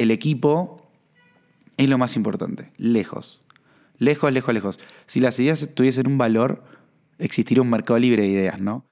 el 0.00 0.10
equipo 0.10 0.80
es 1.76 1.90
lo 1.90 1.98
más 1.98 2.16
importante, 2.16 2.72
lejos. 2.78 3.42
Lejos, 3.98 4.32
lejos, 4.32 4.54
lejos. 4.54 4.80
Si 5.04 5.20
las 5.20 5.38
ideas 5.38 5.68
tuviesen 5.74 6.08
un 6.08 6.16
valor, 6.16 6.64
existiría 7.18 7.60
un 7.60 7.68
mercado 7.68 7.98
libre 7.98 8.22
de 8.22 8.28
ideas, 8.28 8.62
¿no? 8.62 8.86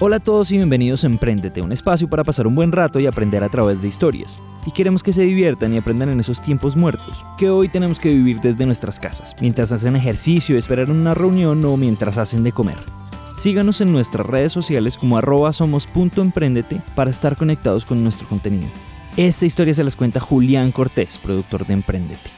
Hola 0.00 0.16
a 0.16 0.18
todos 0.18 0.50
y 0.50 0.56
bienvenidos 0.56 1.04
a 1.04 1.06
Emprendete, 1.06 1.60
un 1.60 1.70
espacio 1.70 2.10
para 2.10 2.24
pasar 2.24 2.48
un 2.48 2.56
buen 2.56 2.72
rato 2.72 2.98
y 2.98 3.06
aprender 3.06 3.44
a 3.44 3.48
través 3.48 3.80
de 3.80 3.86
historias. 3.86 4.40
Y 4.66 4.72
queremos 4.72 5.04
que 5.04 5.12
se 5.12 5.22
diviertan 5.22 5.72
y 5.72 5.78
aprendan 5.78 6.08
en 6.08 6.18
esos 6.18 6.42
tiempos 6.42 6.76
muertos, 6.76 7.24
que 7.38 7.48
hoy 7.48 7.68
tenemos 7.68 8.00
que 8.00 8.08
vivir 8.08 8.40
desde 8.40 8.66
nuestras 8.66 8.98
casas, 8.98 9.36
mientras 9.40 9.70
hacen 9.70 9.94
ejercicio, 9.94 10.58
esperar 10.58 10.90
una 10.90 11.14
reunión 11.14 11.64
o 11.64 11.76
mientras 11.76 12.18
hacen 12.18 12.42
de 12.42 12.50
comer. 12.50 12.78
Síganos 13.40 13.80
en 13.80 13.90
nuestras 13.90 14.26
redes 14.26 14.52
sociales 14.52 14.98
como 14.98 15.16
arroba 15.16 15.54
somos.emprendete 15.54 16.82
para 16.94 17.08
estar 17.08 17.38
conectados 17.38 17.86
con 17.86 18.02
nuestro 18.02 18.28
contenido. 18.28 18.68
Esta 19.16 19.46
historia 19.46 19.72
se 19.72 19.82
las 19.82 19.96
cuenta 19.96 20.20
Julián 20.20 20.72
Cortés, 20.72 21.16
productor 21.16 21.66
de 21.66 21.72
Emprendete. 21.72 22.30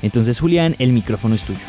Entonces 0.00 0.40
Julián, 0.40 0.74
el 0.78 0.94
micrófono 0.94 1.34
es 1.34 1.44
tuyo 1.44 1.60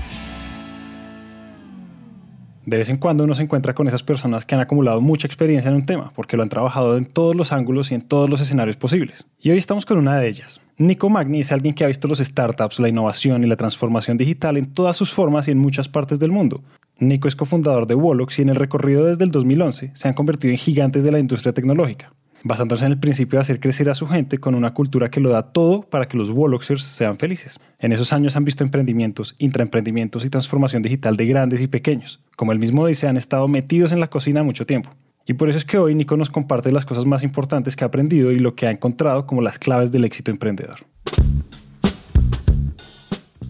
de 2.67 2.77
vez 2.77 2.89
en 2.89 2.97
cuando 2.97 3.23
uno 3.23 3.33
se 3.33 3.43
encuentra 3.43 3.73
con 3.73 3.87
esas 3.87 4.03
personas 4.03 4.43
que 4.43 4.53
han 4.53 4.59
acumulado 4.59 4.99
mucha 4.99 5.25
experiencia 5.25 5.69
en 5.69 5.75
un 5.75 5.85
tema, 5.85 6.11
porque 6.13 6.35
lo 6.35 6.43
han 6.43 6.49
trabajado 6.49 6.97
en 6.97 7.05
todos 7.05 7.33
los 7.33 7.53
ángulos 7.53 7.91
y 7.91 7.95
en 7.95 8.01
todos 8.01 8.29
los 8.29 8.41
escenarios 8.41 8.75
posibles. 8.75 9.25
Y 9.39 9.51
hoy 9.51 9.57
estamos 9.57 9.85
con 9.85 9.97
una 9.97 10.17
de 10.17 10.27
ellas. 10.27 10.59
Nico 10.77 11.09
Magni 11.09 11.39
es 11.39 11.53
alguien 11.53 11.73
que 11.73 11.85
ha 11.85 11.87
visto 11.87 12.09
los 12.09 12.19
startups, 12.19 12.81
la 12.81 12.89
innovación 12.89 13.41
y 13.45 13.47
la 13.47 13.55
transformación 13.55 14.17
digital 14.17 14.57
en 14.57 14.65
todas 14.65 14.97
sus 14.97 15.13
formas 15.13 15.47
y 15.47 15.51
en 15.51 15.59
muchas 15.59 15.87
partes 15.87 16.19
del 16.19 16.33
mundo. 16.33 16.61
Nico 16.99 17.27
es 17.27 17.35
cofundador 17.35 17.85
de 17.85 17.95
Wolox 17.95 18.39
y 18.39 18.41
en 18.41 18.49
el 18.49 18.55
recorrido 18.55 19.05
desde 19.05 19.23
el 19.23 19.31
2011 19.31 19.91
se 19.93 20.07
han 20.07 20.13
convertido 20.13 20.51
en 20.51 20.57
gigantes 20.57 21.03
de 21.03 21.11
la 21.11 21.19
industria 21.19 21.53
tecnológica 21.53 22.13
basándose 22.43 22.85
en 22.85 22.93
el 22.93 22.99
principio 22.99 23.37
de 23.37 23.41
hacer 23.41 23.59
crecer 23.59 23.89
a 23.89 23.95
su 23.95 24.07
gente 24.07 24.37
con 24.37 24.55
una 24.55 24.73
cultura 24.73 25.09
que 25.09 25.19
lo 25.19 25.29
da 25.29 25.51
todo 25.51 25.81
para 25.81 26.07
que 26.07 26.17
los 26.17 26.29
Woloxers 26.29 26.83
sean 26.83 27.17
felices. 27.17 27.59
En 27.79 27.91
esos 27.91 28.13
años 28.13 28.35
han 28.35 28.45
visto 28.45 28.63
emprendimientos, 28.63 29.35
intraemprendimientos 29.37 30.23
y 30.23 30.29
transformación 30.29 30.81
digital 30.81 31.17
de 31.17 31.25
grandes 31.25 31.61
y 31.61 31.67
pequeños. 31.67 32.21
Como 32.35 32.51
él 32.51 32.59
mismo 32.59 32.87
dice, 32.87 33.07
han 33.07 33.17
estado 33.17 33.47
metidos 33.47 33.91
en 33.91 33.99
la 33.99 34.09
cocina 34.09 34.43
mucho 34.43 34.65
tiempo. 34.65 34.91
Y 35.25 35.33
por 35.33 35.49
eso 35.49 35.57
es 35.57 35.65
que 35.65 35.77
hoy 35.77 35.93
Nico 35.93 36.15
nos 36.15 36.29
comparte 36.29 36.71
las 36.71 36.85
cosas 36.85 37.05
más 37.05 37.23
importantes 37.23 37.75
que 37.75 37.83
ha 37.83 37.87
aprendido 37.87 38.31
y 38.31 38.39
lo 38.39 38.55
que 38.55 38.67
ha 38.67 38.71
encontrado 38.71 39.25
como 39.25 39.41
las 39.41 39.59
claves 39.59 39.91
del 39.91 40.05
éxito 40.05 40.31
emprendedor. 40.31 40.85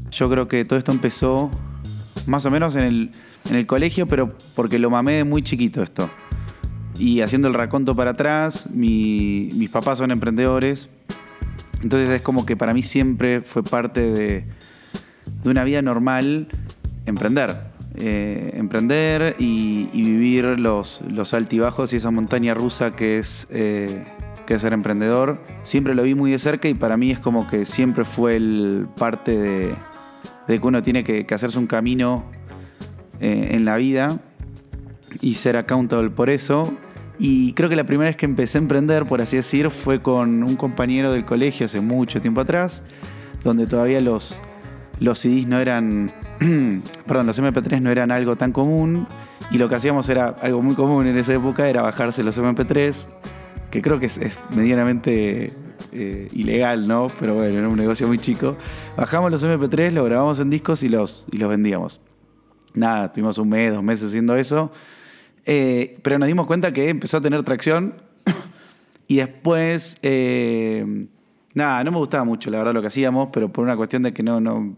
Yo 0.09 0.29
creo 0.29 0.47
que 0.47 0.65
todo 0.65 0.79
esto 0.79 0.91
empezó 0.91 1.51
más 2.25 2.45
o 2.47 2.49
menos 2.49 2.73
en 2.75 2.83
el, 2.83 3.11
en 3.49 3.55
el 3.55 3.65
colegio, 3.65 4.07
pero 4.07 4.35
porque 4.55 4.79
lo 4.79 4.89
mamé 4.89 5.13
de 5.13 5.23
muy 5.23 5.41
chiquito 5.41 5.83
esto. 5.83 6.09
Y 6.99 7.21
haciendo 7.21 7.47
el 7.47 7.53
raconto 7.53 7.95
para 7.95 8.11
atrás, 8.11 8.69
mis 8.71 9.69
papás 9.69 9.99
son 9.99 10.11
emprendedores. 10.11 10.89
Entonces 11.83 12.09
es 12.09 12.21
como 12.21 12.45
que 12.45 12.57
para 12.57 12.73
mí 12.73 12.81
siempre 12.81 13.41
fue 13.41 13.63
parte 13.63 14.01
de, 14.01 14.45
una 15.45 15.63
vida 15.63 15.81
normal 15.81 16.47
emprender. 17.05 17.55
Eh, 17.99 18.51
emprender 18.55 19.35
y, 19.39 19.87
vivir 19.91 20.59
los, 20.59 21.01
los, 21.09 21.33
altibajos 21.33 21.93
y 21.93 21.95
esa 21.95 22.11
montaña 22.11 22.53
rusa 22.53 22.91
que 22.91 23.17
es, 23.17 23.47
eh, 23.49 24.05
que 24.47 24.57
ser 24.57 24.73
emprendedor. 24.73 25.39
Siempre 25.61 25.93
lo 25.93 26.01
vi 26.01 26.15
muy 26.15 26.31
de 26.31 26.39
cerca 26.39 26.67
y 26.67 26.73
para 26.73 26.97
mí 26.97 27.11
es 27.11 27.19
como 27.19 27.47
que 27.47 27.67
siempre 27.67 28.05
fue 28.05 28.35
el 28.37 28.87
parte 28.97 29.37
de, 29.37 29.75
que 30.47 30.67
uno 30.67 30.81
tiene 30.81 31.03
que, 31.03 31.27
hacerse 31.31 31.59
un 31.59 31.67
camino 31.67 32.25
eh, 33.19 33.49
en 33.51 33.65
la 33.65 33.77
vida 33.77 34.19
y 35.21 35.35
ser 35.35 35.57
accountable 35.57 36.09
por 36.09 36.29
eso. 36.29 36.73
Y 37.19 37.53
creo 37.53 37.69
que 37.69 37.75
la 37.75 37.85
primera 37.85 38.09
vez 38.09 38.15
que 38.15 38.25
empecé 38.25 38.57
a 38.57 38.61
emprender, 38.61 39.05
por 39.05 39.21
así 39.21 39.37
decir, 39.37 39.69
fue 39.69 40.01
con 40.01 40.43
un 40.43 40.55
compañero 40.55 41.11
del 41.11 41.25
colegio 41.25 41.65
hace 41.65 41.81
mucho 41.81 42.21
tiempo 42.21 42.41
atrás, 42.41 42.83
donde 43.43 43.65
todavía 43.65 44.01
los, 44.01 44.39
los 44.99 45.19
CDs 45.19 45.47
no 45.47 45.59
eran, 45.59 46.11
perdón, 47.07 47.25
los 47.25 47.39
MP3 47.41 47.81
no 47.81 47.89
eran 47.89 48.11
algo 48.11 48.35
tan 48.35 48.51
común 48.51 49.07
y 49.49 49.57
lo 49.57 49.67
que 49.67 49.75
hacíamos 49.75 50.07
era 50.09 50.27
algo 50.27 50.61
muy 50.61 50.75
común 50.75 51.07
en 51.07 51.17
esa 51.17 51.33
época, 51.33 51.67
era 51.67 51.81
bajarse 51.81 52.21
los 52.21 52.37
MP3, 52.37 53.07
que 53.71 53.81
creo 53.81 53.99
que 53.99 54.05
es, 54.07 54.19
medianamente 54.55 55.53
eh, 55.91 56.27
ilegal, 56.33 56.87
¿no? 56.87 57.09
Pero 57.19 57.33
bueno, 57.33 57.57
era 57.57 57.67
un 57.67 57.77
negocio 57.77 58.07
muy 58.07 58.19
chico. 58.19 58.57
Bajamos 58.95 59.31
los 59.31 59.43
MP3, 59.43 59.91
los 59.91 60.05
grabamos 60.05 60.39
en 60.39 60.51
discos 60.51 60.83
y 60.83 60.89
los, 60.89 61.25
y 61.31 61.37
los 61.37 61.49
vendíamos. 61.49 61.99
Nada, 62.73 63.11
tuvimos 63.11 63.37
un 63.37 63.49
mes, 63.49 63.73
dos 63.73 63.83
meses 63.83 64.09
haciendo 64.09 64.35
eso 64.35 64.71
eh, 65.49 65.97
pero 66.01 66.19
nos 66.19 66.27
dimos 66.27 66.45
cuenta 66.45 66.73
que 66.73 66.89
empezó 66.89 67.17
a 67.17 67.21
tener 67.21 67.41
tracción 67.43 67.93
y 69.07 69.15
después, 69.15 69.97
eh, 70.03 71.07
nada, 71.53 71.85
no 71.85 71.91
me 71.91 71.97
gustaba 71.99 72.25
mucho 72.25 72.51
la 72.51 72.57
verdad 72.57 72.73
lo 72.73 72.81
que 72.81 72.87
hacíamos, 72.87 73.29
pero 73.31 73.47
por 73.47 73.63
una 73.63 73.77
cuestión 73.77 74.03
de 74.03 74.13
que 74.13 74.23
no, 74.23 74.41
no 74.41 74.75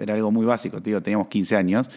era 0.00 0.14
algo 0.14 0.30
muy 0.30 0.46
básico, 0.46 0.80
tío, 0.80 1.02
teníamos 1.02 1.26
15 1.26 1.56
años. 1.56 1.90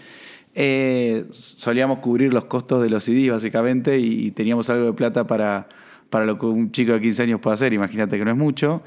Eh, 0.55 1.25
solíamos 1.29 1.99
cubrir 1.99 2.33
los 2.33 2.45
costos 2.45 2.81
de 2.81 2.89
los 2.89 3.03
CDs 3.03 3.29
básicamente 3.29 3.99
y, 3.99 4.31
teníamos 4.31 4.71
algo 4.71 4.87
de 4.87 4.93
plata 4.93 5.27
para, 5.27 5.69
para 6.09 6.25
lo 6.25 6.39
que 6.39 6.47
un 6.47 6.71
chico 6.71 6.93
de 6.93 7.01
15 7.01 7.23
años 7.23 7.39
puede 7.41 7.53
hacer, 7.53 7.73
imagínate 7.73 8.17
que 8.17 8.25
no 8.25 8.31
es 8.31 8.37
mucho. 8.37 8.81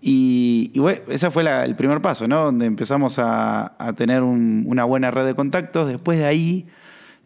Y, 0.00 0.78
bueno, 0.78 1.00
ese 1.08 1.30
fue 1.30 1.42
el 1.64 1.74
primer 1.74 2.00
paso, 2.00 2.28
¿no? 2.28 2.44
Donde 2.44 2.66
empezamos 2.66 3.18
a, 3.18 3.94
tener 3.96 4.22
una 4.22 4.84
buena 4.84 5.10
red 5.10 5.26
de 5.26 5.34
contactos. 5.34 5.88
Después 5.88 6.18
de 6.18 6.26
ahí 6.26 6.66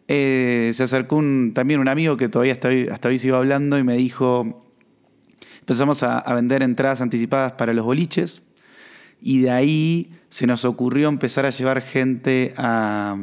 eh, 0.07 0.71
se 0.73 0.83
acercó 0.83 1.21
también 1.53 1.79
un 1.79 1.87
amigo 1.87 2.17
que 2.17 2.29
todavía 2.29 2.53
hasta 2.53 2.67
hoy, 2.67 2.87
hasta 2.89 3.09
hoy 3.09 3.21
iba 3.23 3.37
hablando 3.37 3.77
y 3.77 3.83
me 3.83 3.95
dijo, 3.95 4.63
empezamos 5.59 6.03
a, 6.03 6.21
vender 6.33 6.63
entradas 6.63 7.01
anticipadas 7.01 7.53
para 7.53 7.73
los 7.73 7.85
boliches 7.85 8.41
y 9.21 9.41
de 9.41 9.51
ahí 9.51 10.11
se 10.29 10.47
nos 10.47 10.65
ocurrió 10.65 11.07
empezar 11.07 11.45
a 11.45 11.51
llevar 11.51 11.81
gente 11.81 12.53
a, 12.57 13.15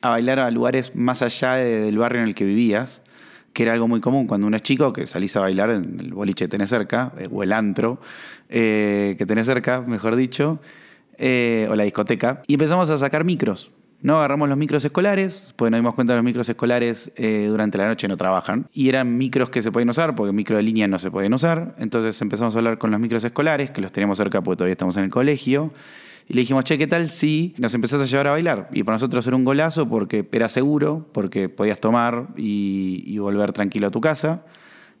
a 0.00 0.10
bailar 0.10 0.38
a 0.38 0.50
lugares 0.50 0.94
más 0.94 1.22
allá 1.22 1.54
del 1.54 1.98
barrio 1.98 2.22
en 2.22 2.28
el 2.28 2.34
que 2.34 2.44
vivías, 2.44 3.01
que 3.52 3.64
era 3.64 3.72
algo 3.72 3.88
muy 3.88 4.00
común 4.00 4.26
cuando 4.26 4.46
uno 4.46 4.56
es 4.56 4.62
chico, 4.62 4.92
que 4.92 5.06
salís 5.06 5.36
a 5.36 5.40
bailar 5.40 5.70
en 5.70 6.00
el 6.00 6.14
boliche 6.14 6.44
que 6.46 6.48
tenés 6.48 6.70
cerca, 6.70 7.12
eh, 7.18 7.28
o 7.30 7.42
el 7.42 7.52
antro 7.52 8.00
eh, 8.48 9.14
que 9.18 9.26
tenés 9.26 9.46
cerca, 9.46 9.80
mejor 9.80 10.16
dicho, 10.16 10.60
o 11.18 11.74
la 11.74 11.84
discoteca, 11.84 12.42
y 12.46 12.54
empezamos 12.54 12.90
a 12.90 12.98
sacar 12.98 13.24
micros 13.24 13.70
no 14.02 14.16
agarramos 14.16 14.48
los 14.48 14.58
micros 14.58 14.84
escolares, 14.84 15.54
pues 15.56 15.70
nos 15.70 15.78
dimos 15.78 15.94
cuenta 15.94 16.12
que 16.12 16.16
los 16.16 16.24
micros 16.24 16.48
escolares 16.48 17.12
eh, 17.16 17.46
durante 17.48 17.78
la 17.78 17.86
noche 17.86 18.08
no 18.08 18.16
trabajan. 18.16 18.66
Y 18.72 18.88
eran 18.88 19.16
micros 19.16 19.48
que 19.48 19.62
se 19.62 19.70
pueden 19.70 19.88
usar, 19.88 20.16
porque 20.16 20.32
micro 20.32 20.56
de 20.56 20.64
línea 20.64 20.88
no 20.88 20.98
se 20.98 21.10
pueden 21.10 21.32
usar. 21.32 21.76
Entonces 21.78 22.20
empezamos 22.20 22.54
a 22.56 22.58
hablar 22.58 22.78
con 22.78 22.90
los 22.90 22.98
micros 22.98 23.22
escolares, 23.22 23.70
que 23.70 23.80
los 23.80 23.92
tenemos 23.92 24.18
cerca 24.18 24.42
porque 24.42 24.58
todavía 24.58 24.72
estamos 24.72 24.96
en 24.96 25.04
el 25.04 25.10
colegio. 25.10 25.72
Y 26.28 26.34
le 26.34 26.40
dijimos, 26.40 26.64
che, 26.64 26.78
¿qué 26.78 26.86
tal 26.86 27.10
si 27.10 27.54
nos 27.58 27.74
empezás 27.74 28.00
a 28.00 28.04
llevar 28.04 28.28
a 28.28 28.30
bailar? 28.30 28.68
Y 28.72 28.82
para 28.82 28.96
nosotros 28.96 29.26
era 29.26 29.36
un 29.36 29.44
golazo 29.44 29.88
porque 29.88 30.28
era 30.32 30.48
seguro, 30.48 31.08
porque 31.12 31.48
podías 31.48 31.80
tomar 31.80 32.28
y 32.36 33.18
volver 33.18 33.52
tranquilo 33.52 33.88
a 33.88 33.90
tu 33.90 34.00
casa. 34.00 34.44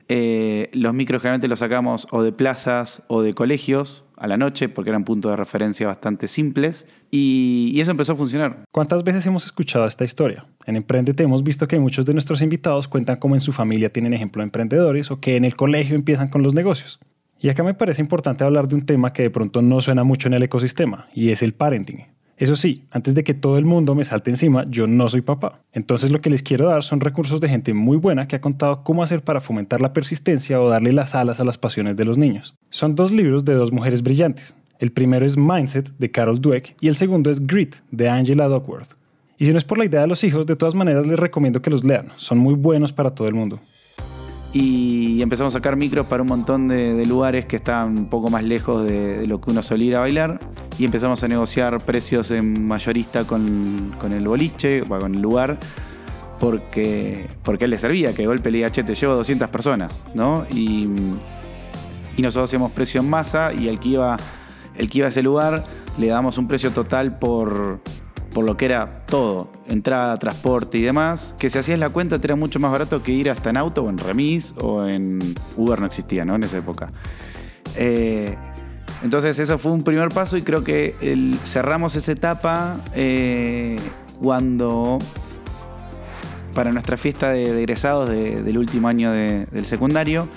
Eh, 0.08 0.68
los 0.72 0.92
micros 0.92 1.22
generalmente 1.22 1.48
los 1.48 1.60
sacamos 1.60 2.06
o 2.10 2.22
de 2.22 2.32
plazas 2.32 3.02
o 3.08 3.22
de 3.22 3.32
colegios 3.32 4.04
a 4.16 4.26
la 4.26 4.36
noche 4.36 4.68
porque 4.68 4.90
eran 4.90 5.04
puntos 5.04 5.30
de 5.30 5.36
referencia 5.36 5.86
bastante 5.86 6.28
simples 6.28 6.86
y, 7.10 7.80
eso 7.80 7.90
empezó 7.92 8.12
a 8.12 8.16
funcionar. 8.16 8.64
¿Cuántas 8.72 9.04
veces 9.04 9.24
hemos 9.26 9.44
escuchado 9.44 9.86
esta 9.86 10.04
historia? 10.04 10.46
En 10.66 10.76
Emprendete 10.76 11.22
hemos 11.22 11.42
visto 11.42 11.66
que 11.66 11.78
muchos 11.78 12.04
de 12.04 12.12
nuestros 12.12 12.42
invitados 12.42 12.88
cuentan 12.88 13.16
cómo 13.16 13.34
en 13.34 13.40
su 13.40 13.52
familia 13.52 13.90
tienen 13.90 14.12
ejemplo 14.12 14.40
de 14.40 14.44
emprendedores 14.44 15.10
o 15.10 15.18
que 15.18 15.36
en 15.36 15.44
el 15.44 15.56
colegio 15.56 15.96
empiezan 15.96 16.28
con 16.28 16.42
los 16.42 16.52
negocios. 16.52 17.00
Y 17.42 17.48
acá 17.48 17.64
me 17.64 17.74
parece 17.74 18.00
importante 18.00 18.44
hablar 18.44 18.68
de 18.68 18.76
un 18.76 18.86
tema 18.86 19.12
que 19.12 19.24
de 19.24 19.30
pronto 19.30 19.62
no 19.62 19.80
suena 19.80 20.04
mucho 20.04 20.28
en 20.28 20.34
el 20.34 20.44
ecosistema 20.44 21.08
y 21.12 21.30
es 21.30 21.42
el 21.42 21.54
parenting. 21.54 22.06
Eso 22.36 22.54
sí, 22.54 22.84
antes 22.92 23.16
de 23.16 23.24
que 23.24 23.34
todo 23.34 23.58
el 23.58 23.64
mundo 23.64 23.96
me 23.96 24.04
salte 24.04 24.30
encima, 24.30 24.64
yo 24.70 24.86
no 24.86 25.08
soy 25.08 25.22
papá. 25.22 25.58
Entonces 25.72 26.12
lo 26.12 26.20
que 26.20 26.30
les 26.30 26.44
quiero 26.44 26.66
dar 26.66 26.84
son 26.84 27.00
recursos 27.00 27.40
de 27.40 27.48
gente 27.48 27.74
muy 27.74 27.96
buena 27.96 28.28
que 28.28 28.36
ha 28.36 28.40
contado 28.40 28.84
cómo 28.84 29.02
hacer 29.02 29.22
para 29.22 29.40
fomentar 29.40 29.80
la 29.80 29.92
persistencia 29.92 30.60
o 30.60 30.68
darle 30.68 30.92
las 30.92 31.16
alas 31.16 31.40
a 31.40 31.44
las 31.44 31.58
pasiones 31.58 31.96
de 31.96 32.04
los 32.04 32.16
niños. 32.16 32.54
Son 32.70 32.94
dos 32.94 33.10
libros 33.10 33.44
de 33.44 33.54
dos 33.54 33.72
mujeres 33.72 34.04
brillantes. 34.04 34.54
El 34.78 34.92
primero 34.92 35.26
es 35.26 35.36
Mindset 35.36 35.92
de 35.98 36.12
Carol 36.12 36.40
Dweck 36.40 36.76
y 36.80 36.86
el 36.86 36.94
segundo 36.94 37.28
es 37.28 37.44
Grit 37.44 37.74
de 37.90 38.08
Angela 38.08 38.46
Duckworth. 38.46 38.94
Y 39.36 39.46
si 39.46 39.50
no 39.50 39.58
es 39.58 39.64
por 39.64 39.78
la 39.78 39.84
idea 39.84 40.02
de 40.02 40.06
los 40.06 40.22
hijos, 40.22 40.46
de 40.46 40.54
todas 40.54 40.76
maneras 40.76 41.08
les 41.08 41.18
recomiendo 41.18 41.60
que 41.60 41.70
los 41.70 41.82
lean. 41.82 42.12
Son 42.14 42.38
muy 42.38 42.54
buenos 42.54 42.92
para 42.92 43.16
todo 43.16 43.26
el 43.26 43.34
mundo 43.34 43.58
y 44.52 45.22
empezamos 45.22 45.54
a 45.54 45.58
sacar 45.58 45.76
micros 45.76 46.06
para 46.06 46.22
un 46.22 46.28
montón 46.28 46.68
de, 46.68 47.04
lugares 47.06 47.46
que 47.46 47.56
estaban 47.56 47.98
un 47.98 48.06
poco 48.06 48.28
más 48.28 48.44
lejos 48.44 48.84
de, 48.84 49.26
lo 49.26 49.40
que 49.40 49.50
uno 49.50 49.62
solía 49.62 49.88
ir 49.88 49.96
a 49.96 50.00
bailar 50.00 50.40
y 50.78 50.84
empezamos 50.84 51.22
a 51.22 51.28
negociar 51.28 51.80
precios 51.84 52.30
en 52.30 52.66
mayorista 52.66 53.24
con, 53.24 53.94
el 54.10 54.28
boliche, 54.28 54.82
con 54.82 55.14
el 55.14 55.22
lugar, 55.22 55.58
porque, 56.38 57.28
porque 57.42 57.64
él 57.64 57.70
le 57.70 57.78
servía, 57.78 58.12
que 58.14 58.22
de 58.22 58.26
golpe 58.26 58.50
le 58.50 58.58
diga, 58.58 58.70
che, 58.70 58.84
te 58.84 58.94
llevo 58.94 59.14
200 59.14 59.48
personas, 59.48 60.04
¿no? 60.14 60.44
Y, 60.50 60.88
y 62.16 62.22
nosotros 62.22 62.50
hacíamos 62.50 62.72
precio 62.72 63.00
en 63.00 63.08
masa 63.08 63.52
y 63.54 63.68
el 63.68 63.78
que, 63.78 63.90
iba, 63.90 64.16
el 64.76 64.90
que 64.90 64.98
iba 64.98 65.06
a 65.06 65.10
ese 65.10 65.22
lugar 65.22 65.64
le 65.98 66.08
damos 66.08 66.36
un 66.38 66.48
precio 66.48 66.70
total 66.72 67.18
por, 67.18 67.80
por 68.32 68.44
lo 68.44 68.56
que 68.56 68.64
era 68.64 69.04
todo, 69.06 69.48
entrada, 69.68 70.18
transporte 70.18 70.78
y 70.78 70.82
demás, 70.82 71.34
que 71.38 71.50
si 71.50 71.58
hacías 71.58 71.78
la 71.78 71.90
cuenta 71.90 72.18
te 72.18 72.26
era 72.26 72.36
mucho 72.36 72.58
más 72.58 72.72
barato 72.72 73.02
que 73.02 73.12
ir 73.12 73.30
hasta 73.30 73.50
en 73.50 73.56
auto 73.56 73.82
o 73.82 73.90
en 73.90 73.98
remis 73.98 74.54
o 74.60 74.86
en 74.86 75.20
Uber 75.56 75.80
no 75.80 75.86
existía, 75.86 76.24
¿no? 76.24 76.36
En 76.36 76.44
esa 76.44 76.58
época. 76.58 76.90
Eh, 77.76 78.34
entonces 79.02 79.38
eso 79.38 79.58
fue 79.58 79.72
un 79.72 79.82
primer 79.82 80.08
paso 80.10 80.36
y 80.36 80.42
creo 80.42 80.62
que 80.64 80.94
cerramos 81.44 81.96
esa 81.96 82.12
etapa 82.12 82.76
eh, 82.94 83.76
cuando 84.20 84.98
para 86.54 86.72
nuestra 86.72 86.96
fiesta 86.96 87.30
de, 87.30 87.58
egresados 87.58 88.08
del 88.08 88.58
último 88.58 88.88
año 88.88 89.10
del 89.10 89.64
secundario, 89.64 90.28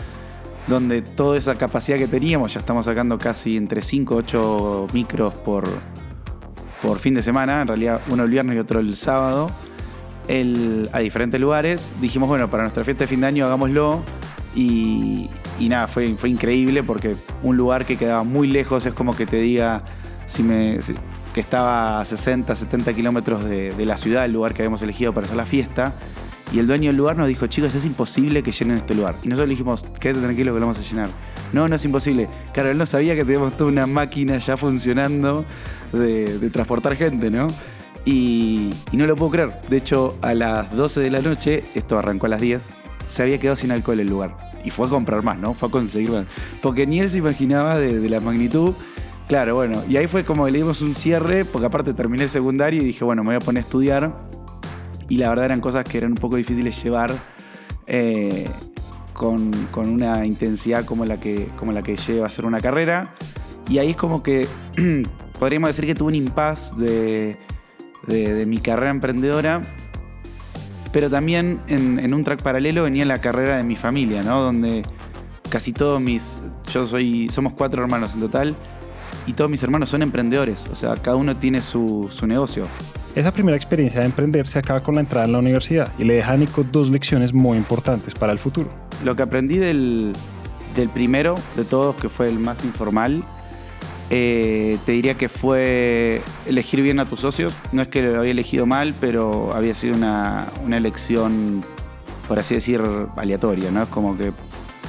donde 0.68 1.02
toda 1.02 1.38
esa 1.38 1.56
capacidad 1.56 1.98
que 1.98 2.08
teníamos, 2.08 2.54
ya 2.54 2.60
estamos 2.60 2.86
sacando 2.86 3.20
casi 3.20 3.58
entre 3.58 3.82
5 3.82 4.16
o 4.16 4.18
8 4.18 4.88
micros 4.94 5.34
por, 5.36 5.66
por 6.86 7.00
fin 7.00 7.14
de 7.14 7.24
semana, 7.24 7.62
en 7.62 7.68
realidad 7.68 8.02
uno 8.10 8.24
el 8.24 8.30
viernes 8.30 8.56
y 8.56 8.60
otro 8.60 8.80
el 8.80 8.96
sábado, 8.96 9.50
a 10.92 11.00
diferentes 11.00 11.40
lugares. 11.40 11.90
Dijimos, 12.00 12.30
bueno, 12.30 12.50
para 12.50 12.64
nuestra 12.64 12.84
fiesta 12.84 13.04
de 13.04 13.08
fin 13.08 13.22
de 13.22 13.28
año 13.28 13.46
hagámoslo. 13.46 14.04
Y, 14.56 15.30
nada, 15.60 15.88
fue, 15.88 16.16
fue 16.16 16.30
increíble 16.30 16.84
porque 16.84 17.16
un 17.44 17.58
lugar 17.58 17.86
que 17.86 17.98
quedaba 17.98 18.24
muy 18.24 18.48
lejos 18.48 18.86
es 18.86 18.94
como 18.94 19.16
que 19.16 19.26
te 19.26 19.38
diga 19.38 19.84
si 20.28 20.44
me, 20.44 20.80
que 21.34 21.40
estaba 21.40 22.00
a 22.00 22.06
60, 22.06 22.56
70 22.56 22.94
kilómetros 22.94 23.44
de 23.44 23.86
la 23.86 23.98
ciudad, 23.98 24.26
el 24.26 24.34
lugar 24.34 24.54
que 24.54 24.62
habíamos 24.62 24.82
elegido 24.82 25.14
para 25.14 25.26
hacer 25.26 25.38
la 25.38 25.46
fiesta. 25.46 25.94
Y 26.52 26.60
el 26.60 26.68
dueño 26.68 26.90
del 26.90 26.98
lugar 26.98 27.18
nos 27.18 27.28
dijo, 27.28 27.48
chicos, 27.48 27.74
es 27.76 27.86
imposible 27.86 28.44
que 28.44 28.52
llenen 28.52 28.78
este 28.78 28.96
lugar. 28.96 29.16
Y 29.24 29.28
nosotros 29.28 29.48
le 29.50 29.54
dijimos, 29.54 29.84
quédate 30.00 30.22
tranquilo 30.22 30.54
que 30.54 30.60
lo 30.60 30.68
vamos 30.68 30.80
a 30.80 30.90
llenar. 30.90 31.10
No, 31.54 31.68
no 31.68 31.76
es 31.76 31.86
imposible. 31.86 32.28
Claro, 32.54 32.70
él 32.70 32.78
no 32.78 32.86
sabía 32.86 33.16
que 33.16 33.24
teníamos 33.24 33.58
toda 33.58 33.72
una 33.72 33.88
máquina 33.88 34.38
ya 34.38 34.56
funcionando 34.58 35.46
de, 35.92 36.50
transportar 36.52 36.96
gente, 36.96 37.30
¿no? 37.30 37.48
Y, 38.06 38.72
no 38.94 39.08
lo 39.08 39.16
puedo 39.16 39.32
creer. 39.32 39.62
De 39.70 39.78
hecho, 39.78 40.18
a 40.22 40.34
las 40.34 40.72
12 40.76 41.02
de 41.02 41.10
la 41.10 41.22
noche, 41.22 41.64
esto 41.74 41.98
arrancó 41.98 42.28
a 42.28 42.30
las 42.30 42.42
10, 42.42 42.68
se 43.08 43.24
había 43.24 43.40
quedado 43.40 43.56
sin 43.56 43.72
alcohol 43.72 44.00
el 44.00 44.08
lugar. 44.08 44.38
Y 44.64 44.70
fue 44.70 44.88
a 44.88 44.90
comprar 44.90 45.24
más, 45.24 45.38
¿no? 45.38 45.54
Fue 45.54 45.70
a 45.70 45.72
conseguir 45.72 46.12
más. 46.12 46.26
Porque 46.62 46.88
ni 46.88 47.00
él 47.00 47.10
se 47.10 47.18
imaginaba 47.18 47.78
de, 47.78 48.08
la 48.10 48.20
magnitud. 48.20 48.74
Claro, 49.28 49.56
bueno, 49.56 49.82
y 49.90 49.98
ahí 49.98 50.06
fue 50.06 50.24
como 50.24 50.48
le 50.48 50.60
dimos 50.60 50.82
un 50.82 50.94
cierre, 50.94 51.46
porque 51.46 51.66
aparte 51.66 51.94
terminé 51.94 52.24
el 52.24 52.30
secundario 52.30 52.82
y 52.82 52.86
dije, 52.86 53.04
bueno, 53.04 53.24
me 53.24 53.30
voy 53.30 53.36
a 53.38 53.40
poner 53.40 53.64
a 53.64 53.66
estudiar 53.66 54.35
y 55.10 55.18
la 55.18 55.30
verdad 55.30 55.46
eran 55.46 55.62
cosas 55.62 55.86
que 55.86 55.98
eran 55.98 56.12
un 56.12 56.18
poco 56.18 56.36
difíciles 56.36 56.82
llevar 56.84 57.14
eh, 57.88 58.50
con, 59.14 59.52
una 59.76 60.26
intensidad 60.26 60.86
como 60.86 61.06
la, 61.06 61.20
que, 61.20 61.50
como 61.56 61.72
la 61.72 61.82
que 61.82 61.96
lleva 61.96 62.26
a 62.26 62.28
hacer 62.28 62.46
una 62.46 62.60
carrera. 62.60 63.14
Y 63.70 63.80
ahí 63.80 63.92
es 63.92 63.98
como 63.98 64.22
que 64.22 64.48
podríamos 65.40 65.70
decir 65.70 65.86
que 65.86 65.96
tuve 65.96 66.10
un 66.10 66.16
impasse 66.16 66.76
de, 66.76 68.46
mi 68.46 68.60
carrera 68.60 68.92
emprendedora, 68.92 69.62
pero 70.92 71.10
también 71.10 71.60
en, 71.68 72.14
un 72.14 72.24
track 72.24 72.44
paralelo 72.44 72.84
venía 72.84 73.06
la 73.06 73.20
carrera 73.20 73.58
de 73.58 73.64
mi 73.64 73.76
familia, 73.76 74.22
¿no? 74.22 74.42
Donde 74.42 74.84
casi 75.50 75.74
todos 75.74 76.00
mis, 76.00 76.42
yo 76.72 76.86
soy, 76.86 77.30
somos 77.30 77.54
cuatro 77.54 77.82
hermanos 77.82 78.14
en 78.14 78.20
total, 78.20 78.56
y 79.26 79.34
todos 79.34 79.50
mis 79.50 79.64
hermanos 79.64 79.90
son 79.90 80.04
emprendedores, 80.04 80.68
o 80.72 80.76
sea, 80.76 80.96
cada 80.98 81.18
uno 81.18 81.38
tiene 81.38 81.64
su, 81.64 82.08
su 82.12 82.28
negocio. 82.28 82.68
Esa 83.16 83.32
primera 83.32 83.56
experiencia 83.56 84.02
de 84.02 84.08
emprender 84.08 84.46
se 84.46 84.60
acaba 84.60 84.84
con 84.84 84.96
la 84.96 85.02
entrada 85.02 85.26
en 85.26 85.32
la 85.32 85.40
universidad 85.40 85.90
y 85.98 86.04
le 86.04 86.16
deja 86.16 86.34
a 86.34 86.38
Nico 86.38 86.66
dos 86.70 86.90
lecciones 86.90 87.32
muy 87.32 87.58
importantes 87.58 88.14
para 88.14 88.34
el 88.34 88.40
futuro. 88.40 88.70
Lo 89.06 89.16
que 89.16 89.24
aprendí 89.24 89.58
del, 89.58 90.12
primero 90.94 91.36
de 91.56 91.64
todos, 91.64 91.96
que 91.96 92.10
fue 92.10 92.28
el 92.28 92.40
más 92.40 92.62
informal, 92.66 93.24
eh, 94.10 94.78
te 94.86 94.92
diría 94.92 95.14
que 95.14 95.30
fue 95.30 96.22
elegir 96.46 96.82
bien 96.82 97.00
a 97.00 97.06
tus 97.06 97.22
socios. 97.22 97.54
No 97.72 97.82
es 97.82 97.88
que 97.88 98.02
lo 98.02 98.20
había 98.20 98.32
elegido 98.32 98.66
mal, 98.66 98.94
pero 99.00 99.54
había 99.54 99.76
sido 99.76 99.96
una, 99.96 100.48
una 100.66 100.76
elección, 100.76 101.64
por 102.28 102.38
así 102.38 102.56
decir, 102.56 102.82
aleatoria. 103.16 103.72
¿no? 103.72 103.84
Es 103.84 103.90
como 103.90 104.18
que 104.18 104.34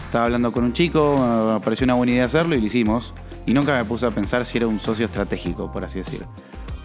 estaba 0.04 0.24
hablando 0.24 0.50
con 0.50 0.64
un 0.64 0.72
chico, 0.72 1.54
me 1.54 1.60
pareció 1.60 1.84
una 1.84 1.94
buena 1.94 2.10
idea 2.10 2.24
hacerlo 2.24 2.56
y 2.56 2.60
lo 2.60 2.66
hicimos. 2.66 3.14
Y 3.46 3.54
nunca 3.54 3.76
me 3.76 3.84
puse 3.84 4.04
a 4.04 4.10
pensar 4.10 4.44
si 4.44 4.58
era 4.58 4.66
un 4.66 4.80
socio 4.80 5.04
estratégico, 5.04 5.70
por 5.70 5.84
así 5.84 6.00
decir 6.00 6.26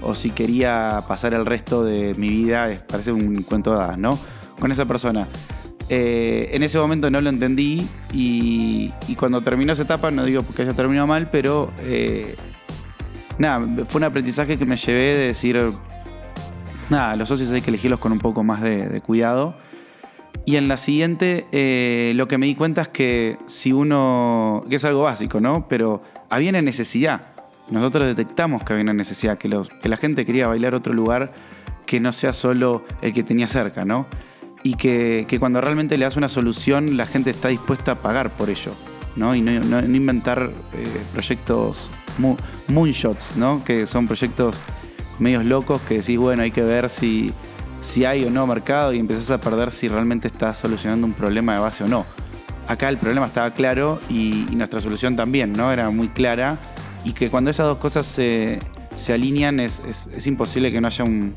o 0.01 0.15
si 0.15 0.31
quería 0.31 1.03
pasar 1.07 1.33
el 1.33 1.45
resto 1.45 1.83
de 1.83 2.13
mi 2.15 2.30
vida, 2.30 2.69
parece 2.88 3.12
un 3.12 3.44
cuento 3.44 3.75
de 3.75 3.83
hadas, 3.83 3.98
¿no? 3.98 4.18
Con 4.59 4.71
esa 4.71 4.86
persona. 4.86 5.27
Eh, 5.89 6.50
en 6.53 6.63
ese 6.63 6.80
momento 6.80 7.12
no 7.12 7.19
lo 7.19 7.30
entendí 7.30 7.86
y, 8.13 8.94
cuando 9.18 9.42
terminó 9.42 9.74
esa 9.74 9.83
etapa, 9.83 10.09
no 10.09 10.24
digo 10.24 10.42
que 10.56 10.62
haya 10.62 10.74
terminado 10.74 11.06
mal, 11.06 11.30
pero 11.30 11.69
eh, 11.81 12.38
nada, 13.38 13.86
fue 13.86 14.00
un 14.00 14.06
aprendizaje 14.06 14.57
que 14.57 14.65
me 14.65 14.77
llevé 14.77 15.18
de 15.18 15.27
decir, 15.27 15.62
nada, 16.89 17.18
los 17.18 17.27
socios 17.27 17.51
hay 17.51 17.59
que 17.59 17.71
elegirlos 17.71 18.00
con 18.00 18.13
un 18.13 18.19
poco 18.19 18.42
más 18.44 18.62
de, 18.62 19.01
cuidado. 19.01 19.56
Y 20.45 20.56
en 20.56 20.69
la 20.69 20.77
siguiente, 20.77 21.45
eh, 21.51 22.13
lo 22.15 22.27
que 22.30 22.38
me 22.38 22.45
di 22.45 22.56
cuenta 22.56 22.83
es 22.83 22.88
que 22.88 23.38
si 23.48 23.74
uno, 23.74 24.63
que 24.69 24.77
es 24.77 24.86
algo 24.86 25.03
básico, 25.03 25.42
¿no? 25.42 25.68
Pero 25.68 26.01
había 26.30 26.51
una 26.51 26.62
necesidad 26.62 27.33
nosotros 27.72 28.06
detectamos 28.06 28.64
que 28.64 28.74
había 28.74 28.84
una 28.84 28.94
necesidad, 28.94 29.38
que, 29.38 29.50
que 29.82 29.90
la 29.90 29.98
gente 29.98 30.26
quería 30.26 30.48
bailar 30.48 30.76
otro 30.76 30.94
lugar 30.94 31.34
que 31.86 32.00
no 32.00 32.14
sea 32.14 32.34
solo 32.34 32.86
el 33.02 33.14
que 33.14 33.24
tenía 33.24 33.48
cerca, 33.48 33.86
¿no? 33.86 34.08
Y 34.64 34.76
que, 34.76 35.26
cuando 35.40 35.60
realmente 35.60 35.98
le 35.98 36.06
das 36.06 36.18
una 36.18 36.30
solución, 36.30 36.96
la 36.96 37.06
gente 37.06 37.32
está 37.32 37.48
dispuesta 37.48 37.94
a 37.94 37.96
pagar 37.96 38.30
por 38.32 38.50
ello, 38.50 38.74
¿no? 39.16 39.34
Y 39.36 39.42
no, 39.42 39.80
inventar 39.80 40.52
eh, 40.74 40.88
proyectos 41.14 41.90
moonshots, 42.68 43.36
¿no? 43.36 43.64
Que 43.64 43.88
son 43.88 44.08
proyectos 44.08 44.62
medios 45.20 45.46
locos 45.46 45.82
que 45.82 45.96
decís, 45.96 46.18
bueno, 46.18 46.44
hay 46.44 46.52
que 46.52 46.62
ver 46.62 46.90
si, 46.90 47.34
si 47.80 48.06
hay 48.06 48.24
o 48.26 48.30
no 48.30 48.46
mercado 48.46 48.94
y 48.94 49.00
empezás 49.00 49.32
a 49.32 49.42
perder 49.42 49.72
si 49.72 49.88
realmente 49.88 50.28
estás 50.28 50.60
solucionando 50.60 51.08
un 51.08 51.14
problema 51.14 51.56
de 51.56 51.60
base 51.60 51.84
o 51.84 51.88
no. 51.88 52.06
Acá 52.68 52.90
el 52.90 52.98
problema 52.98 53.26
estaba 53.26 53.52
claro 53.52 54.00
y, 54.10 54.46
y 54.50 54.56
nuestra 54.56 54.80
solución 54.80 55.16
también, 55.16 55.52
¿no? 55.54 55.72
Era 55.72 55.90
muy 55.90 56.10
clara 56.10 56.58
y 57.03 57.13
que 57.13 57.30
cuando 57.30 57.50
esas 57.50 57.68
dos 57.68 57.77
cosas 57.77 58.06
se, 58.06 58.59
alinean 59.09 59.59
es, 59.59 59.81
imposible 60.25 60.71
que 60.71 60.81
no 60.81 60.88
haya 60.88 61.03
un, 61.03 61.33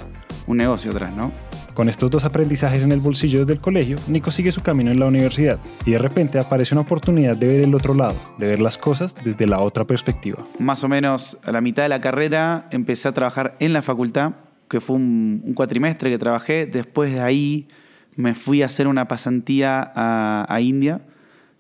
negocio 0.49 0.91
atrás, 0.91 1.15
¿no? 1.15 1.33
Con 1.73 1.89
estos 1.89 2.09
dos 2.09 2.25
aprendizajes 2.25 2.83
en 2.83 2.93
el 2.93 3.01
bolsillo 3.01 3.41
desde 3.41 3.55
el 3.55 3.61
colegio, 3.61 3.97
Nico 4.07 4.31
sigue 4.31 4.53
su 4.53 4.63
camino 4.63 4.93
en 4.93 5.01
la 5.01 5.07
universidad 5.07 5.59
y 5.85 5.93
de 5.93 5.99
repente 5.99 6.39
aparece 6.39 6.75
una 6.75 6.83
oportunidad 6.83 7.37
de 7.37 7.49
ver 7.49 7.61
el 7.63 7.75
otro 7.75 7.95
lado, 7.95 8.15
de 8.39 8.47
ver 8.47 8.61
las 8.61 8.79
cosas 8.79 9.17
desde 9.25 9.47
la 9.47 9.59
otra 9.59 9.85
perspectiva. 9.85 10.39
Más 10.61 10.85
o 10.85 10.89
menos 10.89 11.37
a 11.43 11.51
la 11.51 11.61
mitad 11.61 11.83
de 11.83 11.89
la 11.89 12.01
carrera 12.01 12.69
empecé 12.71 13.09
a 13.09 13.13
trabajar 13.13 13.57
en 13.59 13.73
la 13.73 13.83
facultad, 13.83 14.35
que 14.69 14.81
fue 14.81 14.97
un, 14.97 15.53
cuatrimestre 15.57 16.11
que 16.11 16.19
trabajé. 16.19 16.67
Después 16.67 17.13
de 17.13 17.21
ahí 17.21 17.67
me 18.15 18.35
fui 18.35 18.63
a 18.63 18.67
hacer 18.67 18.87
una 18.87 19.09
pasantía 19.09 19.93
a, 19.97 20.47
a 20.49 20.61
India 20.61 21.01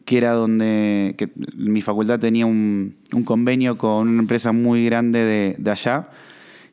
que 0.04 0.18
era 0.18 0.32
donde 0.32 1.16
mi 1.54 1.80
facultad 1.80 2.18
tenía 2.18 2.46
un, 2.46 2.96
convenio 3.25 3.78
con 3.78 4.08
una 4.08 4.20
empresa 4.20 4.52
muy 4.52 4.84
grande 4.84 5.56
de, 5.58 5.70
allá. 5.70 6.08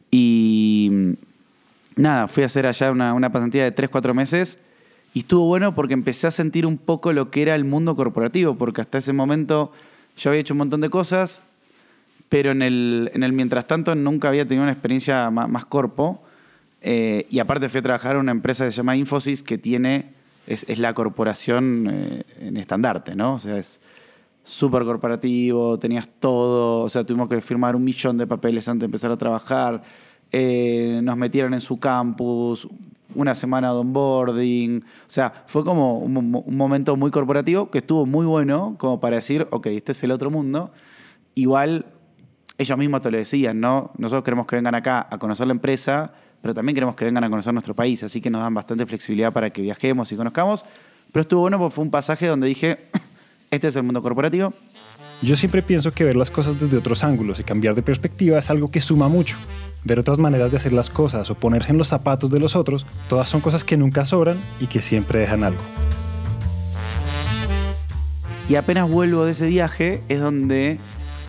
Y 0.09 1.15
nada, 1.95 2.27
fui 2.27 2.43
a 2.43 2.47
hacer 2.47 2.67
allá 2.67 2.91
una, 2.91 3.13
una 3.13 3.31
pasantía 3.31 3.63
de 3.63 3.73
3-4 3.73 4.13
meses 4.13 4.57
y 5.13 5.19
estuvo 5.19 5.45
bueno 5.45 5.75
porque 5.75 5.93
empecé 5.93 6.27
a 6.27 6.31
sentir 6.31 6.65
un 6.65 6.77
poco 6.77 7.11
lo 7.11 7.31
que 7.31 7.41
era 7.41 7.55
el 7.55 7.65
mundo 7.65 7.95
corporativo, 7.95 8.55
porque 8.55 8.81
hasta 8.81 8.97
ese 8.97 9.13
momento 9.13 9.71
yo 10.17 10.29
había 10.29 10.41
hecho 10.41 10.53
un 10.53 10.59
montón 10.59 10.81
de 10.81 10.89
cosas, 10.89 11.41
pero 12.29 12.51
en 12.51 12.61
el, 12.61 13.11
en 13.13 13.23
el 13.23 13.33
mientras 13.33 13.67
tanto 13.67 13.93
nunca 13.95 14.29
había 14.29 14.45
tenido 14.45 14.63
una 14.63 14.71
experiencia 14.71 15.29
más, 15.31 15.65
corpo. 15.65 16.21
Eh, 16.81 17.27
y 17.29 17.39
aparte 17.39 17.69
fui 17.69 17.79
a 17.79 17.83
trabajar 17.83 18.15
en 18.15 18.21
una 18.21 18.31
empresa 18.31 18.65
que 18.65 18.71
se 18.71 18.77
llama 18.77 18.95
Infosys 18.95 19.43
que 19.43 19.57
tiene 19.57 20.13
es, 20.47 20.79
la 20.79 20.93
corporación 20.93 21.87
eh, 21.89 22.23
en 22.39 22.57
estandarte, 22.57 23.15
¿no? 23.15 23.35
O 23.35 23.39
sea, 23.39 23.57
es 23.57 23.79
súper 24.43 24.83
corporativo, 24.83 25.77
tenías 25.77 26.09
todo, 26.19 26.81
o 26.81 26.89
sea, 26.89 27.03
tuvimos 27.03 27.29
que 27.29 27.39
firmar 27.41 27.75
un 27.75 27.83
millón 27.83 28.17
de 28.17 28.27
papeles 28.27 28.67
antes 28.67 28.81
de 28.81 28.85
empezar 28.85 29.11
a 29.11 29.17
trabajar, 29.17 29.83
eh, 30.31 30.99
nos 31.03 31.17
metieron 31.17 31.53
en 31.53 31.61
su 31.61 31.79
campus, 31.79 32.67
una 33.13 33.35
semana 33.35 33.71
de 33.71 33.79
onboarding, 33.79 34.79
o 34.79 35.09
sea, 35.09 35.43
fue 35.45 35.63
como 35.63 35.99
un, 35.99 36.17
un, 36.17 36.57
momento 36.57 36.95
muy 36.95 37.11
corporativo 37.11 37.69
que 37.69 37.79
estuvo 37.79 38.05
muy 38.05 38.25
bueno 38.25 38.75
como 38.77 38.99
para 38.99 39.17
decir, 39.17 39.47
ok, 39.51 39.67
este 39.67 39.91
es 39.91 40.03
el 40.03 40.11
otro 40.11 40.31
mundo. 40.31 40.71
Igual 41.35 41.85
ellos 42.57 42.77
mismos 42.77 43.01
te 43.01 43.11
lo 43.11 43.17
decían, 43.17 43.59
¿no? 43.59 43.91
Nosotros 43.97 44.23
queremos 44.23 44.45
que 44.47 44.55
vengan 44.55 44.75
acá 44.75 45.07
a 45.09 45.17
conocer 45.17 45.47
la 45.47 45.53
empresa, 45.53 46.13
pero 46.41 46.53
también 46.53 46.73
queremos 46.73 46.95
que 46.95 47.05
vengan 47.05 47.23
a 47.23 47.29
conocer 47.29 47.53
nuestro 47.53 47.75
país, 47.75 48.03
así 48.03 48.21
que 48.21 48.29
nos 48.29 48.41
dan 48.41 48.53
bastante 48.53 48.85
flexibilidad 48.85 49.31
para 49.31 49.49
que 49.51 49.61
viajemos 49.61 50.11
y 50.11 50.15
conozcamos. 50.15 50.65
Pero 51.11 51.21
estuvo 51.21 51.41
bueno 51.41 51.59
porque 51.59 51.75
fue 51.75 51.83
un 51.83 51.91
pasaje 51.91 52.27
donde 52.27 52.47
dije, 52.47 52.79
este 53.51 53.67
es 53.67 53.75
el 53.75 53.83
mundo 53.83 54.01
corporativo. 54.01 54.53
Yo 55.21 55.35
siempre 55.35 55.61
pienso 55.61 55.91
que 55.91 56.03
ver 56.03 56.15
las 56.15 56.31
cosas 56.31 56.59
desde 56.59 56.77
otros 56.77 57.03
ángulos 57.03 57.39
y 57.39 57.43
cambiar 57.43 57.75
de 57.75 57.83
perspectiva 57.83 58.39
es 58.39 58.49
algo 58.49 58.71
que 58.71 58.81
suma 58.81 59.07
mucho. 59.07 59.35
Ver 59.83 59.99
otras 59.99 60.17
maneras 60.17 60.49
de 60.49 60.57
hacer 60.57 60.73
las 60.73 60.89
cosas 60.89 61.29
o 61.29 61.35
ponerse 61.35 61.71
en 61.71 61.77
los 61.77 61.89
zapatos 61.89 62.31
de 62.31 62.39
los 62.39 62.55
otros, 62.55 62.87
todas 63.07 63.29
son 63.29 63.39
cosas 63.39 63.63
que 63.63 63.77
nunca 63.77 64.05
sobran 64.05 64.39
y 64.59 64.65
que 64.65 64.81
siempre 64.81 65.19
dejan 65.19 65.43
algo. 65.43 65.61
Y 68.49 68.55
apenas 68.55 68.89
vuelvo 68.89 69.25
de 69.25 69.33
ese 69.33 69.45
viaje 69.45 70.01
es 70.09 70.19
donde 70.19 70.79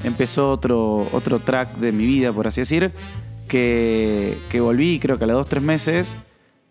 empezó 0.05 0.51
otro, 0.51 1.07
otro 1.13 1.39
track 1.39 1.77
de 1.77 1.93
mi 1.93 2.07
vida, 2.07 2.33
por 2.33 2.47
así 2.47 2.63
decir, 2.63 2.93
que, 3.53 4.61
volví, 4.61 4.99
creo 4.99 5.19
que 5.19 5.25
a 5.25 5.27
los 5.27 5.37
dos, 5.37 5.47
tres 5.47 5.63
meses, 5.63 6.19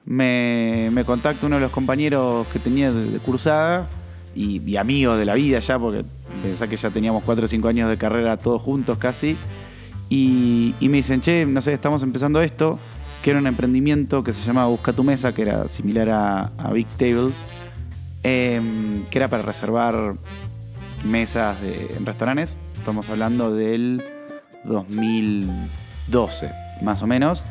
me, 0.05 0.89
me 0.91 1.05
contacta 1.05 1.45
uno 1.45 1.57
de 1.57 1.61
los 1.61 1.71
compañeros 1.71 2.47
que 2.47 2.57
tenía 2.57 2.91
de, 2.91 3.19
cursada 3.19 3.87
y, 4.33 4.61
y 4.67 4.77
amigos 4.77 5.19
de 5.19 5.25
la 5.25 5.35
vida 5.35 5.59
ya, 5.59 5.77
porque 5.77 6.03
pensá 6.41 6.67
que 6.67 6.77
ya 6.77 6.89
teníamos 6.89 7.23
cuatro 7.23 7.45
o 7.45 7.47
cinco 7.47 7.67
años 7.67 7.89
de 7.89 7.97
carrera 7.97 8.37
todos 8.37 8.61
juntos 8.61 8.97
casi. 8.97 9.37
Y, 10.09 10.73
me 10.81 10.97
dicen, 10.97 11.21
che, 11.21 11.45
no 11.45 11.61
sé, 11.61 11.71
estamos 11.71 12.03
empezando 12.03 12.41
esto, 12.41 12.79
que 13.23 13.29
era 13.29 13.39
un 13.39 13.47
emprendimiento 13.47 14.23
que 14.23 14.33
se 14.33 14.45
llamaba 14.45 14.67
Busca 14.67 14.91
tu 14.91 15.03
Mesa, 15.03 15.33
que 15.33 15.43
era 15.43 15.67
similar 15.67 16.09
a, 16.09 16.71
Big 16.73 16.87
Table, 16.97 17.31
em, 18.23 19.05
que 19.09 19.19
era 19.19 19.29
para 19.29 19.43
reservar 19.43 20.15
mesas 21.05 21.57
en 21.63 22.05
restaurantes. 22.05 22.57
Estamos 22.77 23.09
hablando 23.09 23.53
del 23.53 24.03
2012, 24.65 26.51
más 26.81 27.01
o 27.03 27.07
menos. 27.07 27.43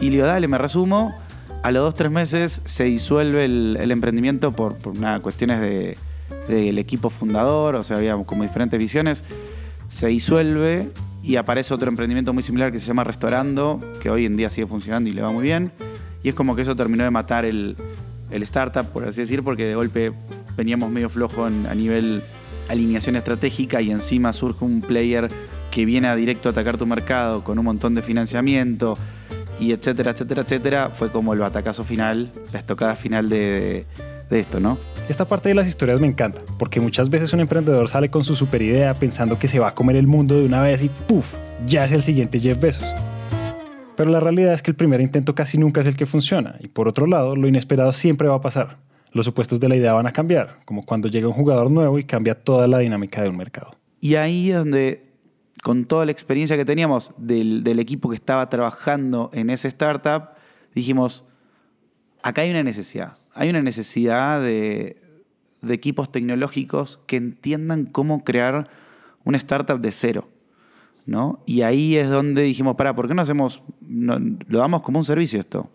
Y 0.00 0.06
le 0.06 0.10
digo, 0.12 0.26
dale, 0.26 0.48
me 0.48 0.58
resumo. 0.58 1.14
A 1.62 1.72
los 1.72 1.82
dos, 1.82 1.94
tres 1.94 2.10
meses 2.12 2.60
se 2.64 2.84
disuelve 2.84 3.44
el, 3.44 3.90
emprendimiento 3.90 4.52
por, 4.52 4.76
por 4.76 4.94
cuestiones 5.22 5.60
de- 5.60 5.96
del 6.48 6.78
equipo 6.78 7.10
fundador, 7.10 7.74
o 7.76 7.82
sea, 7.84 7.96
había 7.96 8.16
como 8.16 8.42
diferentes 8.42 8.78
visiones. 8.78 9.24
Se 9.88 10.08
disuelve 10.08 10.88
y 11.22 11.36
aparece 11.36 11.74
otro 11.74 11.88
emprendimiento 11.88 12.32
muy 12.32 12.42
similar 12.42 12.70
que 12.72 12.78
se 12.78 12.86
llama 12.86 13.02
Restaurando, 13.04 13.80
que 14.00 14.10
hoy 14.10 14.26
en 14.26 14.36
día 14.36 14.50
sigue 14.50 14.66
funcionando 14.66 15.08
y 15.10 15.12
le 15.12 15.22
va 15.22 15.30
muy 15.32 15.42
bien. 15.42 15.72
Y 16.22 16.28
es 16.28 16.34
como 16.34 16.54
que 16.54 16.62
eso 16.62 16.76
terminó 16.76 17.02
de 17.04 17.10
matar 17.10 17.44
el, 17.44 17.76
el 18.30 18.42
startup, 18.44 18.86
por 18.86 19.04
así 19.04 19.20
decir, 19.20 19.42
porque 19.42 19.64
de 19.66 19.74
golpe 19.74 20.12
veníamos 20.56 20.90
medio 20.90 21.08
flojo 21.08 21.46
en- 21.48 21.66
a 21.66 21.74
nivel 21.74 22.22
alineación 22.68 23.14
estratégica 23.16 23.80
y 23.80 23.90
encima 23.90 24.32
surge 24.32 24.64
un 24.64 24.80
player 24.82 25.28
que 25.76 25.84
viene 25.84 26.08
a 26.08 26.16
directo 26.16 26.48
a 26.48 26.52
atacar 26.52 26.78
tu 26.78 26.86
mercado 26.86 27.44
con 27.44 27.58
un 27.58 27.66
montón 27.66 27.94
de 27.94 28.00
financiamiento 28.00 28.96
y 29.60 29.72
etcétera, 29.72 30.12
etcétera, 30.12 30.40
etcétera. 30.40 30.88
Fue 30.88 31.10
como 31.10 31.34
el 31.34 31.38
batacazo 31.40 31.84
final, 31.84 32.32
la 32.50 32.60
estocada 32.60 32.96
final 32.96 33.28
de, 33.28 33.84
de 34.30 34.40
esto, 34.40 34.58
¿no? 34.58 34.78
Esta 35.10 35.26
parte 35.26 35.50
de 35.50 35.54
las 35.54 35.66
historias 35.66 36.00
me 36.00 36.06
encanta, 36.06 36.40
porque 36.58 36.80
muchas 36.80 37.10
veces 37.10 37.34
un 37.34 37.40
emprendedor 37.40 37.90
sale 37.90 38.08
con 38.08 38.24
su 38.24 38.34
super 38.34 38.62
idea 38.62 38.94
pensando 38.94 39.38
que 39.38 39.48
se 39.48 39.58
va 39.58 39.68
a 39.68 39.74
comer 39.74 39.96
el 39.96 40.06
mundo 40.06 40.40
de 40.40 40.46
una 40.46 40.62
vez 40.62 40.82
y 40.82 40.88
¡puf! 40.88 41.34
Ya 41.66 41.84
es 41.84 41.92
el 41.92 42.00
siguiente 42.00 42.40
Jeff 42.40 42.58
Bezos. 42.58 42.86
Pero 43.98 44.08
la 44.08 44.20
realidad 44.20 44.54
es 44.54 44.62
que 44.62 44.70
el 44.70 44.78
primer 44.78 45.02
intento 45.02 45.34
casi 45.34 45.58
nunca 45.58 45.82
es 45.82 45.86
el 45.86 45.96
que 45.96 46.06
funciona, 46.06 46.56
y 46.60 46.68
por 46.68 46.88
otro 46.88 47.06
lado, 47.06 47.36
lo 47.36 47.48
inesperado 47.48 47.92
siempre 47.92 48.28
va 48.28 48.36
a 48.36 48.40
pasar. 48.40 48.78
Los 49.12 49.26
supuestos 49.26 49.60
de 49.60 49.68
la 49.68 49.76
idea 49.76 49.92
van 49.92 50.06
a 50.06 50.14
cambiar, 50.14 50.56
como 50.64 50.86
cuando 50.86 51.08
llega 51.08 51.28
un 51.28 51.34
jugador 51.34 51.70
nuevo 51.70 51.98
y 51.98 52.04
cambia 52.04 52.34
toda 52.34 52.66
la 52.66 52.78
dinámica 52.78 53.20
de 53.20 53.28
un 53.28 53.36
mercado. 53.36 53.76
Y 54.00 54.14
ahí 54.14 54.50
es 54.50 54.56
donde, 54.56 55.05
con 55.66 55.84
toda 55.84 56.04
la 56.04 56.12
experiencia 56.12 56.56
que 56.56 56.64
teníamos 56.64 57.12
del, 57.16 57.66
equipo 57.80 58.08
que 58.08 58.14
estaba 58.14 58.48
trabajando 58.48 59.30
en 59.32 59.50
ese 59.50 59.66
startup, 59.66 60.28
dijimos, 60.76 61.24
acá 62.22 62.42
hay 62.42 62.50
una 62.50 62.62
necesidad. 62.62 63.18
Hay 63.34 63.50
una 63.50 63.60
necesidad 63.60 64.40
de, 64.40 65.02
equipos 65.68 66.12
tecnológicos 66.12 67.00
que 67.08 67.16
entiendan 67.16 67.86
cómo 67.86 68.22
crear 68.22 68.70
una 69.24 69.38
startup 69.38 69.80
de 69.80 69.90
cero. 69.90 70.28
¿no? 71.04 71.42
Y 71.46 71.62
ahí 71.62 71.96
es 71.96 72.08
donde 72.10 72.42
dijimos, 72.42 72.76
para, 72.76 72.94
¿por 72.94 73.08
qué 73.08 73.14
no 73.14 73.22
hacemos, 73.22 73.60
no- 73.80 74.20
lo 74.46 74.60
damos 74.60 74.82
como 74.82 75.00
un 75.00 75.04
servicio 75.04 75.40
esto? 75.40 75.68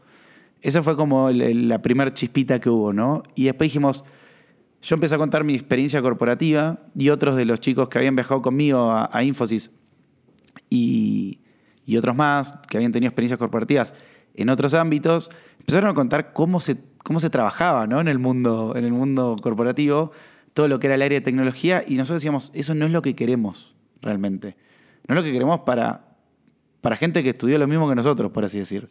Esa 0.62 0.82
fue 0.82 0.96
como 0.96 1.32
la 1.32 1.82
primera 1.82 2.14
chispita 2.14 2.62
que 2.62 2.70
hubo, 2.70 2.94
¿no? 2.94 3.24
Y 3.36 3.44
después 3.44 3.70
dijimos, 3.70 4.06
yo 4.82 4.94
empecé 4.96 5.16
a 5.16 5.18
contar 5.18 5.44
mi 5.44 5.54
experiencia 5.54 6.02
corporativa 6.02 6.80
y 6.96 7.10
otros 7.10 7.36
de 7.36 7.44
los 7.44 7.60
chicos 7.60 7.90
que 7.90 7.98
habían 7.98 8.16
viajado 8.16 8.42
conmigo 8.42 8.90
a, 8.90 9.10
a 9.12 9.24
Infosys 9.26 9.70
y, 10.72 11.38
otros 11.98 12.16
más 12.16 12.54
que 12.70 12.78
habían 12.78 12.94
tenido 12.94 13.10
experiencias 13.10 13.38
corporativas 13.38 13.94
en 14.34 14.48
otros 14.48 14.74
ámbitos, 14.74 15.30
empezaron 15.60 15.90
a 15.90 15.94
contar 15.94 16.32
cómo 16.32 16.62
se, 16.62 16.78
cómo 17.04 17.20
se 17.20 17.30
trabajaba 17.30 17.86
¿no? 17.86 18.00
en, 18.00 18.08
el 18.08 18.18
mundo, 18.18 18.74
en 18.78 18.86
el 18.86 18.94
mundo 18.94 19.36
corporativo, 19.42 20.14
todo 20.54 20.70
lo 20.70 20.80
que 20.80 20.88
era 20.88 20.96
el 20.96 21.02
área 21.02 21.20
de 21.20 21.26
tecnología, 21.26 21.84
y 21.86 21.96
nosotros 21.96 22.22
decíamos, 22.22 22.50
eso 22.54 22.74
no 22.76 22.86
es 22.86 22.92
lo 22.92 23.02
que 23.02 23.14
queremos 23.14 23.76
realmente. 24.02 24.56
No 25.06 25.16
es 25.16 25.18
lo 25.18 25.24
que 25.24 25.34
queremos 25.34 25.62
para, 25.62 26.16
para 26.80 26.96
gente 26.96 27.24
que 27.24 27.32
estudió 27.32 27.58
lo 27.58 27.68
mismo 27.68 27.90
que 27.90 27.96
nosotros, 27.96 28.32
por 28.32 28.46
así 28.46 28.60
decir. 28.60 28.90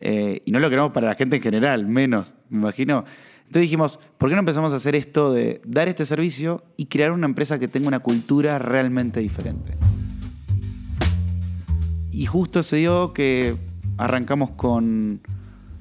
Eh, 0.00 0.40
y 0.46 0.50
no 0.50 0.60
lo 0.60 0.70
queremos 0.70 0.92
para 0.92 1.08
la 1.08 1.14
gente 1.14 1.36
en 1.36 1.42
general, 1.42 1.86
menos, 1.86 2.34
me 2.48 2.60
imagino. 2.60 3.04
Entonces 3.40 3.62
dijimos, 3.62 4.00
¿por 4.16 4.30
qué 4.30 4.34
no 4.34 4.40
empezamos 4.40 4.72
a 4.72 4.76
hacer 4.76 4.94
esto 4.94 5.30
de 5.30 5.60
dar 5.66 5.88
este 5.88 6.06
servicio 6.06 6.64
y 6.78 6.86
crear 6.86 7.12
una 7.12 7.26
empresa 7.26 7.58
que 7.58 7.68
tenga 7.68 7.88
una 7.88 8.00
cultura 8.00 8.58
realmente 8.58 9.20
diferente? 9.20 9.74
Y 12.20 12.26
justo 12.26 12.62
se 12.62 12.76
dio 12.76 13.14
que 13.14 13.56
arrancamos 13.96 14.50
con. 14.50 15.22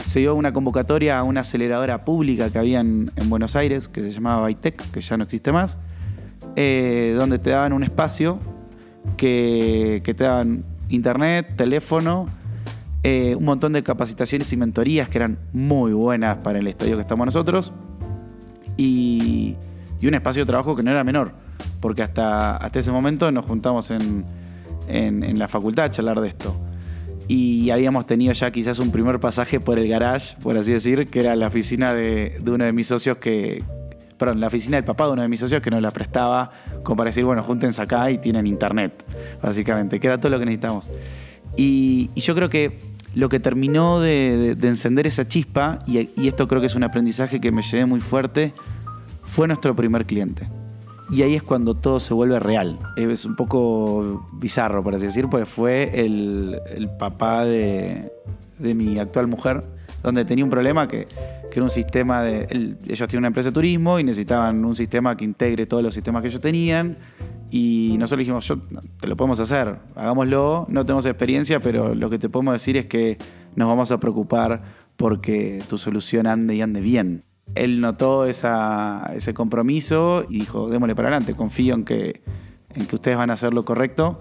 Se 0.06 0.22
dio 0.22 0.36
una 0.36 0.54
convocatoria 0.54 1.20
a 1.20 1.24
una 1.24 1.42
aceleradora 1.42 2.06
pública 2.06 2.50
que 2.50 2.58
había 2.58 2.80
en, 2.80 3.12
en 3.18 3.30
Buenos 3.30 3.58
Aires, 3.58 3.90
que 3.90 4.02
se 4.02 4.12
llamaba 4.12 4.48
Bytec, 4.48 4.90
que 4.90 5.02
ya 5.02 5.18
no 5.18 5.26
existe 5.26 5.52
más, 5.52 5.80
eh, 6.56 7.14
donde 7.20 7.40
te 7.40 7.50
daban 7.50 7.74
un 7.74 7.84
espacio 7.84 8.40
que, 9.18 10.00
que 10.06 10.14
te 10.14 10.24
daban 10.24 10.64
internet, 10.88 11.56
teléfono, 11.58 12.30
eh, 13.04 13.36
un 13.36 13.44
montón 13.44 13.74
de 13.74 13.84
capacitaciones 13.84 14.54
y 14.54 14.56
mentorías 14.56 15.10
que 15.10 15.18
eran 15.18 15.40
muy 15.52 15.92
buenas 15.92 16.38
para 16.38 16.60
el 16.60 16.68
estadio 16.68 16.96
que 16.96 17.02
estamos 17.02 17.26
nosotros, 17.26 17.74
y, 18.78 19.58
y 20.00 20.08
un 20.08 20.14
espacio 20.14 20.44
de 20.44 20.48
trabajo 20.48 20.74
que 20.74 20.84
no 20.84 20.92
era 20.92 21.04
menor, 21.04 21.34
porque 21.82 22.02
hasta, 22.02 22.56
hasta 22.56 22.80
ese 22.80 22.94
momento 22.94 23.30
nos 23.30 23.46
juntamos 23.46 23.92
en, 23.92 24.24
en, 24.90 25.40
la 25.40 25.48
facultad 25.48 25.86
a 25.86 25.90
charlar 25.90 26.20
de 26.22 26.28
esto. 26.28 26.56
Y 27.28 27.70
habíamos 27.70 28.06
tenido 28.06 28.34
ya 28.34 28.52
quizás 28.52 28.80
un 28.80 28.92
primer 28.92 29.20
pasaje 29.20 29.60
por 29.60 29.78
el 29.78 29.88
garage, 29.88 30.36
por 30.42 30.58
así 30.58 30.74
decir, 30.74 31.08
que 31.10 31.20
era 31.20 31.36
la 31.36 31.48
oficina 31.48 31.94
de, 31.94 32.38
de 32.42 32.52
uno 32.52 32.66
de 32.66 32.74
mis 32.74 32.88
socios 32.88 33.18
que. 33.18 33.64
Perdón, 34.18 34.42
la 34.42 34.48
oficina 34.48 34.76
del 34.76 34.84
papá 34.84 35.06
de 35.06 35.14
uno 35.14 35.22
de 35.22 35.30
mis 35.30 35.40
socios 35.40 35.62
que 35.62 35.72
nos 35.72 35.82
la 35.82 35.92
prestaba 35.92 36.52
como 36.84 36.98
para 36.98 37.10
decir, 37.10 37.24
bueno, 37.24 37.42
júntense 37.42 37.82
acá 37.82 38.12
y 38.12 38.18
tienen 38.18 38.48
internet, 38.48 39.06
básicamente, 39.42 40.00
que 40.00 40.08
era 40.08 40.18
todo 40.18 40.30
lo 40.30 40.40
que 40.40 40.46
necesitamos. 40.46 40.90
Y, 41.56 42.10
yo 42.16 42.36
creo 42.36 42.50
que 42.50 42.80
lo 43.16 43.30
que 43.30 43.40
terminó 43.40 44.02
de 44.02 44.58
encender 44.62 45.08
esa 45.08 45.26
chispa, 45.26 45.80
y, 45.88 46.10
y 46.18 46.28
esto 46.28 46.50
creo 46.50 46.60
que 46.60 46.68
es 46.68 46.76
un 46.76 46.84
aprendizaje 46.84 47.40
que 47.40 47.52
me 47.52 47.62
llevé 47.62 47.86
muy 47.86 48.02
fuerte, 48.02 48.54
fue 49.24 49.48
nuestro 49.48 49.76
primer 49.76 50.06
cliente. 50.06 50.50
Y 51.12 51.24
ahí 51.24 51.36
es 51.36 51.44
cuando 51.44 51.74
todo 51.74 52.00
se 52.00 52.14
vuelve 52.14 52.40
real. 52.40 52.80
Es 52.96 53.26
un 53.26 53.36
poco 53.36 54.28
bizarro, 54.34 54.84
por 54.84 54.94
así 54.94 55.06
decir, 55.06 55.28
porque 55.30 55.46
fue 55.46 56.06
el, 56.06 56.90
papá 57.00 57.46
de, 57.46 58.12
mi 58.60 59.00
actual 59.00 59.28
mujer, 59.28 59.64
donde 60.04 60.24
tenía 60.24 60.44
un 60.44 60.52
problema 60.52 60.88
que, 60.88 61.08
era 61.52 61.64
un 61.64 61.72
sistema 61.72 62.22
de... 62.22 62.78
ellos 62.88 63.10
tienen 63.10 63.20
una 63.20 63.28
empresa 63.28 63.50
de 63.50 63.54
turismo 63.54 64.00
y 64.00 64.04
necesitaban 64.04 64.64
un 64.64 64.76
sistema 64.76 65.18
que 65.18 65.26
integre 65.26 65.66
todos 65.66 65.84
los 65.84 65.94
sistemas 65.94 66.22
que 66.22 66.28
ellos 66.28 66.40
tenían. 66.40 66.98
Y 67.50 67.96
nosotros 67.98 68.20
dijimos, 68.20 68.48
yo, 68.48 68.60
te 69.00 69.08
lo 69.08 69.18
podemos 69.18 69.40
hacer, 69.40 69.80
hagámoslo, 69.96 70.68
no 70.70 70.86
tenemos 70.86 71.08
experiencia, 71.08 71.60
pero 71.60 71.96
lo 71.96 72.10
que 72.12 72.20
te 72.20 72.30
podemos 72.30 72.54
decir 72.54 72.78
es 72.78 72.86
que 72.86 73.18
nos 73.56 73.68
vamos 73.68 73.92
a 73.92 74.00
preocupar 74.00 74.62
porque 74.96 75.62
tu 75.68 75.80
solución 75.80 76.28
ande 76.28 76.56
y 76.56 76.62
ande 76.62 76.82
bien. 76.82 77.24
Él 77.56 77.82
notó 77.82 78.26
ese 78.26 79.34
compromiso 79.34 80.26
y 80.30 80.40
dijo, 80.40 80.70
démosle 80.70 80.96
para 80.96 81.10
adelante, 81.10 81.34
confío 81.36 81.76
en 81.76 81.84
que, 81.86 82.22
en 82.76 82.86
que 82.86 82.96
ustedes 82.96 83.18
van 83.18 83.30
a 83.32 83.34
hacer 83.34 83.54
lo 83.54 83.64
correcto. 83.64 84.20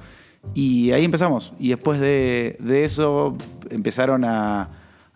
Y 0.54 0.92
ahí 0.92 1.04
empezamos. 1.04 1.52
Y 1.58 1.68
después 1.70 2.00
de, 2.00 2.56
eso 2.84 3.36
empezaron 3.70 4.24
a, 4.24 4.70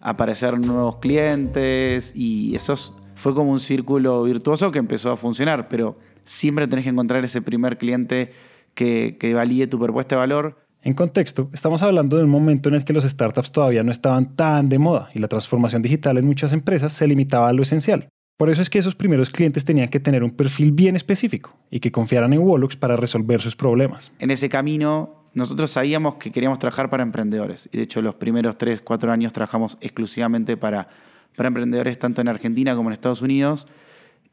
aparecer 0.05 0.59
nuevos 0.59 0.97
clientes 0.97 2.13
y 2.17 2.57
eso 2.57 2.73
es- 2.73 2.93
fue 3.15 3.35
como 3.35 3.53
un 3.53 3.61
círculo 3.61 4.25
virtuoso 4.25 4.73
que 4.73 4.81
empezó 4.81 5.13
a 5.13 5.17
funcionar, 5.17 5.69
pero 5.69 5.97
siempre 6.25 6.67
tenés 6.67 6.85
que 6.85 6.91
encontrar 6.91 7.25
ese 7.25 7.41
primer 7.41 7.79
cliente 7.79 8.33
que, 8.75 9.17
que 9.21 9.33
valide 9.33 9.69
tu 9.69 9.79
propuesta 9.79 10.17
de 10.17 10.19
valor. 10.19 10.62
En 10.85 10.95
contexto, 10.95 11.49
estamos 11.53 11.81
hablando 11.83 12.17
de 12.17 12.25
un 12.25 12.31
momento 12.31 12.69
en 12.69 12.75
el 12.75 12.85
que 12.85 12.93
los 12.93 13.05
startups 13.05 13.53
todavía 13.53 13.85
no 13.85 13.93
estaban 13.93 14.35
tan 14.35 14.69
de 14.69 14.81
moda 14.81 15.11
y 15.15 15.21
la 15.21 15.29
transformación 15.29 15.81
digital 15.81 16.19
en 16.19 16.27
muchas 16.27 16.53
empresas 16.53 16.93
se 16.93 17.07
limitaba 17.07 17.49
a 17.49 17.53
lo 17.53 17.63
esencial. 17.63 18.09
Por 18.37 18.51
eso 18.51 18.61
es 18.61 18.69
que 18.69 18.81
esos 18.81 18.97
primeros 18.97 19.31
clientes 19.31 19.65
tenían 19.65 19.89
que 19.89 20.01
tener 20.01 20.25
un 20.25 20.33
perfil 20.33 20.73
bien 20.73 20.97
específico 20.97 21.57
y 21.71 21.79
que 21.79 21.93
confiaran 21.93 22.33
en 22.33 22.41
Wallux 22.41 22.75
para 22.75 22.97
resolver 22.97 23.41
sus 23.41 23.55
problemas. 23.55 24.11
En 24.19 24.33
ese 24.33 24.49
camino, 24.49 25.29
nosotros 25.35 25.71
sabíamos 25.71 26.17
que 26.17 26.33
queríamos 26.33 26.59
trabajar 26.59 26.91
para 26.91 27.05
emprendedores. 27.05 27.69
Y 27.71 27.77
de 27.77 27.85
hecho, 27.85 28.03
los 28.03 28.17
primeros 28.17 28.59
3, 28.59 28.81
4 28.83 29.13
años 29.13 29.33
trabajamos 29.33 29.79
exclusivamente 29.81 30.57
para, 30.57 30.89
para 31.37 31.47
emprendedores, 31.47 31.97
tanto 32.01 32.23
en 32.23 32.27
Argentina 32.27 32.75
como 32.75 32.89
en 32.89 32.95
Estados 32.95 33.23
Unidos. 33.23 33.69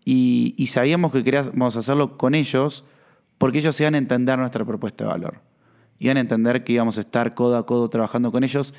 Y, 0.03 0.55
y 0.57 0.67
sabíamos 0.67 1.11
que 1.11 1.23
queríamos 1.23 1.75
hacerlo 1.75 2.17
con 2.17 2.33
ellos 2.33 2.85
porque 3.37 3.59
ellos 3.59 3.79
iban 3.79 3.93
a 3.93 3.99
entender 3.99 4.39
nuestra 4.39 4.65
propuesta 4.65 5.03
de 5.03 5.09
valor. 5.11 5.48
Iban 5.99 6.17
a 6.17 6.21
entender 6.21 6.63
que 6.63 6.73
íbamos 6.73 6.97
a 6.97 7.01
estar 7.01 7.33
codo 7.33 7.57
a 7.57 7.65
codo 7.65 7.89
trabajando 7.89 8.31
con 8.31 8.43
ellos. 8.43 8.73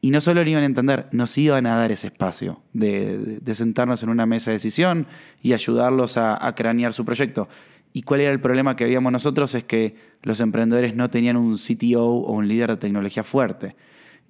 Y 0.00 0.10
no 0.10 0.20
solo 0.20 0.42
lo 0.42 0.50
iban 0.50 0.64
a 0.64 0.66
entender, 0.66 1.06
nos 1.12 1.36
iban 1.38 1.64
a 1.66 1.76
dar 1.76 1.92
ese 1.92 2.08
espacio 2.08 2.60
de, 2.72 3.40
sentarnos 3.54 4.02
en 4.02 4.08
una 4.08 4.26
mesa 4.26 4.50
de 4.50 4.56
decisión 4.56 5.06
y 5.40 5.52
ayudarlos 5.52 6.16
a, 6.16 6.52
cranear 6.56 6.92
su 6.92 7.04
proyecto. 7.04 7.48
¿Y 7.92 8.02
cuál 8.02 8.20
era 8.20 8.32
el 8.32 8.40
problema 8.40 8.74
que 8.74 8.84
habíamos 8.84 9.12
nosotros? 9.12 9.54
Es 9.54 9.64
que 9.64 9.94
los 10.22 10.40
emprendedores 10.40 10.96
no 10.96 11.08
tenían 11.08 11.36
un 11.36 11.56
CTO 11.56 12.04
o 12.04 12.32
un 12.32 12.48
líder 12.48 12.70
de 12.70 12.76
tecnología 12.78 13.22
fuerte. 13.22 13.76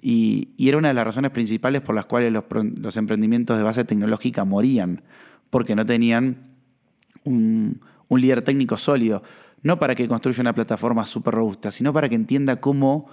Y, 0.02 0.50
era 0.58 0.76
una 0.76 0.88
de 0.88 0.94
las 0.94 1.06
razones 1.06 1.30
principales 1.30 1.80
por 1.80 1.94
las 1.94 2.04
cuales 2.04 2.32
los, 2.32 2.96
emprendimientos 2.96 3.56
de 3.56 3.62
base 3.62 3.84
tecnológica 3.84 4.44
morían, 4.44 5.02
porque 5.48 5.74
no 5.74 5.86
tenían 5.86 6.50
un 7.24 7.80
líder 8.10 8.42
técnico 8.42 8.76
sólido, 8.76 9.22
no 9.62 9.78
para 9.78 9.95
que 9.95 10.09
construya 10.09 10.40
una 10.40 10.54
plataforma 10.54 11.07
súper 11.07 11.35
robusta, 11.35 11.71
sino 11.71 11.92
para 11.92 12.09
que 12.09 12.14
entienda 12.14 12.61
cómo 12.61 13.09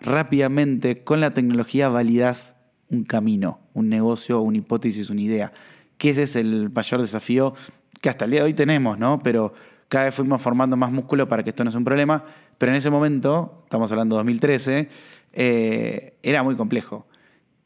rápidamente 0.00 1.04
con 1.04 1.20
la 1.20 1.34
tecnología 1.34 1.88
validas 1.88 2.56
un 2.88 3.04
camino, 3.04 3.60
un 3.74 3.88
negocio, 3.88 4.40
una 4.40 4.58
hipótesis, 4.58 5.10
una 5.10 5.20
idea. 5.20 5.52
Que 5.98 6.10
ese 6.10 6.22
es 6.22 6.36
el 6.36 6.70
mayor 6.70 7.00
desafío 7.00 7.54
que 8.00 8.08
hasta 8.08 8.24
el 8.24 8.30
día 8.30 8.40
de 8.40 8.46
hoy 8.46 8.54
tenemos, 8.54 8.98
¿no? 8.98 9.20
Pero 9.22 9.52
cada 9.88 10.06
vez 10.06 10.14
fuimos 10.14 10.40
formando 10.40 10.76
más 10.76 10.90
músculo 10.90 11.28
para 11.28 11.42
que 11.42 11.50
esto 11.50 11.64
no 11.64 11.70
sea 11.70 11.78
un 11.78 11.84
problema. 11.84 12.24
Pero 12.58 12.72
en 12.72 12.76
ese 12.76 12.90
momento, 12.90 13.62
estamos 13.64 13.90
hablando 13.92 14.16
de 14.16 14.20
2013, 14.20 14.88
eh, 15.32 16.18
era 16.22 16.42
muy 16.42 16.56
complejo. 16.56 17.06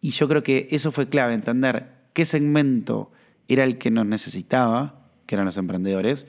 Y 0.00 0.11
yo 0.11 0.29
creo 0.29 0.43
que 0.43 0.69
eso 0.71 0.91
fue 0.91 1.09
clave, 1.09 1.35
entender 1.35 1.93
qué 2.12 2.25
segmento 2.25 3.11
era 3.49 3.64
el 3.64 3.79
que 3.79 3.91
nos 3.91 4.07
necesitaba, 4.07 5.07
que 5.26 5.35
eran 5.35 5.47
los 5.47 5.57
emprendedores, 5.57 6.26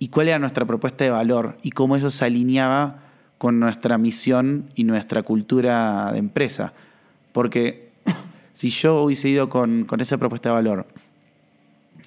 y 0.00 0.08
cuál 0.08 0.28
era 0.28 0.38
nuestra 0.38 0.64
propuesta 0.64 1.04
de 1.04 1.10
valor 1.10 1.58
y 1.62 1.70
cómo 1.72 1.94
eso 1.94 2.10
se 2.10 2.24
alineaba 2.24 3.02
con 3.36 3.60
nuestra 3.60 3.98
misión 3.98 4.70
y 4.74 4.84
nuestra 4.84 5.22
cultura 5.22 6.10
de 6.10 6.18
empresa. 6.18 6.72
Porque 7.32 7.90
si 8.54 8.70
yo 8.70 9.02
hubiese 9.02 9.28
ido 9.28 9.50
con, 9.50 9.86
esa 10.00 10.16
propuesta 10.16 10.48
de 10.48 10.54
valor 10.54 10.86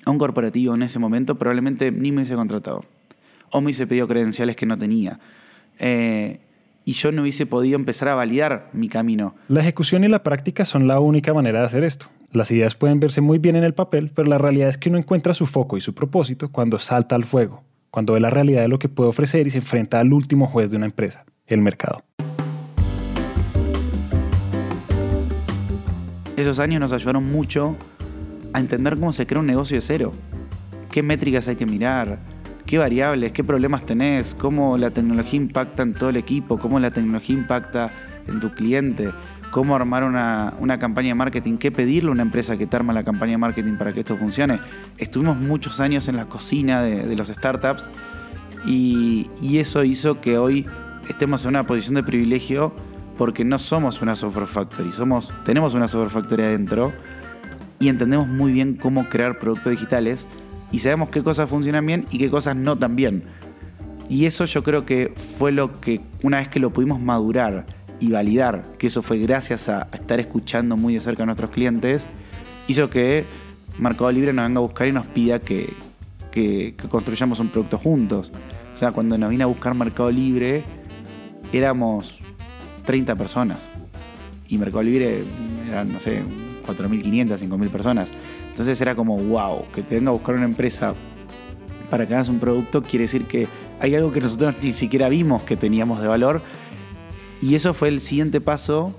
a 0.05 0.09
un 0.09 0.17
corporativo 0.17 0.73
en 0.73 0.81
ese 0.81 0.97
momento, 0.97 1.35
probablemente 1.35 1.91
ni 1.91 2.11
me 2.11 2.21
hubiese 2.21 2.35
contratado. 2.35 2.83
O 3.51 3.61
me 3.61 3.65
hubiese 3.65 3.85
pedido 3.85 4.07
credenciales 4.07 4.55
que 4.55 4.65
no 4.65 4.75
tenía. 4.75 5.19
Eh, 5.77 6.39
y 6.85 6.93
yo 6.93 7.11
no 7.11 7.21
hubiese 7.21 7.45
podido 7.45 7.75
empezar 7.75 8.07
a 8.07 8.15
validar 8.15 8.71
mi 8.73 8.89
camino. 8.89 9.35
La 9.49 9.61
ejecución 9.61 10.03
y 10.03 10.07
la 10.07 10.23
práctica 10.23 10.65
son 10.65 10.87
la 10.87 10.99
única 10.99 11.31
manera 11.31 11.59
de 11.59 11.67
hacer 11.67 11.83
esto. 11.83 12.07
Las 12.31 12.49
ideas 12.49 12.73
pueden 12.73 12.99
verse 12.99 13.21
muy 13.21 13.37
bien 13.37 13.55
en 13.55 13.63
el 13.63 13.75
papel, 13.75 14.09
pero 14.13 14.27
la 14.27 14.39
realidad 14.39 14.69
es 14.69 14.79
que 14.79 14.89
uno 14.89 14.97
encuentra 14.97 15.35
su 15.35 15.45
foco 15.45 15.77
y 15.77 15.81
su 15.81 15.93
propósito 15.93 16.49
cuando 16.51 16.79
salta 16.79 17.13
al 17.15 17.25
fuego, 17.25 17.63
cuando 17.93 18.13
ve 18.13 18.19
la 18.19 18.31
realidad 18.31 18.63
de 18.63 18.69
lo 18.69 18.79
que 18.79 18.89
puede 18.89 19.11
ofrecer 19.11 19.45
y 19.45 19.51
se 19.51 19.59
enfrenta 19.59 19.99
al 19.99 20.13
último 20.13 20.47
juez 20.47 20.71
de 20.71 20.77
una 20.77 20.87
empresa, 20.87 21.25
el 21.45 21.61
mercado. 21.61 22.03
Esos 26.35 26.57
años 26.57 26.79
nos 26.79 26.91
ayudaron 26.91 27.31
mucho 27.31 27.77
a 28.51 28.59
entender 28.59 28.95
cómo 28.95 29.13
se 29.13 29.27
crea 29.27 29.41
un 29.41 29.45
negocio 29.45 29.77
de 29.77 29.81
cero. 29.81 30.11
¿Qué 30.89 31.03
métricas 31.03 31.47
hay 31.47 31.55
que 31.55 31.67
mirar? 31.67 32.17
¿Qué 32.65 32.79
variables? 32.79 33.31
¿Qué 33.31 33.43
problemas 33.43 33.85
tenés? 33.85 34.33
¿Cómo 34.33 34.75
la 34.79 34.89
tecnología 34.89 35.37
impacta 35.37 35.83
en 35.83 35.93
todo 35.93 36.09
el 36.09 36.17
equipo? 36.17 36.57
¿Cómo 36.57 36.79
la 36.79 36.89
tecnología 36.89 37.35
impacta 37.35 37.91
en 38.27 38.39
tu 38.39 38.49
cliente? 38.55 39.11
¿Cómo 39.53 39.75
armar 39.75 40.03
una, 40.03 40.79
campaña 40.79 41.09
de 41.09 41.13
marketing? 41.13 41.57
¿Qué 41.57 41.71
pedirle 41.71 42.09
a 42.09 42.11
una 42.13 42.23
empresa 42.23 42.57
que 42.57 42.65
te 42.65 42.75
arma 42.75 42.91
la 42.91 43.03
campaña 43.03 43.33
de 43.33 43.37
marketing 43.37 43.75
para 43.75 43.93
que 43.93 43.99
esto 43.99 44.17
funcione? 44.17 44.59
Estuvimos 44.97 45.37
muchos 45.37 45.79
años 45.79 46.07
en 46.07 46.15
la 46.15 46.25
cocina 46.25 46.81
de, 46.81 47.15
los 47.15 47.27
startups 47.27 47.87
y, 48.65 49.29
y 49.43 49.59
eso 49.59 49.83
hizo 49.83 50.19
que 50.21 50.39
hoy 50.39 50.65
estemos 51.07 51.43
en 51.45 51.49
una 51.49 51.67
posición 51.67 51.93
de 51.93 52.01
privilegio 52.01 52.73
porque 53.15 53.45
no 53.45 53.59
somos 53.59 54.01
una 54.01 54.15
software 54.15 54.47
factory, 54.47 54.91
somos, 54.91 55.31
tenemos 55.45 55.75
una 55.75 55.87
software 55.87 56.09
factory 56.09 56.41
adentro 56.41 56.91
y 57.77 57.89
entendemos 57.89 58.27
muy 58.27 58.53
bien 58.53 58.73
cómo 58.73 59.07
crear 59.07 59.37
productos 59.37 59.69
digitales 59.69 60.25
y 60.71 60.79
sabemos 60.79 61.09
qué 61.09 61.21
cosas 61.21 61.47
funcionan 61.47 61.85
bien 61.85 62.07
y 62.09 62.17
qué 62.17 62.31
cosas 62.31 62.55
no 62.55 62.75
tan 62.75 62.95
bien. 62.95 63.25
Y 64.09 64.25
eso 64.25 64.45
yo 64.45 64.63
creo 64.63 64.83
que 64.83 65.13
fue 65.15 65.51
lo 65.51 65.79
que 65.79 66.01
una 66.23 66.39
vez 66.39 66.47
que 66.47 66.59
lo 66.59 66.73
pudimos 66.73 66.99
madurar 66.99 67.67
y 68.03 68.11
validar, 68.11 68.65
que 68.77 68.87
eso 68.87 69.01
fue 69.01 69.17
gracias 69.17 69.69
a 69.69 69.87
estar 69.93 70.19
escuchando 70.19 70.75
muy 70.75 70.95
de 70.95 70.99
cerca 70.99 71.23
a 71.23 71.25
nuestros 71.25 71.51
clientes, 71.51 72.09
hizo 72.67 72.89
que 72.89 73.23
Mercado 73.79 74.11
Libre 74.11 74.33
nos 74.33 74.45
venga 74.45 74.57
a 74.59 74.61
buscar 74.61 74.89
y 74.89 74.91
nos 74.91 75.07
pida 75.07 75.39
que, 75.39 75.71
que 76.29 76.75
construyamos 76.89 77.39
un 77.39 77.47
producto 77.47 77.77
juntos. 77.77 78.33
O 78.73 78.77
sea, 78.77 78.91
cuando 78.91 79.17
nos 79.17 79.29
vine 79.29 79.45
a 79.45 79.47
buscar 79.47 79.73
Mercado 79.73 80.11
Libre, 80.11 80.63
éramos 81.53 82.19
30 82.83 83.15
personas. 83.15 83.59
Y 84.49 84.57
Mercado 84.57 84.83
Libre 84.83 85.23
eran, 85.69 85.93
no 85.93 86.01
sé, 86.01 86.23
4.500, 86.67 87.37
5.000 87.39 87.69
personas. 87.69 88.11
Entonces 88.49 88.81
era 88.81 88.95
como, 88.95 89.17
wow, 89.17 89.63
que 89.73 89.81
te 89.81 89.95
venga 89.95 90.09
a 90.09 90.13
buscar 90.13 90.35
una 90.35 90.43
empresa 90.43 90.93
para 91.89 92.05
que 92.05 92.15
hagas 92.15 92.27
un 92.27 92.39
producto 92.39 92.81
quiere 92.81 93.03
decir 93.03 93.25
que 93.25 93.47
hay 93.79 93.95
algo 93.95 94.11
que 94.11 94.19
nosotros 94.19 94.55
ni 94.61 94.73
siquiera 94.73 95.09
vimos 95.09 95.43
que 95.43 95.55
teníamos 95.55 96.01
de 96.01 96.07
valor. 96.09 96.41
Y 97.43 97.55
eso 97.55 97.73
fue 97.73 97.89
el 97.89 97.99
siguiente 97.99 98.39
paso 98.39 98.95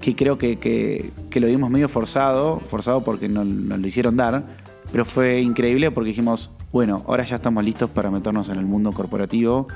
que 0.00 0.14
creo 0.14 0.38
que, 0.38 1.10
lo 1.34 1.46
vimos 1.48 1.68
medio 1.68 1.88
forzado, 1.88 2.60
forzado 2.60 3.02
porque 3.02 3.28
nos, 3.28 3.44
nos 3.44 3.80
lo 3.80 3.86
hicieron 3.88 4.16
dar, 4.16 4.44
pero 4.92 5.04
fue 5.04 5.40
increíble 5.40 5.90
porque 5.90 6.10
dijimos, 6.10 6.52
bueno, 6.70 7.02
ahora 7.08 7.24
ya 7.24 7.34
estamos 7.34 7.64
listos 7.64 7.90
para 7.90 8.08
meternos 8.08 8.50
en 8.50 8.54
el 8.60 8.66
mundo 8.66 8.92
corporativo 8.92 9.66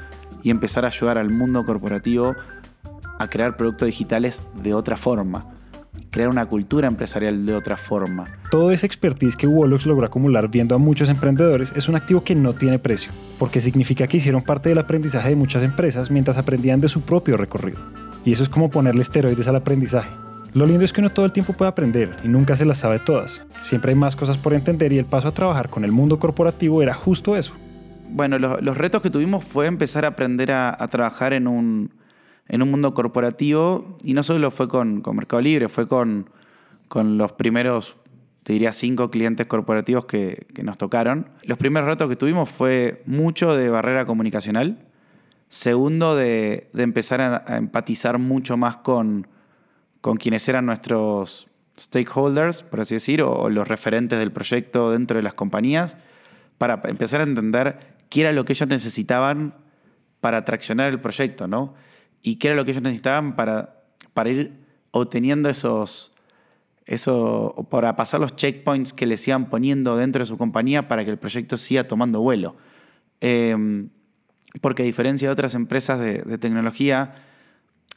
y 0.45 0.51
empezar 0.51 0.85
a 0.85 0.89
ayudar 0.89 1.19
al 1.19 1.31
mundo 1.31 1.65
corporativo 1.65 2.37
a 3.19 3.27
crear 3.27 3.57
productos 3.57 3.87
digitales 3.87 4.41
de 4.63 4.73
otra 4.73 4.97
forma, 4.97 5.47
crear 6.11 6.29
una 6.29 6.47
cultura 6.47 6.89
empresarial 6.89 7.47
de 7.47 7.55
otra 7.55 7.77
forma. 7.77 8.27
Todo 8.51 8.71
ese 8.71 8.87
expertise 8.87 9.37
que 9.37 9.47
Wolox 9.47 9.87
logró 9.87 10.07
acumular 10.07 10.49
viendo 10.49 10.75
a 10.75 10.79
muchos 10.79 11.09
emprendedores 11.09 11.73
es 11.77 11.89
un 11.89 11.97
activo 11.97 12.25
que 12.25 12.35
no 12.35 12.53
tiene 12.53 12.79
precio, 12.79 13.13
porque 13.39 13.61
significa 13.61 14.07
que 14.07 14.19
hicieron 14.19 14.43
parte 14.43 14.69
del 14.69 14.79
aprendizaje 14.79 15.31
de 15.31 15.37
muchas 15.37 15.63
empresas 15.63 16.11
mientras 16.11 16.37
aprendían 16.37 16.81
de 16.81 16.89
su 16.89 17.03
propio 17.03 17.37
recorrido. 17.37 17.79
Y 18.25 18.33
eso 18.33 18.43
es 18.43 18.49
como 18.49 18.71
ponerle 18.71 19.03
esteroides 19.03 19.49
al 19.49 19.57
aprendizaje. 19.57 20.11
Lo 20.53 20.67
lindo 20.67 20.85
es 20.85 20.93
que 20.93 21.01
uno 21.01 21.11
todo 21.11 21.27
el 21.27 21.33
tiempo 21.33 21.53
puede 21.53 21.71
aprender 21.71 22.17
y 22.25 22.29
nunca 22.29 22.57
se 22.57 22.65
las 22.65 22.79
sabe 22.79 22.99
todas. 22.99 23.45
Siempre 23.61 23.93
hay 23.93 23.99
más 23.99 24.17
cosas 24.17 24.37
por 24.37 24.53
entender 24.53 24.93
y 24.93 24.99
el 24.99 25.05
paso 25.05 25.29
a 25.29 25.35
trabajar 25.35 25.71
con 25.71 25.85
el 25.85 25.93
mundo 25.93 26.19
corporativo 26.19 26.83
era 26.83 26.93
justo 26.93 27.37
eso 27.37 27.53
bueno, 28.13 28.39
los, 28.39 28.77
retos 28.77 29.03
que 29.03 29.11
tuvimos 29.11 29.45
fue 29.45 29.67
empezar 29.67 30.05
a 30.05 30.09
aprender 30.09 30.53
a, 30.53 30.77
trabajar 30.91 31.33
en 31.33 31.47
un, 31.47 31.91
mundo 32.59 32.95
corporativo 32.95 33.97
y 34.03 34.15
no 34.15 34.23
solo 34.23 34.51
fue 34.51 34.69
con, 34.69 35.03
Mercado 35.13 35.41
Libre, 35.41 35.69
fue 35.69 35.87
con, 35.87 36.29
los 36.95 37.33
primeros, 37.33 37.97
te 38.43 38.53
diría, 38.53 38.73
cinco 38.73 39.11
clientes 39.11 39.47
corporativos 39.47 40.05
que, 40.07 40.47
nos 40.63 40.77
tocaron. 40.77 41.29
Los 41.45 41.59
primeros 41.59 41.89
retos 41.89 42.09
que 42.09 42.17
tuvimos 42.17 42.51
fue 42.51 43.03
mucho 43.07 43.55
de 43.55 43.71
barrera 43.71 44.05
comunicacional, 44.05 44.87
segundo 45.49 46.17
de, 46.17 46.69
empezar 46.75 47.21
a, 47.21 47.57
empatizar 47.57 48.19
mucho 48.19 48.57
más 48.57 48.79
con, 48.79 49.29
quienes 50.19 50.49
eran 50.49 50.67
nuestros 50.67 51.49
stakeholders, 51.79 52.63
por 52.65 52.81
así 52.81 52.95
decir, 52.95 53.23
o 53.23 53.49
los 53.49 53.69
referentes 53.69 54.19
del 54.19 54.33
proyecto 54.33 54.91
dentro 54.91 55.17
de 55.17 55.23
las 55.23 55.35
compañías, 55.35 55.97
para 56.59 56.83
empezar 56.85 57.21
a 57.21 57.25
entender 57.25 57.79
qué 58.09 58.23
era 58.23 58.33
lo 58.33 58.45
que 58.45 58.53
ellos 58.55 58.69
necesitaban 58.69 59.55
para 60.21 60.45
traccionar 60.45 60.91
el 60.91 61.01
proyecto, 61.01 61.47
¿no? 61.47 61.75
Y 62.23 62.37
qué 62.37 62.49
era 62.49 62.57
lo 62.57 62.65
que 62.65 62.73
ellos 62.73 62.83
necesitaban 62.83 63.37
para, 63.37 63.83
para 64.13 64.31
ir 64.31 64.53
obteniendo 64.91 65.49
esos, 65.49 66.13
eso, 66.87 67.67
para 67.71 67.97
pasar 67.97 68.21
los 68.21 68.37
checkpoints 68.37 68.93
que 68.93 69.07
les 69.07 69.27
iban 69.29 69.49
poniendo 69.49 69.97
dentro 69.97 70.21
de 70.21 70.27
su 70.27 70.37
compañía 70.37 70.89
para 70.89 71.05
que 71.05 71.11
el 71.11 71.19
proyecto 71.19 71.57
siga 71.57 71.87
tomando 71.87 72.21
vuelo. 72.21 72.57
Em, 73.21 73.91
porque 74.61 74.83
a 74.83 74.87
diferencia 74.87 75.29
de 75.29 75.33
otras 75.33 75.55
empresas 75.55 76.01
de, 76.01 76.39
tecnología, 76.39 77.15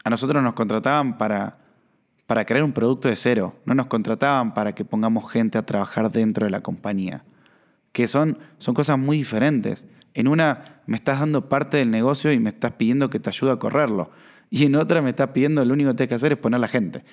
a 0.03 0.09
nosotros 0.09 0.43
nos 0.43 0.53
contrataban 0.53 1.17
para, 1.17 1.57
para 2.27 2.45
crear 2.45 2.63
un 2.63 2.73
producto 2.73 3.07
de 3.07 3.15
cero, 3.15 3.55
no 3.65 3.73
nos 3.73 3.87
contrataban 3.87 4.53
para 4.53 4.75
que 4.75 4.85
pongamos 4.85 5.31
gente 5.31 5.57
a 5.57 5.65
trabajar 5.65 6.11
dentro 6.11 6.45
de 6.45 6.51
la 6.51 6.61
compañía, 6.61 7.23
que 7.91 8.07
son, 8.07 8.37
son 8.59 8.75
cosas 8.75 8.99
muy 8.99 9.17
diferentes. 9.17 9.87
En 10.13 10.27
una 10.27 10.81
me 10.85 10.97
estás 10.97 11.19
dando 11.19 11.49
parte 11.49 11.77
del 11.77 11.91
negocio 11.91 12.31
y 12.31 12.39
me 12.39 12.49
estás 12.49 12.73
pidiendo 12.73 13.09
que 13.09 13.19
te 13.19 13.29
ayude 13.29 13.51
a 13.51 13.55
correrlo. 13.57 14.11
Y 14.49 14.65
en 14.65 14.75
otra 14.75 15.01
me 15.01 15.09
estás 15.09 15.29
pidiendo 15.29 15.63
lo 15.65 15.73
único 15.73 15.91
que 15.91 15.95
tienes 15.97 16.09
que 16.09 16.15
hacer 16.15 16.33
es 16.33 16.37
poner 16.37 16.59
la 16.59 16.67
gente. 16.67 17.03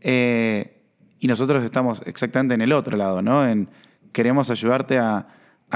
Eh, 0.00 0.82
y 1.18 1.26
nosotros 1.26 1.62
estamos 1.62 2.02
exactamente 2.06 2.54
en 2.54 2.60
el 2.60 2.72
otro 2.72 2.96
lado, 2.96 3.22
¿no? 3.22 3.42
Queremos 4.12 4.50
ayudarte 4.50 4.98
a, 4.98 5.26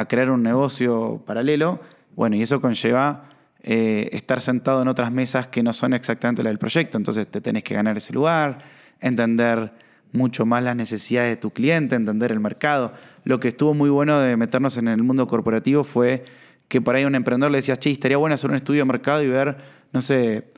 crear 0.08 0.30
un 0.30 0.42
negocio 0.42 1.22
paralelo. 1.26 1.80
Bueno, 2.14 2.36
y 2.36 2.42
eso 2.42 2.60
conlleva 2.60 3.24
eh, 3.62 4.08
estar 4.12 4.40
sentado 4.40 4.80
en 4.82 4.88
otras 4.88 5.12
mesas 5.12 5.46
que 5.48 5.62
no 5.62 5.72
son 5.72 5.92
exactamente 5.92 6.42
las 6.42 6.50
del 6.50 6.58
proyecto. 6.58 6.96
Entonces 6.96 7.26
te 7.26 7.40
tenés 7.40 7.64
que 7.64 7.74
ganar 7.74 7.96
ese 7.96 8.12
lugar, 8.12 8.58
entender 9.00 9.72
mucho 10.12 10.46
más 10.46 10.62
las 10.62 10.76
necesidades 10.76 11.30
de 11.30 11.36
tu 11.36 11.50
cliente, 11.50 11.96
entender 11.96 12.32
el 12.32 12.40
mercado. 12.40 12.94
Lo 13.24 13.40
que 13.40 13.48
estuvo 13.48 13.74
muy 13.74 13.90
bueno 13.90 14.18
de 14.20 14.36
meternos 14.36 14.76
en 14.76 14.88
el 14.88 15.02
mundo 15.02 15.26
corporativo 15.26 15.84
fue 15.84 16.24
que 16.70 16.80
por 16.80 16.94
ahí 16.94 17.04
un 17.04 17.16
emprendedor 17.16 17.50
le 17.50 17.58
decía, 17.58 17.76
che, 17.76 17.90
estaría 17.90 18.16
bueno 18.16 18.36
hacer 18.36 18.48
un 18.48 18.54
estudio 18.54 18.82
de 18.82 18.84
mercado 18.84 19.24
y 19.24 19.28
ver, 19.28 19.56
no 19.92 20.00
sé, 20.00 20.52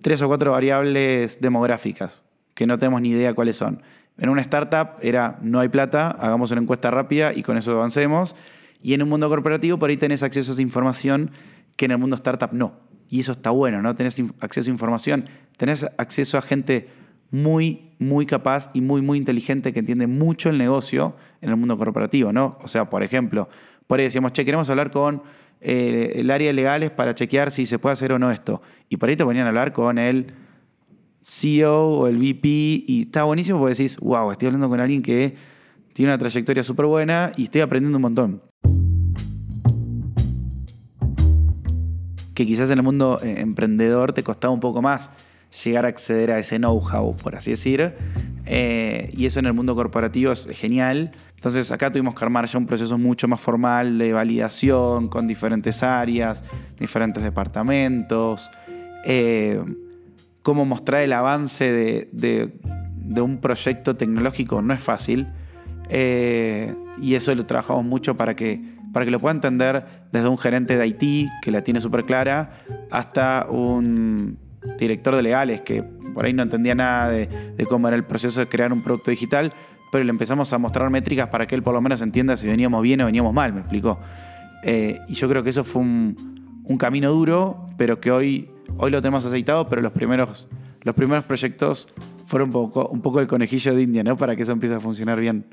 tres 0.00 0.22
o 0.22 0.26
cuatro 0.26 0.52
variables 0.52 1.42
demográficas, 1.42 2.24
que 2.54 2.66
no 2.66 2.78
tenemos 2.78 3.02
ni 3.02 3.10
idea 3.10 3.34
cuáles 3.34 3.56
son. 3.56 3.82
En 4.16 4.30
una 4.30 4.40
startup 4.40 4.96
era, 5.02 5.38
no 5.42 5.60
hay 5.60 5.68
plata, 5.68 6.10
hagamos 6.10 6.50
una 6.52 6.62
encuesta 6.62 6.90
rápida 6.90 7.34
y 7.34 7.42
con 7.42 7.58
eso 7.58 7.72
avancemos. 7.72 8.34
Y 8.80 8.94
en 8.94 9.02
un 9.02 9.10
mundo 9.10 9.28
corporativo 9.28 9.78
por 9.78 9.90
ahí 9.90 9.98
tenés 9.98 10.22
acceso 10.22 10.52
a 10.52 10.54
esa 10.54 10.62
información 10.62 11.32
que 11.76 11.84
en 11.84 11.90
el 11.90 11.98
mundo 11.98 12.16
startup 12.16 12.52
no. 12.52 12.72
Y 13.10 13.20
eso 13.20 13.32
está 13.32 13.50
bueno, 13.50 13.82
¿no? 13.82 13.94
Tenés 13.94 14.22
acceso 14.40 14.70
a 14.70 14.72
información 14.72 15.26
tenés 15.58 15.86
acceso 15.98 16.38
a 16.38 16.42
gente 16.42 16.88
muy, 17.30 17.90
muy 17.98 18.24
capaz 18.24 18.70
y 18.72 18.80
muy, 18.80 19.02
muy 19.02 19.18
inteligente 19.18 19.74
que 19.74 19.80
entiende 19.80 20.06
mucho 20.06 20.48
el 20.48 20.56
negocio 20.56 21.14
en 21.42 21.50
el 21.50 21.56
mundo 21.56 21.76
corporativo, 21.76 22.32
¿no? 22.32 22.56
O 22.62 22.68
sea, 22.68 22.88
por 22.88 23.02
ejemplo, 23.02 23.50
por 23.86 23.98
ahí 23.98 24.06
decíamos, 24.06 24.32
che, 24.32 24.44
queremos 24.44 24.70
hablar 24.70 24.90
con 24.90 25.22
eh, 25.64 26.12
el 26.16 26.30
área 26.30 26.52
legales 26.52 26.90
para 26.90 27.14
chequear 27.14 27.52
si 27.52 27.66
se 27.66 27.78
puede 27.78 27.92
hacer 27.92 28.12
o 28.12 28.18
no 28.18 28.30
esto. 28.30 28.60
Y 28.88 28.96
por 28.96 29.08
ahí 29.08 29.16
te 29.16 29.24
ponían 29.24 29.46
a 29.46 29.50
hablar 29.50 29.72
con 29.72 29.98
el 29.98 30.34
CEO 31.22 31.88
o 31.88 32.06
el 32.08 32.16
VP 32.16 32.48
y 32.48 33.02
está 33.02 33.22
buenísimo 33.22 33.60
porque 33.60 33.74
decís, 33.74 33.96
wow, 33.98 34.32
estoy 34.32 34.46
hablando 34.46 34.68
con 34.68 34.80
alguien 34.80 35.02
que 35.02 35.36
tiene 35.92 36.10
una 36.10 36.18
trayectoria 36.18 36.62
súper 36.62 36.86
buena 36.86 37.32
y 37.36 37.44
estoy 37.44 37.60
aprendiendo 37.60 37.98
un 37.98 38.02
montón. 38.02 38.42
Que 42.34 42.46
quizás 42.46 42.70
en 42.70 42.78
el 42.78 42.82
mundo 42.82 43.18
eh, 43.22 43.36
emprendedor 43.38 44.12
te 44.12 44.24
costaba 44.24 44.52
un 44.52 44.60
poco 44.60 44.82
más 44.82 45.10
llegar 45.64 45.84
a 45.84 45.88
acceder 45.88 46.30
a 46.30 46.38
ese 46.38 46.56
know-how, 46.58 47.14
por 47.16 47.36
así 47.36 47.50
decir. 47.50 47.94
Eh, 48.46 49.10
y 49.16 49.26
eso 49.26 49.38
en 49.40 49.46
el 49.46 49.52
mundo 49.52 49.74
corporativo 49.74 50.32
es 50.32 50.48
genial. 50.52 51.12
Entonces 51.36 51.70
acá 51.70 51.90
tuvimos 51.92 52.14
que 52.14 52.24
armar 52.24 52.46
ya 52.46 52.58
un 52.58 52.66
proceso 52.66 52.98
mucho 52.98 53.28
más 53.28 53.40
formal 53.40 53.98
de 53.98 54.12
validación 54.12 55.08
con 55.08 55.26
diferentes 55.26 55.82
áreas, 55.82 56.44
diferentes 56.78 57.22
departamentos. 57.22 58.50
Eh, 59.04 59.62
cómo 60.42 60.64
mostrar 60.64 61.02
el 61.02 61.12
avance 61.12 61.70
de, 62.12 62.52
un 63.20 63.38
proyecto 63.38 63.96
tecnológico 63.96 64.62
no 64.62 64.74
es 64.74 64.82
fácil. 64.82 65.28
Eh, 65.88 66.74
y 67.00 67.14
eso 67.14 67.34
lo 67.34 67.44
trabajamos 67.44 67.84
mucho 67.84 68.16
para 68.16 68.34
que, 68.34 68.62
para 68.92 69.04
que 69.04 69.10
lo 69.10 69.18
pueda 69.18 69.34
entender 69.34 70.06
desde 70.10 70.28
un 70.28 70.38
gerente 70.38 70.78
de 70.78 70.86
IT 70.86 71.30
que 71.42 71.50
la 71.50 71.62
tiene 71.62 71.80
súper 71.80 72.04
clara 72.04 72.58
hasta 72.90 73.46
un 73.50 74.38
director 74.78 75.16
de 75.16 75.22
legales 75.22 75.60
que 75.60 75.82
por 76.12 76.24
ahí 76.24 76.32
no 76.32 76.42
entendía 76.42 76.74
nada 76.74 77.10
de, 77.10 77.28
cómo 77.68 77.88
era 77.88 77.96
el 77.96 78.04
proceso 78.04 78.40
de 78.40 78.48
crear 78.48 78.72
un 78.72 78.82
producto 78.82 79.10
digital, 79.10 79.52
pero 79.90 80.04
le 80.04 80.10
empezamos 80.10 80.52
a 80.52 80.58
mostrar 80.58 80.90
métricas 80.90 81.28
para 81.28 81.46
que 81.46 81.54
él 81.54 81.62
por 81.62 81.74
lo 81.74 81.80
menos 81.80 82.00
entienda 82.00 82.36
si 82.36 82.46
veníamos 82.46 82.82
bien 82.82 83.00
o 83.00 83.06
veníamos 83.06 83.32
mal, 83.32 83.52
me 83.52 83.60
explicó. 83.60 83.98
Eh, 84.62 84.98
y 85.08 85.14
yo 85.14 85.28
creo 85.28 85.42
que 85.42 85.50
eso 85.50 85.64
fue 85.64 85.82
un, 85.82 86.16
camino 86.78 87.12
duro, 87.12 87.66
pero 87.76 88.00
que 88.00 88.10
hoy, 88.10 88.48
hoy 88.78 88.90
lo 88.90 89.02
tenemos 89.02 89.26
aceitado, 89.26 89.66
pero 89.66 89.82
los 89.82 89.92
primeros, 89.92 90.48
los 90.82 90.94
primeros 90.94 91.24
proyectos 91.24 91.92
fueron 92.26 92.48
un 92.48 92.52
poco, 92.52 92.88
un 92.88 93.02
poco 93.02 93.20
el 93.20 93.26
conejillo 93.26 93.74
de 93.74 93.82
India, 93.82 94.02
¿no? 94.02 94.16
Para 94.16 94.34
que 94.36 94.42
eso 94.42 94.52
empiece 94.52 94.74
a 94.74 94.80
funcionar 94.80 95.20
bien. 95.20 95.44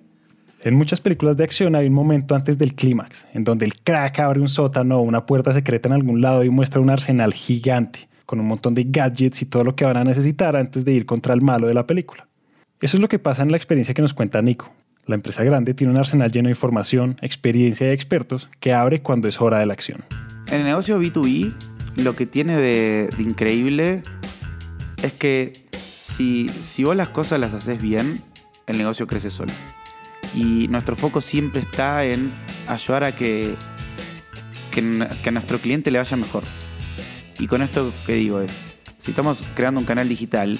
En 0.61 0.75
muchas 0.75 1.01
películas 1.01 1.35
de 1.35 1.43
acción 1.43 1.75
hay 1.75 1.87
un 1.87 1.93
momento 1.93 2.35
antes 2.35 2.57
del 2.57 2.73
clímax, 2.73 3.27
en 3.33 3.43
donde 3.43 3.65
el 3.65 3.75
crack 3.75 4.19
abre 4.19 4.39
un 4.39 4.49
sótano 4.49 4.99
o 4.99 5.01
una 5.01 5.25
puerta 5.25 5.53
secreta 5.53 5.89
en 5.89 5.93
algún 5.93 6.21
lado 6.21 6.43
y 6.43 6.49
muestra 6.49 6.79
un 6.81 6.89
arsenal 6.89 7.33
gigante 7.33 8.08
con 8.29 8.39
un 8.39 8.45
montón 8.45 8.75
de 8.75 8.85
gadgets 8.87 9.41
y 9.41 9.47
todo 9.47 9.63
lo 9.63 9.75
que 9.75 9.85
van 9.85 9.97
a 9.97 10.03
necesitar 10.03 10.55
antes 10.55 10.85
de 10.85 10.93
ir 10.93 11.07
contra 11.07 11.33
el 11.33 11.41
malo 11.41 11.65
de 11.65 11.73
la 11.73 11.87
película. 11.87 12.27
Eso 12.79 12.95
es 12.95 13.01
lo 13.01 13.09
que 13.09 13.17
pasa 13.17 13.41
en 13.41 13.49
la 13.49 13.57
experiencia 13.57 13.95
que 13.95 14.03
nos 14.03 14.13
cuenta 14.13 14.39
Nico. 14.43 14.71
La 15.07 15.15
empresa 15.15 15.43
grande 15.43 15.73
tiene 15.73 15.93
un 15.93 15.97
arsenal 15.97 16.31
lleno 16.31 16.45
de 16.45 16.51
información, 16.51 17.17
experiencia 17.23 17.87
y 17.87 17.91
expertos 17.91 18.47
que 18.59 18.71
abre 18.71 19.01
cuando 19.01 19.27
es 19.27 19.41
hora 19.41 19.57
de 19.57 19.65
la 19.65 19.73
acción. 19.73 20.05
En 20.45 20.59
el 20.59 20.65
negocio 20.65 21.01
B2B, 21.01 21.55
lo 21.95 22.15
que 22.15 22.27
tiene 22.27 22.55
de, 22.55 23.09
increíble 23.17 24.03
es 25.01 25.13
que 25.13 25.65
si, 25.81 26.49
si 26.49 26.83
vos 26.83 26.95
las 26.95 27.09
cosas 27.09 27.39
las 27.39 27.55
haces 27.55 27.81
bien, 27.81 28.21
el 28.67 28.77
negocio 28.77 29.07
crece 29.07 29.31
solo. 29.31 29.53
Y 30.35 30.67
nuestro 30.67 30.95
foco 30.95 31.19
siempre 31.19 31.61
está 31.61 32.05
en 32.05 32.31
ayudar 32.67 33.05
a 33.05 33.15
que, 33.15 33.55
que, 34.69 35.07
que 35.23 35.29
a 35.29 35.31
nuestro 35.31 35.57
cliente 35.57 35.89
le 35.89 35.97
vaya 35.97 36.15
mejor. 36.15 36.43
Y 37.39 37.47
con 37.47 37.61
esto 37.61 37.93
que 38.05 38.13
digo 38.13 38.41
es, 38.41 38.65
si 38.97 39.11
estamos 39.11 39.45
creando 39.55 39.79
un 39.79 39.85
canal 39.85 40.07
digital 40.09 40.59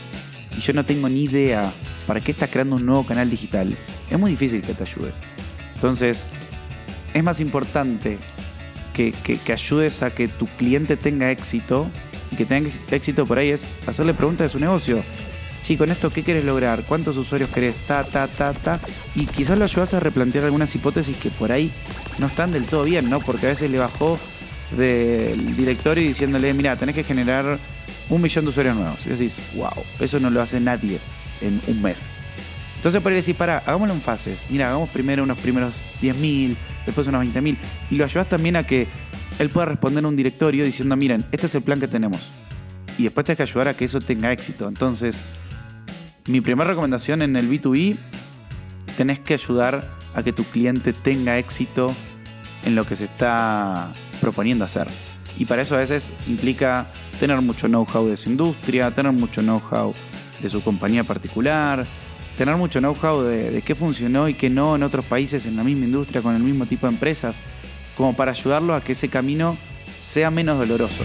y 0.57 0.61
yo 0.61 0.73
no 0.73 0.85
tengo 0.85 1.09
ni 1.09 1.25
idea 1.25 1.71
para 2.07 2.21
qué 2.21 2.31
estás 2.31 2.49
creando 2.49 2.77
un 2.77 2.85
nuevo 2.85 3.05
canal 3.05 3.29
digital, 3.29 3.75
es 4.09 4.17
muy 4.17 4.31
difícil 4.31 4.61
que 4.61 4.73
te 4.73 4.83
ayude. 4.83 5.11
Entonces, 5.75 6.25
es 7.13 7.23
más 7.23 7.41
importante 7.41 8.17
que, 8.93 9.13
ayudes 9.51 10.01
a 10.03 10.11
que 10.11 10.27
tu 10.27 10.47
cliente 10.57 10.97
tenga 10.97 11.31
éxito 11.31 11.87
y 12.31 12.35
que 12.35 12.45
tenga 12.45 12.69
éxito 12.91 13.25
por 13.25 13.39
ahí 13.39 13.49
es 13.49 13.65
hacerle 13.87 14.13
preguntas 14.13 14.45
de 14.45 14.49
su 14.49 14.59
negocio. 14.59 15.03
Sí, 15.61 15.77
con 15.77 15.91
esto, 15.91 16.09
¿qué 16.09 16.23
quieres 16.23 16.45
lograr? 16.45 16.83
¿Cuántos 16.83 17.17
usuarios 17.17 17.49
querés? 17.49 17.77
Ta, 17.79 18.03
ta, 18.03 18.27
ta, 18.27 18.53
ta. 18.53 18.79
Y 19.15 19.25
quizás 19.25 19.59
lo 19.59 19.65
ayudas 19.65 19.93
a 19.93 19.99
replantear 19.99 20.45
algunas 20.45 20.73
hipótesis 20.73 21.17
que 21.17 21.29
por 21.29 21.51
ahí 21.51 21.71
no 22.17 22.27
están 22.27 22.51
del 22.51 22.65
todo 22.65 22.83
bien, 22.83 23.09
¿no? 23.09 23.19
Porque 23.19 23.45
a 23.45 23.49
veces 23.49 23.69
le 23.69 23.77
bajó 23.77 24.17
del 24.75 25.55
directorio 25.55 26.07
diciéndole, 26.07 26.53
mira, 26.53 26.75
tenés 26.75 26.95
que 26.95 27.03
generar 27.03 27.57
un 28.09 28.21
millón 28.21 28.45
de 28.45 28.49
usuarios 28.49 28.75
nuevos. 28.75 29.05
Y 29.05 29.09
decís, 29.09 29.37
wow, 29.55 29.71
eso 29.99 30.19
no 30.19 30.29
lo 30.29 30.41
hace 30.41 30.59
nadie 30.59 30.99
en 31.41 31.61
un 31.67 31.81
mes. 31.81 32.01
Entonces 32.75 33.01
por 33.01 33.11
ahí 33.11 33.17
decís, 33.17 33.35
para, 33.35 33.57
hagámoslo 33.59 33.93
en 33.93 34.01
fases. 34.01 34.45
Mira, 34.49 34.69
hagamos 34.69 34.89
primero 34.89 35.23
unos 35.23 35.37
primeros 35.37 35.73
10.000, 36.01 36.55
después 36.85 37.07
unos 37.07 37.25
20.000. 37.25 37.57
Y 37.89 37.95
lo 37.95 38.05
ayudas 38.05 38.29
también 38.29 38.55
a 38.55 38.65
que 38.65 38.87
él 39.37 39.49
pueda 39.49 39.65
responder 39.65 40.03
a 40.03 40.07
un 40.07 40.15
directorio 40.15 40.63
diciendo, 40.63 40.95
miren, 40.95 41.25
este 41.31 41.47
es 41.47 41.55
el 41.55 41.61
plan 41.61 41.79
que 41.79 41.87
tenemos. 41.87 42.29
Y 42.97 43.03
después 43.03 43.25
tenés 43.25 43.37
que 43.37 43.43
ayudar 43.43 43.67
a 43.69 43.73
que 43.73 43.85
eso 43.85 43.99
tenga 43.99 44.31
éxito. 44.31 44.67
Entonces, 44.67 45.21
mi 46.27 46.41
primera 46.41 46.69
recomendación 46.69 47.21
en 47.21 47.35
el 47.35 47.49
B2B, 47.49 47.97
tenés 48.97 49.19
que 49.19 49.33
ayudar 49.33 49.89
a 50.13 50.23
que 50.23 50.33
tu 50.33 50.43
cliente 50.43 50.93
tenga 50.93 51.37
éxito 51.37 51.93
en 52.69 52.75
lo 52.75 52.85
que 52.85 52.95
se 52.95 53.05
está 53.05 53.91
proponiendo 54.21 54.63
hacer. 54.63 54.87
Y 55.37 55.45
para 55.45 55.61
eso 55.61 55.75
a 55.75 55.79
veces 55.79 56.09
implica 56.27 56.87
tener 57.19 57.41
mucho 57.41 57.67
know-how 57.67 58.07
de 58.07 58.15
su 58.15 58.29
industria, 58.29 58.91
tener 58.91 59.11
mucho 59.11 59.41
know-how 59.41 59.93
de 60.41 60.49
su 60.49 60.61
compañía 60.61 61.03
particular, 61.03 61.85
tener 62.37 62.55
mucho 62.55 62.79
know-how 62.79 63.23
de, 63.23 63.61
qué 63.65 63.75
funcionó 63.75 64.29
y 64.29 64.33
qué 64.33 64.49
no 64.49 64.75
en 64.75 64.83
otros 64.83 65.05
países 65.05 65.45
en 65.45 65.57
la 65.57 65.63
misma 65.63 65.85
industria 65.85 66.21
con 66.21 66.35
el 66.35 66.43
mismo 66.43 66.65
tipo 66.65 66.87
de 66.87 66.93
empresas, 66.93 67.39
como 67.97 68.15
para 68.15 68.31
ayudarlo 68.31 68.73
a 68.73 68.81
que 68.81 68.93
ese 68.93 69.09
camino 69.09 69.57
sea 69.99 70.31
menos 70.31 70.59
doloroso. 70.59 71.03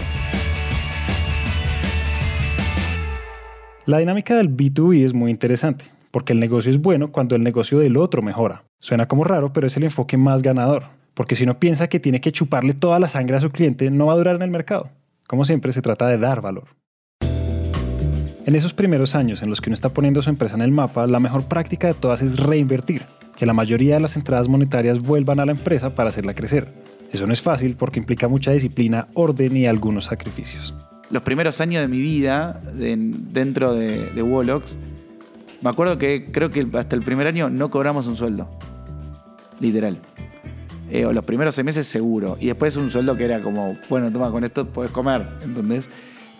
La 3.85 3.99
dinámica 3.99 4.35
del 4.35 4.49
B2B 4.49 5.05
es 5.05 5.13
muy 5.13 5.29
interesante, 5.29 5.85
porque 6.11 6.33
el 6.33 6.39
negocio 6.39 6.71
es 6.71 6.81
bueno 6.81 7.11
cuando 7.11 7.35
el 7.35 7.43
negocio 7.43 7.79
del 7.79 7.97
otro 7.97 8.21
mejora. 8.21 8.63
Suena 8.79 9.07
como 9.07 9.23
raro, 9.23 9.53
pero 9.53 9.67
es 9.67 9.77
el 9.77 9.83
enfoque 9.83 10.17
más 10.17 10.41
ganador 10.41 11.04
porque 11.15 11.35
si 11.35 11.43
uno 11.43 11.59
piensa 11.59 11.87
que 11.87 11.99
tiene 11.99 12.21
que 12.21 12.31
chuparle 12.31 12.75
toda 12.75 12.99
la 12.99 13.09
sangre 13.09 13.37
a 13.37 13.39
su 13.39 13.49
cliente, 13.49 13.89
no 13.89 14.05
va 14.05 14.13
a 14.13 14.17
durar 14.17 14.35
en 14.35 14.43
el 14.43 14.51
mercado. 14.51 14.91
Como 15.27 15.43
siempre, 15.45 15.73
se 15.73 15.81
trata 15.81 16.07
de 16.07 16.19
dar 16.19 16.41
valor. 16.41 16.67
En 18.45 18.53
esos 18.53 18.73
primeros 18.73 19.15
años 19.15 19.41
en 19.41 19.49
los 19.49 19.59
que 19.59 19.71
uno 19.71 19.73
está 19.73 19.89
poniendo 19.89 20.21
su 20.21 20.29
empresa 20.29 20.53
en 20.53 20.61
el 20.61 20.71
mapa, 20.71 21.07
la 21.07 21.19
mejor 21.19 21.47
práctica 21.47 21.87
de 21.87 21.95
todas 21.95 22.21
es 22.21 22.37
reinvertir, 22.37 23.01
que 23.35 23.47
la 23.47 23.53
mayoría 23.53 23.95
de 23.95 24.01
las 24.01 24.15
entradas 24.15 24.47
monetarias 24.47 24.99
vuelvan 24.99 25.39
a 25.39 25.45
la 25.45 25.53
empresa 25.53 25.95
para 25.95 26.09
hacerla 26.09 26.35
crecer. 26.35 26.71
Eso 27.11 27.25
no 27.25 27.33
es 27.33 27.41
fácil 27.41 27.75
porque 27.75 27.97
implica 27.97 28.27
mucha 28.27 28.51
disciplina, 28.51 29.07
orden 29.15 29.57
y 29.57 29.65
algunos 29.65 30.05
sacrificios. 30.05 30.75
Los 31.09 31.23
primeros 31.23 31.59
años 31.59 31.81
de 31.81 31.87
mi 31.87 31.99
vida 31.99 32.59
dentro 32.73 33.73
de, 33.73 34.11
de 34.11 34.23
me 35.61 35.71
acuerdo 35.71 35.97
que 35.97 36.25
creo 36.31 36.51
que 36.51 36.67
hasta 36.77 36.95
el 36.95 37.01
primer 37.01 37.25
año 37.25 37.49
no 37.49 37.69
cobramos 37.69 38.05
un 38.05 38.15
sueldo. 38.15 38.47
Literal. 39.59 39.97
Eh, 40.91 41.05
o 41.05 41.13
los 41.13 41.25
primeros 41.25 41.55
seis 41.55 41.65
meses 41.65 41.87
seguro. 41.87 42.37
Y 42.39 42.47
después 42.47 42.75
un 42.77 42.91
sueldo 42.91 43.17
que 43.17 43.25
era 43.25 43.41
como, 43.41 43.75
bueno, 43.89 44.11
toma, 44.11 44.31
con 44.31 44.43
esto 44.43 44.65
puedes 44.65 44.91
comer, 44.91 45.25
¿entendés? 45.43 45.89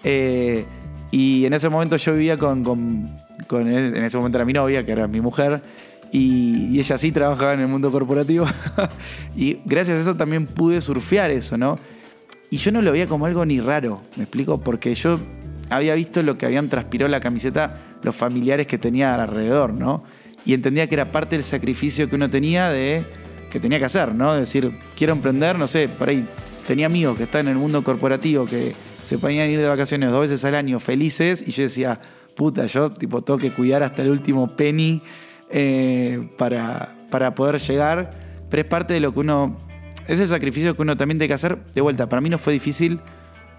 Eh, 0.04 0.66
y 1.12 1.46
en 1.46 1.54
ese 1.54 1.70
momento 1.70 1.98
yo 1.98 2.14
vivía 2.14 2.38
con, 2.38 2.64
con, 2.64 3.10
con, 3.48 3.68
en 3.70 4.04
ese 4.04 4.18
momento 4.18 4.38
era 4.38 4.46
mi 4.46 4.54
novia, 4.54 4.86
que 4.86 4.92
era 4.92 5.08
mi 5.08 5.22
mujer, 5.22 5.62
y, 6.12 6.80
ella 6.80 6.98
sí 6.98 7.12
trabajaba 7.12 7.54
en 7.54 7.62
el 7.62 7.68
mundo 7.68 7.92
corporativo. 7.92 8.46
y 9.36 9.58
gracias 9.66 9.98
a 9.98 10.02
eso 10.02 10.16
también 10.16 10.46
pude 10.46 10.80
surfear 10.82 11.32
eso, 11.32 11.58
¿no? 11.58 11.78
Y 12.52 12.58
yo 12.58 12.72
no 12.72 12.82
lo 12.82 12.92
veía 12.92 13.08
como 13.08 13.26
algo 13.26 13.46
ni 13.46 13.60
raro, 13.60 14.00
¿me 14.16 14.24
explico? 14.24 14.62
Porque 14.62 14.94
yo 14.94 15.18
había 15.70 15.96
visto 15.96 16.22
lo 16.22 16.38
que 16.38 16.46
habían 16.46 16.70
transpirado 16.70 17.10
la 17.10 17.20
camiseta 17.20 17.78
los 18.04 18.16
familiares 18.16 18.68
que 18.68 18.78
tenía 18.78 19.16
alrededor, 19.16 19.74
¿no? 19.74 20.04
Y 20.46 20.54
entendía 20.54 20.88
que 20.88 20.94
era 20.96 21.12
parte 21.12 21.36
del 21.36 21.44
sacrificio 21.44 22.08
que 22.08 22.16
uno 22.16 22.30
tenía 22.30 22.70
de 22.70 23.04
que 23.56 23.62
tenía 23.62 23.80
que 23.80 23.86
hacer, 23.86 24.14
¿no? 24.14 24.34
Decir, 24.34 24.70
quiero 24.98 25.14
emprender, 25.14 25.58
no 25.58 25.66
sé, 25.66 25.88
por 25.88 26.10
ahí 26.10 26.28
tenía 26.68 26.88
amigos 26.88 27.16
que 27.16 27.24
están 27.24 27.48
en 27.48 27.54
el 27.54 27.58
mundo 27.58 27.86
corporativo 27.86 28.46
que 28.46 28.76
se 29.02 29.18
podían 29.18 29.50
ir 29.50 29.62
de 29.62 29.68
vacaciones 29.70 30.12
dos 30.12 30.20
veces 30.20 30.44
al 30.44 30.56
año 30.56 30.78
felices 30.82 31.42
y 31.48 31.52
yo 31.52 31.64
decía, 31.64 31.98
puta, 32.36 32.66
yo 32.66 32.90
tipo 32.90 33.22
tengo 33.22 33.40
que 33.40 33.54
cuidar 33.54 33.82
hasta 33.82 34.02
el 34.02 34.10
último 34.10 34.58
penny 34.58 35.02
eh, 35.50 36.28
para, 36.38 36.98
para 37.10 37.34
poder 37.34 37.62
llegar, 37.62 38.12
pero 38.50 38.62
es 38.62 38.68
parte 38.68 38.94
de 38.94 39.00
lo 39.00 39.14
que 39.14 39.22
uno, 39.22 39.56
es 40.06 40.20
el 40.20 40.28
sacrificio 40.28 40.76
que 40.76 40.82
uno 40.82 40.98
también 40.98 41.18
tiene 41.18 41.30
que 41.30 41.36
hacer. 41.36 41.58
De 41.74 41.80
vuelta, 41.80 42.10
para 42.10 42.20
mí 42.20 42.28
no 42.28 42.38
fue 42.38 42.52
difícil 42.52 43.00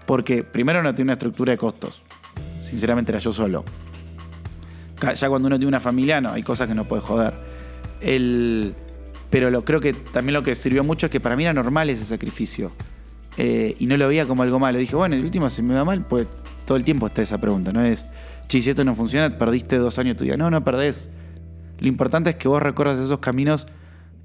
porque 0.05 0.43
primero 0.43 0.83
no 0.83 0.93
tiene 0.93 1.07
una 1.07 1.13
estructura 1.13 1.53
de 1.53 1.57
costos, 1.57 2.03
sinceramente 2.59 3.11
era 3.11 3.17
yo 3.17 3.33
solo. 3.33 3.65
Ya 5.15 5.27
cuando 5.27 5.47
uno 5.47 5.57
tiene 5.57 5.69
una 5.69 5.79
familia, 5.79 6.21
no, 6.21 6.33
hay 6.33 6.43
cosas 6.43 6.67
que 6.67 6.75
no 6.75 6.83
puede 6.83 7.01
joder. 7.01 7.33
El, 7.99 8.75
pero 9.29 9.49
lo, 9.49 9.63
creo 9.65 9.79
que 9.79 9.93
también 9.93 10.33
lo 10.33 10.43
que 10.43 10.55
sirvió 10.55 10.83
mucho 10.83 11.07
es 11.07 11.11
que 11.11 11.19
para 11.19 11.35
mí 11.35 11.43
era 11.43 11.53
normal 11.53 11.89
ese 11.89 12.05
sacrificio. 12.05 12.71
Eh, 13.37 13.75
y 13.77 13.85
no 13.85 13.97
lo 13.97 14.07
veía 14.07 14.25
como 14.25 14.43
algo 14.43 14.59
malo. 14.59 14.79
Dije, 14.79 14.95
bueno, 14.95 15.15
el 15.15 15.23
último 15.23 15.49
se 15.49 15.61
me 15.61 15.75
va 15.75 15.85
mal, 15.85 16.05
pues 16.05 16.27
todo 16.65 16.77
el 16.77 16.83
tiempo 16.83 17.07
está 17.07 17.21
esa 17.21 17.37
pregunta, 17.37 17.71
no 17.71 17.83
es, 17.83 18.05
si 18.47 18.57
esto 18.67 18.83
no 18.83 18.95
funciona, 18.95 19.37
perdiste 19.37 19.77
dos 19.77 19.99
años 19.99 20.15
de 20.15 20.17
tu 20.17 20.23
vida. 20.23 20.37
No, 20.37 20.49
no 20.49 20.63
perdés. 20.63 21.09
Lo 21.79 21.87
importante 21.87 22.31
es 22.31 22.35
que 22.35 22.47
vos 22.47 22.61
recorras 22.61 22.97
esos 22.97 23.19
caminos 23.19 23.67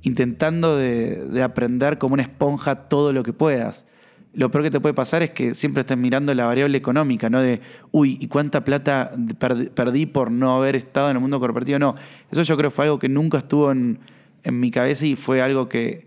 intentando 0.02 0.76
de, 0.76 1.24
de 1.26 1.42
aprender 1.42 1.98
como 1.98 2.14
una 2.14 2.22
esponja 2.22 2.88
todo 2.88 3.12
lo 3.12 3.22
que 3.22 3.32
puedas 3.32 3.86
lo 4.34 4.50
peor 4.50 4.64
que 4.64 4.70
te 4.70 4.80
puede 4.80 4.94
pasar 4.94 5.22
es 5.22 5.30
que 5.30 5.54
siempre 5.54 5.82
estés 5.82 5.98
mirando 5.98 6.32
la 6.34 6.46
variable 6.46 6.78
económica, 6.78 7.28
¿no? 7.28 7.40
De, 7.42 7.60
uy, 7.90 8.16
¿y 8.20 8.28
cuánta 8.28 8.64
plata 8.64 9.10
perdí 9.74 10.06
por 10.06 10.30
no 10.30 10.56
haber 10.56 10.76
estado 10.76 11.10
en 11.10 11.16
el 11.16 11.20
mundo 11.20 11.38
corporativo? 11.38 11.78
No, 11.78 11.94
eso 12.30 12.42
yo 12.42 12.56
creo 12.56 12.70
fue 12.70 12.86
algo 12.86 12.98
que 12.98 13.08
nunca 13.08 13.38
estuvo 13.38 13.70
en, 13.70 13.98
mi 14.50 14.70
cabeza 14.70 15.06
y 15.06 15.16
fue 15.16 15.42
algo 15.42 15.68
que, 15.68 16.06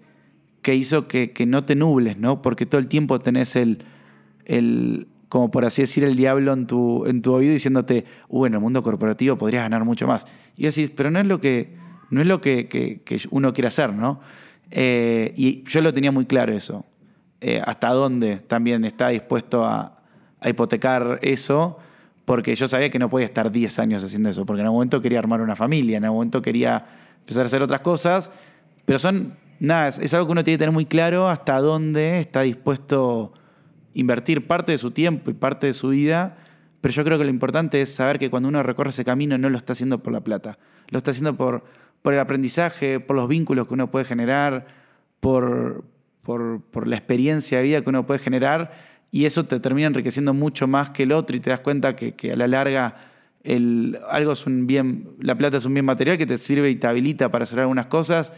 que 0.61 0.75
hizo 0.75 1.07
que, 1.07 1.31
no 1.47 1.63
te 1.63 1.75
nubles, 1.75 2.17
¿no? 2.17 2.41
Porque 2.41 2.65
todo 2.65 2.79
el 2.79 2.87
tiempo 2.87 3.19
tenés 3.19 3.55
el, 3.55 3.83
el, 4.45 5.07
como 5.29 5.51
por 5.51 5.63
así 5.63 5.83
decir, 5.83 6.03
el 6.03 6.15
diablo 6.15 6.53
en 6.53 6.65
tu, 6.65 7.05
en 7.05 7.21
tu 7.21 7.33
oído 7.33 7.53
diciéndote, 7.53 8.05
uy, 8.29 8.47
en 8.47 8.55
el 8.55 8.59
mundo 8.59 8.81
corporativo 8.81 9.37
podrías 9.37 9.63
ganar 9.63 9.85
mucho 9.85 10.07
más. 10.07 10.25
Y 10.57 10.63
decís, 10.63 10.91
pero 10.95 11.11
no 11.11 11.19
es 11.19 11.27
lo 11.27 11.39
que, 11.39 11.75
no 12.09 12.21
es 12.21 12.27
lo 12.27 12.41
que, 12.41 13.01
uno 13.29 13.53
quiere 13.53 13.67
hacer, 13.67 13.93
¿no? 13.93 14.21
Eh, 14.71 15.33
y 15.35 15.63
yo 15.63 15.81
lo 15.81 15.93
tenía 15.93 16.11
muy 16.11 16.25
claro 16.25 16.53
eso. 16.53 16.85
Eh, 17.41 17.61
hasta 17.63 17.89
dónde 17.89 18.37
también 18.37 18.85
está 18.85 19.09
dispuesto 19.09 19.65
a, 19.65 19.91
hipotecar 20.43 21.19
eso, 21.21 21.77
porque 22.23 22.53
yo 22.55 22.67
sabía 22.67 22.89
que 22.89 22.99
no 22.99 23.09
podía 23.09 23.25
estar 23.25 23.51
10 23.51 23.79
años 23.79 24.03
haciendo 24.03 24.29
eso, 24.29 24.45
porque 24.45 24.61
en 24.61 24.65
algún 24.65 24.77
momento 24.77 25.01
quería 25.01 25.19
armar 25.19 25.41
una 25.41 25.55
familia, 25.55 25.97
en 25.97 26.05
algún 26.05 26.17
momento 26.17 26.41
quería 26.41 26.85
empezar 27.25 27.43
a 27.43 27.47
hacer 27.47 27.63
otras 27.63 27.81
cosas, 27.81 28.31
pero 28.85 28.99
son, 28.99 29.35
nada, 29.59 29.87
es, 29.87 30.13
algo 30.13 30.27
que 30.27 30.31
uno 30.31 30.43
tiene 30.43 30.55
que 30.55 30.59
tener 30.59 30.73
muy 30.73 30.85
claro 30.85 31.27
hasta 31.27 31.59
dónde 31.59 32.19
está 32.19 32.41
dispuesto 32.41 33.33
a 33.35 33.39
invertir 33.95 34.45
parte 34.45 34.71
de 34.71 34.77
su 34.77 34.91
tiempo 34.91 35.31
y 35.31 35.33
parte 35.33 35.65
de 35.65 35.73
su 35.73 35.89
vida, 35.89 36.37
pero 36.81 36.93
yo 36.93 37.03
creo 37.03 37.17
que 37.17 37.23
lo 37.23 37.31
importante 37.31 37.81
es 37.81 37.93
saber 37.93 38.19
que 38.19 38.29
cuando 38.29 38.47
uno 38.49 38.61
recorre 38.61 38.91
ese 38.91 39.03
camino 39.03 39.37
no 39.37 39.49
lo 39.49 39.57
está 39.57 39.73
haciendo 39.73 40.03
por 40.03 40.13
la 40.13 40.21
plata, 40.21 40.59
lo 40.89 40.99
está 40.99 41.11
haciendo 41.11 41.35
por, 41.35 41.63
por 42.03 42.13
el 42.13 42.19
aprendizaje, 42.19 42.99
por 42.99 43.15
los 43.15 43.27
vínculos 43.27 43.67
que 43.67 43.73
uno 43.73 43.89
puede 43.89 44.05
generar, 44.05 44.67
por, 45.19 45.83
por, 46.21 46.87
la 46.87 46.95
experiencia 46.95 47.57
de 47.57 47.63
vida 47.63 47.81
que 47.81 47.89
uno 47.89 48.05
puede 48.05 48.19
generar 48.19 48.71
y 49.11 49.25
eso 49.25 49.45
te 49.45 49.59
termina 49.59 49.87
enriqueciendo 49.87 50.33
mucho 50.33 50.67
más 50.67 50.89
que 50.89 51.03
el 51.03 51.11
otro 51.11 51.35
y 51.35 51.39
te 51.39 51.51
das 51.51 51.61
cuenta 51.61 51.95
que, 51.95 52.31
a 52.31 52.35
la 52.35 52.47
larga 52.47 52.95
el, 53.45 53.99
algo 54.09 54.33
es 54.33 54.45
un 54.45 54.67
bien, 54.67 55.09
la 55.19 55.37
plata 55.37 55.57
es 55.57 55.65
un 55.65 55.73
bien 55.73 55.85
material 55.85 56.17
que 56.17 56.25
te 56.25 56.37
sirve 56.37 56.69
y 56.69 56.75
te 56.75 56.87
habilita 56.87 57.29
para 57.31 57.43
hacer 57.43 57.59
algunas 57.59 57.87
cosas, 57.87 58.33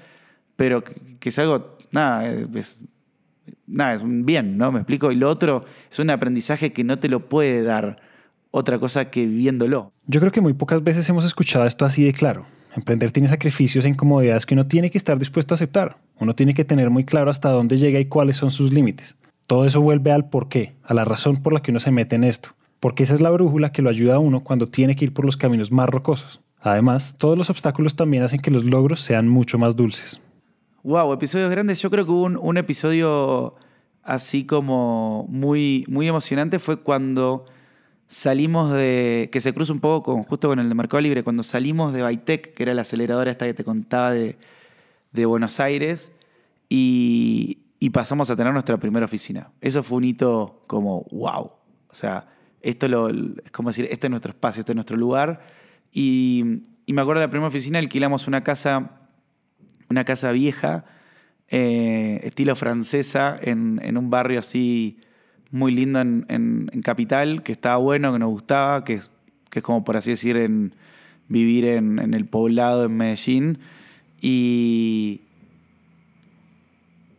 pero 0.56 0.84
que, 0.84 1.30
es 1.30 1.40
algo, 1.40 1.78
nada, 1.92 2.28
es, 2.30 2.78
nada, 3.66 3.94
es 3.94 4.02
un 4.02 4.26
bien, 4.26 4.58
¿no? 4.58 4.72
Me 4.72 4.80
explico. 4.80 5.12
Y 5.12 5.16
lo 5.16 5.30
otro 5.30 5.66
es 5.90 6.00
un 6.00 6.10
aprendizaje 6.10 6.74
que 6.74 6.84
no 6.84 7.00
te 7.00 7.10
lo 7.10 7.30
puede 7.30 7.64
dar 7.64 7.98
otra 8.52 8.80
cosa 8.80 9.10
que 9.10 9.26
viviéndolo. 9.26 9.92
Yo 10.06 10.20
creo 10.20 10.32
que 10.32 10.42
muy 10.42 10.54
pocas 10.54 10.84
veces 10.84 11.08
hemos 11.10 11.26
escuchado 11.26 11.66
esto 11.66 11.86
así 11.86 12.04
de 12.04 12.14
claro. 12.14 12.46
Emprender 12.76 13.12
tiene 13.12 13.28
sacrificios 13.28 13.86
e 13.86 13.90
incomodidades 13.90 14.46
que 14.46 14.54
uno 14.54 14.68
tiene 14.68 14.92
que 14.92 14.98
estar 14.98 15.18
dispuesto 15.18 15.54
a 15.54 15.56
aceptar. 15.56 15.98
Uno 16.20 16.36
tiene 16.36 16.54
que 16.54 16.66
tener 16.66 16.90
muy 16.90 17.06
claro 17.06 17.32
hasta 17.32 17.50
dónde 17.50 17.78
llega 17.78 18.00
y 18.00 18.06
cuáles 18.06 18.38
son 18.38 18.52
sus 18.52 18.72
límites. 18.72 19.18
Todo 19.48 19.66
eso 19.66 19.82
vuelve 19.82 20.12
al 20.12 20.30
por 20.30 20.50
qué, 20.50 20.76
a 20.84 20.94
la 20.94 21.06
razón 21.06 21.38
por 21.38 21.54
la 21.54 21.62
que 21.62 21.72
uno 21.72 21.80
se 21.80 21.92
mete 21.92 22.16
en 22.16 22.24
esto. 22.24 22.50
Porque 22.80 23.04
esa 23.04 23.14
es 23.14 23.22
la 23.22 23.30
brújula 23.30 23.72
que 23.72 23.82
lo 23.82 23.90
ayuda 23.90 24.16
a 24.16 24.20
uno 24.20 24.44
cuando 24.44 24.68
tiene 24.68 24.96
que 24.96 25.06
ir 25.06 25.14
por 25.14 25.26
los 25.26 25.38
caminos 25.38 25.72
más 25.72 25.90
rocosos. 25.90 26.42
Además, 26.60 27.16
todos 27.18 27.38
los 27.38 27.50
obstáculos 27.50 27.96
también 27.96 28.24
hacen 28.24 28.40
que 28.40 28.52
los 28.52 28.64
logros 28.64 29.02
sean 29.02 29.28
mucho 29.28 29.58
más 29.58 29.76
dulces. 29.76 30.22
Wow, 30.84 31.14
episodios 31.14 31.50
grandes. 31.50 31.82
Yo 31.82 31.90
creo 31.90 32.06
que 32.06 32.12
hubo 32.12 32.24
un, 32.24 32.58
episodio 32.58 33.56
así 34.04 34.46
como 34.46 35.26
muy, 35.30 35.86
muy 35.88 36.08
emocionante 36.08 36.60
fue 36.60 36.82
cuando 36.82 37.46
salimos 38.08 38.72
de, 38.72 39.30
que 39.32 39.42
se 39.42 39.54
cruza 39.54 39.74
un 39.74 39.82
poco 39.82 40.14
con, 40.14 40.24
justo 40.24 40.48
con 40.48 40.60
el 40.60 40.70
de 40.70 40.76
Mercado 40.76 41.02
Libre, 41.02 41.24
cuando 41.24 41.44
salimos 41.44 41.94
de 41.94 42.04
Bytec, 42.04 42.54
que 42.54 42.64
era 42.64 42.74
la 42.74 42.82
aceleradora 42.82 43.30
esta 43.30 43.46
que 43.46 43.54
te 43.54 43.64
contaba 43.64 44.12
de, 44.12 44.38
Buenos 45.26 45.60
Aires, 45.60 46.14
y, 46.70 47.60
pasamos 47.92 48.30
a 48.30 48.36
tener 48.36 48.54
nuestra 48.54 48.78
primera 48.78 49.06
oficina. 49.06 49.52
Eso 49.62 49.84
fue 49.84 49.98
un 49.98 50.04
hito 50.04 50.64
como, 50.68 51.06
wow. 51.12 51.52
O 51.90 51.96
sea, 51.96 52.28
esto 52.62 52.86
es 53.10 53.52
como 53.52 53.70
decir, 53.70 53.88
este 53.92 54.08
es 54.08 54.12
nuestro 54.12 54.32
espacio, 54.32 54.62
este 54.62 54.72
es 54.72 54.76
nuestro 54.76 54.98
lugar. 54.98 55.42
Y, 55.92 56.62
me 56.88 57.02
acuerdo 57.02 57.20
de 57.20 57.28
la 57.28 57.30
primera 57.30 57.48
oficina, 57.48 57.80
alquilamos 57.80 58.28
una 58.28 58.44
casa, 58.44 58.92
una 59.90 60.06
casa 60.06 60.32
vieja, 60.32 60.86
eh, 61.50 62.22
estilo 62.24 62.56
francesa, 62.56 63.38
en, 63.42 63.80
en 63.84 63.98
un 63.98 64.10
barrio 64.10 64.40
así 64.40 65.00
muy 65.52 65.72
lindo 65.72 66.00
en, 66.02 66.70
Capital, 66.84 67.44
que 67.44 67.52
estaba 67.52 67.78
bueno, 67.78 68.14
que 68.14 68.20
nos 68.20 68.30
gustaba, 68.30 68.84
que 68.84 68.94
es, 68.96 69.12
que 69.50 69.60
es 69.60 69.64
como 69.64 69.84
por 69.84 69.98
así 69.98 70.12
decir, 70.12 70.38
en, 70.38 70.74
vivir 71.28 71.66
en, 71.66 72.14
el 72.14 72.26
poblado, 72.26 72.86
en 72.86 72.96
Medellín. 72.96 73.60
Y, 74.22 75.22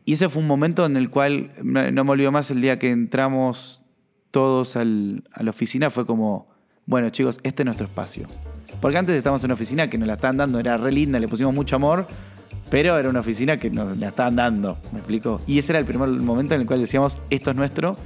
y 0.05 0.13
ese 0.15 0.29
fue 0.29 0.43
un 0.43 0.49
momento 0.49 0.87
en 0.87 0.97
el 0.97 1.11
cual, 1.11 1.53
no 1.63 2.05
me 2.05 2.11
olvido 2.11 2.33
más, 2.33 2.51
el 2.51 2.61
día 2.61 2.79
que 2.79 2.91
entramos 2.91 3.83
todos 4.31 4.77
a 4.77 4.85
la 4.85 5.51
oficina, 5.51 5.91
fue 5.91 6.07
como, 6.07 6.47
bueno 6.87 7.11
chicos, 7.11 7.41
este 7.43 7.63
es 7.63 7.65
nuestro 7.65 7.87
espacio. 7.87 8.29
Porque 8.81 8.99
antes 8.99 9.17
estábamos 9.17 9.43
en 9.43 9.49
una 9.49 9.55
oficina 9.55 9.89
que 9.89 9.99
nos 9.99 10.07
la 10.07 10.15
estaban 10.15 10.37
dando, 10.37 10.61
era 10.61 10.77
re 10.77 10.93
linda, 10.93 11.19
le 11.19 11.29
pusimos 11.29 11.55
mucho 11.55 11.77
amor, 11.77 12.07
pero 12.71 12.99
era 12.99 13.09
una 13.09 13.21
oficina 13.21 13.57
que 13.57 13.71
nos 13.71 13.97
la 13.97 14.09
estaban 14.09 14.37
dando, 14.37 14.79
¿me 14.93 14.99
explico? 14.99 15.41
Y 15.47 15.59
ese 15.59 15.73
era 15.73 15.79
el 15.79 15.87
primer 15.87 16.09
momento 16.09 16.55
en 16.55 16.61
el 16.61 16.67
cual 16.67 16.81
decíamos, 16.81 17.21
esto 17.31 17.51
es 17.51 17.57
nuestro. 17.57 17.97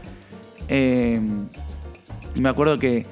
Eh, 0.69 1.21
y 2.35 2.41
me 2.41 2.49
acuerdo 2.49 2.79
que 2.79 3.07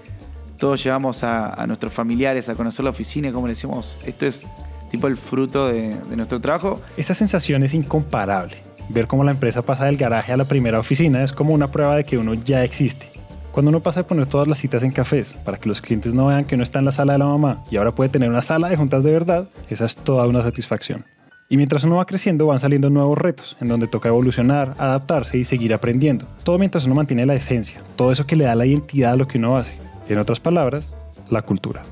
todos 0.58 0.82
llevamos 0.84 1.24
a, 1.24 1.64
nuestros 1.66 1.92
familiares 1.92 2.48
a 2.48 2.54
conocer 2.54 2.84
la 2.84 2.90
oficina 2.90 3.28
y 3.28 3.32
como 3.32 3.48
decíamos, 3.48 3.96
esto 4.04 4.26
es 4.26 4.46
tipo 4.90 5.06
el 5.06 5.16
fruto 5.16 5.68
de, 5.68 5.96
nuestro 6.14 6.40
trabajo. 6.40 6.80
Esa 6.96 7.14
sensación 7.14 7.62
es 7.62 7.74
incomparable. 7.74 8.62
Ver 8.92 9.06
cómo 9.06 9.22
la 9.22 9.30
empresa 9.30 9.62
pasa 9.62 9.86
del 9.86 9.96
garaje 9.96 10.32
a 10.32 10.36
la 10.36 10.46
primera 10.46 10.80
oficina 10.80 11.22
es 11.22 11.32
como 11.32 11.54
una 11.54 11.68
prueba 11.68 11.94
de 11.94 12.02
que 12.02 12.18
uno 12.18 12.34
ya 12.34 12.64
existe. 12.64 13.08
Cuando 13.52 13.68
uno 13.68 13.78
pasa 13.78 14.00
a 14.00 14.06
poner 14.06 14.26
todas 14.26 14.48
las 14.48 14.58
citas 14.58 14.82
en 14.82 14.90
cafés 14.90 15.34
para 15.44 15.58
que 15.58 15.68
los 15.68 15.80
clientes 15.80 16.12
no 16.12 16.26
vean 16.26 16.44
que 16.44 16.56
uno 16.56 16.64
está 16.64 16.80
en 16.80 16.86
la 16.86 16.92
sala 16.92 17.12
de 17.12 17.20
la 17.20 17.26
mamá 17.26 17.62
y 17.70 17.76
ahora 17.76 17.94
puede 17.94 18.10
tener 18.10 18.28
una 18.28 18.42
sala 18.42 18.68
de 18.68 18.76
juntas 18.76 19.04
de 19.04 19.12
verdad, 19.12 19.48
esa 19.68 19.84
es 19.84 19.94
toda 19.94 20.26
una 20.26 20.42
satisfacción. 20.42 21.04
Y 21.48 21.56
mientras 21.56 21.84
uno 21.84 21.96
va 21.96 22.04
creciendo 22.04 22.46
van 22.46 22.58
saliendo 22.58 22.90
nuevos 22.90 23.16
retos, 23.16 23.56
en 23.60 23.68
donde 23.68 23.86
toca 23.86 24.08
evolucionar, 24.08 24.74
adaptarse 24.76 25.38
y 25.38 25.44
seguir 25.44 25.72
aprendiendo. 25.72 26.26
Todo 26.42 26.58
mientras 26.58 26.84
uno 26.84 26.96
mantiene 26.96 27.26
la 27.26 27.34
esencia, 27.34 27.80
todo 27.94 28.10
eso 28.10 28.26
que 28.26 28.34
le 28.34 28.44
da 28.44 28.56
la 28.56 28.66
identidad 28.66 29.12
a 29.12 29.16
lo 29.16 29.28
que 29.28 29.38
uno 29.38 29.56
hace. 29.56 29.78
En 30.08 30.18
otras 30.18 30.40
palabras, 30.40 30.94
la 31.28 31.42
cultura. 31.42 31.82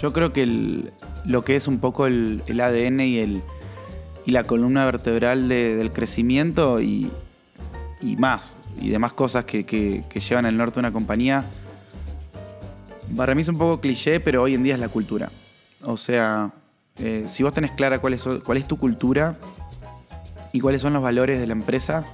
Yo 0.00 0.12
creo 0.12 0.32
que 0.32 0.44
lo 1.24 1.44
que 1.44 1.56
es 1.56 1.68
un 1.68 1.78
poco 1.78 2.06
el, 2.06 2.42
ADN 2.46 3.00
y, 3.00 3.18
el, 3.18 3.42
y 4.26 4.30
la 4.30 4.44
columna 4.44 4.84
vertebral 4.84 5.48
del 5.48 5.92
crecimiento 5.92 6.80
y, 6.80 7.10
más, 8.18 8.56
y 8.80 8.88
demás 8.90 9.12
cosas 9.12 9.44
que, 9.44 10.02
llevan 10.14 10.46
al 10.46 10.56
norte 10.56 10.80
una 10.80 10.92
compañía, 10.92 11.44
para 13.16 13.34
mí 13.34 13.42
es 13.42 13.48
un 13.48 13.58
poco 13.58 13.80
cliché, 13.80 14.20
pero 14.20 14.42
hoy 14.42 14.54
en 14.54 14.62
día 14.62 14.74
es 14.74 14.80
la 14.80 14.88
cultura. 14.88 15.30
O 15.82 15.96
sea, 15.96 16.52
eh, 16.98 17.24
si 17.26 17.42
vos 17.42 17.52
tenés 17.52 17.72
clara 17.72 17.98
cuál 17.98 18.14
es, 18.14 18.26
cuál 18.44 18.58
es 18.58 18.66
tu 18.66 18.78
cultura 18.78 19.36
y 20.52 20.60
cuáles 20.60 20.80
son 20.80 20.94
los 20.94 21.02
valores 21.02 21.38
de 21.38 21.46
la 21.46 21.52
empresa, 21.52 22.04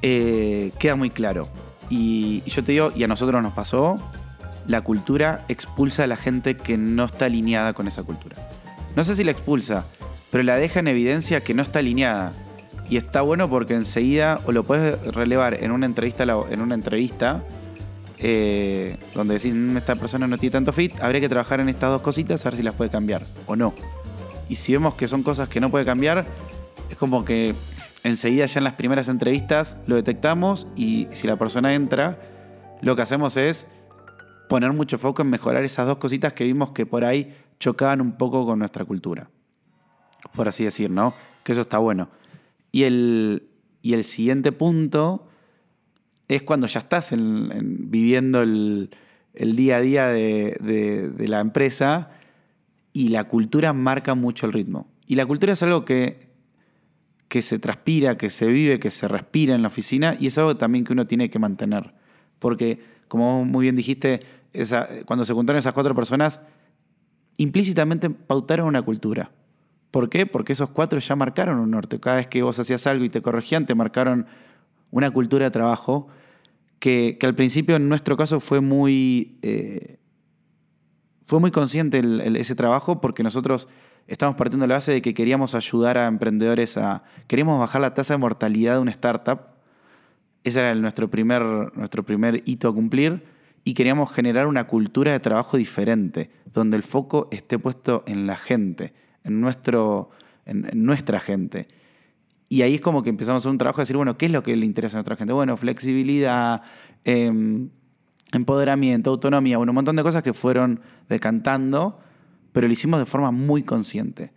eh, 0.00 0.72
queda 0.78 0.96
muy 0.96 1.10
claro. 1.10 1.48
Y, 1.90 2.42
yo 2.46 2.64
te 2.64 2.72
digo, 2.72 2.92
y 2.94 3.04
a 3.04 3.08
nosotros 3.08 3.42
nos 3.42 3.52
pasó, 3.52 3.96
la 4.66 4.80
cultura 4.80 5.44
expulsa 5.48 6.04
a 6.04 6.06
la 6.06 6.16
gente 6.16 6.56
que 6.56 6.76
no 6.76 7.04
está 7.04 7.26
alineada 7.26 7.72
con 7.72 7.88
esa 7.88 8.02
cultura. 8.02 8.36
No 8.96 9.04
sé 9.04 9.16
si 9.16 9.24
la 9.24 9.32
expulsa, 9.32 9.84
pero 10.34 10.42
la 10.42 10.56
deja 10.56 10.80
en 10.80 10.88
evidencia 10.88 11.42
que 11.42 11.54
no 11.54 11.62
está 11.62 11.78
alineada. 11.78 12.32
Y 12.90 12.96
está 12.96 13.20
bueno 13.20 13.48
porque 13.48 13.74
enseguida 13.74 14.40
o 14.46 14.50
lo 14.50 14.64
puedes 14.64 15.00
relevar 15.14 15.62
en 15.62 15.70
una 15.70 15.86
entrevista, 15.86 16.24
en 16.24 16.60
una 16.60 16.74
entrevista 16.74 17.44
eh, 18.18 18.96
donde 19.14 19.34
decís, 19.34 19.54
mm, 19.54 19.76
esta 19.76 19.94
persona 19.94 20.26
no 20.26 20.36
tiene 20.36 20.50
tanto 20.50 20.72
fit, 20.72 21.00
habría 21.00 21.20
que 21.20 21.28
trabajar 21.28 21.60
en 21.60 21.68
estas 21.68 21.90
dos 21.90 22.02
cositas 22.02 22.44
a 22.44 22.50
ver 22.50 22.56
si 22.56 22.64
las 22.64 22.74
puede 22.74 22.90
cambiar 22.90 23.22
o 23.46 23.54
no. 23.54 23.74
Y 24.48 24.56
si 24.56 24.72
vemos 24.72 24.94
que 24.94 25.06
son 25.06 25.22
cosas 25.22 25.48
que 25.48 25.60
no 25.60 25.70
puede 25.70 25.84
cambiar, 25.84 26.26
es 26.90 26.96
como 26.96 27.24
que 27.24 27.54
enseguida 28.02 28.46
ya 28.46 28.58
en 28.58 28.64
las 28.64 28.74
primeras 28.74 29.06
entrevistas 29.06 29.76
lo 29.86 29.94
detectamos 29.94 30.66
y 30.74 31.06
si 31.12 31.28
la 31.28 31.36
persona 31.36 31.76
entra, 31.76 32.18
lo 32.82 32.96
que 32.96 33.02
hacemos 33.02 33.36
es 33.36 33.68
poner 34.48 34.72
mucho 34.72 34.98
foco 34.98 35.22
en 35.22 35.30
mejorar 35.30 35.62
esas 35.62 35.86
dos 35.86 35.98
cositas 35.98 36.32
que 36.32 36.42
vimos 36.42 36.72
que 36.72 36.86
por 36.86 37.04
ahí 37.04 37.36
chocaban 37.60 38.00
un 38.00 38.16
poco 38.18 38.44
con 38.44 38.58
nuestra 38.58 38.84
cultura. 38.84 39.28
Por 40.32 40.48
así 40.48 40.64
decir, 40.64 40.90
¿no? 40.90 41.14
Que 41.42 41.52
eso 41.52 41.60
está 41.60 41.78
bueno. 41.78 42.08
Y 42.72 42.84
el, 42.84 43.48
y 43.82 43.92
el 43.92 44.04
siguiente 44.04 44.50
punto 44.50 45.28
es 46.28 46.42
cuando 46.42 46.66
ya 46.66 46.80
estás 46.80 47.12
viviendo 47.16 48.42
el, 48.42 48.90
día 49.34 49.76
a 49.76 49.80
día 49.80 50.08
de, 50.08 51.12
la 51.18 51.40
empresa 51.40 52.10
y 52.92 53.08
la 53.08 53.24
cultura 53.24 53.72
marca 53.72 54.14
mucho 54.14 54.46
el 54.46 54.52
ritmo. 54.52 54.88
Y 55.06 55.16
la 55.16 55.26
cultura 55.26 55.52
es 55.52 55.62
algo 55.62 55.84
que, 55.84 56.28
que 57.28 57.42
se 57.42 57.58
transpira, 57.58 58.16
que 58.16 58.30
se 58.30 58.46
vive, 58.46 58.78
que 58.80 58.90
se 58.90 59.06
respira 59.06 59.54
en 59.54 59.62
la 59.62 59.68
oficina 59.68 60.16
y 60.18 60.28
es 60.28 60.38
algo 60.38 60.56
también 60.56 60.84
que 60.84 60.92
uno 60.92 61.06
tiene 61.06 61.28
que 61.28 61.38
mantener. 61.38 61.92
porque, 62.38 62.80
como 63.08 63.44
muy 63.44 63.64
bien 63.64 63.76
dijiste, 63.76 64.20
cuando 65.04 65.24
se 65.24 65.34
juntaron 65.34 65.58
esas 65.58 65.74
cuatro 65.74 65.94
personas, 65.94 66.40
implícitamente 67.36 68.10
pautaron 68.10 68.66
una 68.66 68.82
cultura. 68.82 69.30
¿Por 69.94 70.08
qué? 70.08 70.26
Porque 70.26 70.54
esos 70.54 70.70
cuatro 70.70 70.98
ya 70.98 71.14
marcaron 71.14 71.60
un 71.60 71.70
norte. 71.70 72.00
Cada 72.00 72.16
vez 72.16 72.26
que 72.26 72.42
vos 72.42 72.58
hacías 72.58 72.84
algo 72.88 73.04
y 73.04 73.10
te 73.10 73.22
corregían, 73.22 73.64
te 73.64 73.76
marcaron 73.76 74.26
una 74.90 75.12
cultura 75.12 75.44
de 75.44 75.52
trabajo 75.52 76.08
que, 76.80 77.16
al 77.22 77.36
principio 77.36 77.76
en 77.76 77.88
nuestro 77.88 78.16
caso 78.16 78.40
fue 78.40 78.60
muy, 78.60 79.38
eh, 79.42 80.00
fue 81.24 81.38
muy 81.38 81.52
consciente 81.52 82.02
ese 82.40 82.56
trabajo 82.56 83.00
porque 83.00 83.22
nosotros 83.22 83.68
estamos 84.08 84.34
partiendo 84.34 84.64
de 84.64 84.68
la 84.70 84.74
base 84.74 84.90
de 84.90 85.00
que 85.00 85.14
queríamos 85.14 85.54
ayudar 85.54 85.96
a 85.96 86.08
emprendedores 86.08 86.76
a... 86.76 87.04
Queríamos 87.28 87.60
bajar 87.60 87.80
la 87.80 87.94
tasa 87.94 88.14
de 88.14 88.18
mortalidad 88.18 88.74
de 88.74 88.80
una 88.80 88.90
startup. 88.90 89.42
Ese 90.42 90.58
era 90.58 90.74
nuestro, 90.74 91.08
primer, 91.08 91.40
nuestro 91.76 92.02
primer 92.02 92.42
hito 92.46 92.66
a 92.66 92.74
cumplir. 92.74 93.22
Y 93.62 93.74
queríamos 93.74 94.12
generar 94.12 94.48
una 94.48 94.66
cultura 94.66 95.12
de 95.12 95.20
trabajo 95.20 95.56
diferente, 95.56 96.32
donde 96.52 96.76
el 96.76 96.82
foco 96.82 97.28
esté 97.30 97.60
puesto 97.60 98.02
en 98.08 98.26
la 98.26 98.34
gente, 98.34 98.92
en, 99.24 99.40
nuestro, 99.40 100.10
en, 100.46 100.68
nuestra 100.74 101.18
gente. 101.18 101.68
Y 102.48 102.62
ahí 102.62 102.76
es 102.76 102.80
como 102.80 103.02
que 103.02 103.10
empezamos 103.10 103.40
a 103.40 103.42
hacer 103.42 103.50
un 103.50 103.58
trabajo 103.58 103.78
de 103.78 103.82
decir, 103.82 103.96
bueno, 103.96 104.16
¿qué 104.16 104.26
es 104.26 104.32
lo 104.32 104.42
que 104.42 104.54
le 104.54 104.66
interesa 104.66 104.96
a 104.96 104.98
nuestra 104.98 105.16
gente? 105.16 105.32
Bueno, 105.32 105.56
flexibilidad, 105.56 106.62
em, 107.04 107.70
empoderamiento, 108.32 109.10
autonomía, 109.10 109.56
bueno, 109.56 109.72
un 109.72 109.76
montón 109.76 109.96
de 109.96 110.02
cosas 110.02 110.22
que 110.22 110.34
fueron 110.34 110.80
decantando 111.08 111.98
pero 112.54 112.68
lo 112.68 112.72
hicimos 112.72 113.00
de 113.00 113.06
forma 113.06 113.32
muy 113.32 113.64
consciente. 113.64 114.30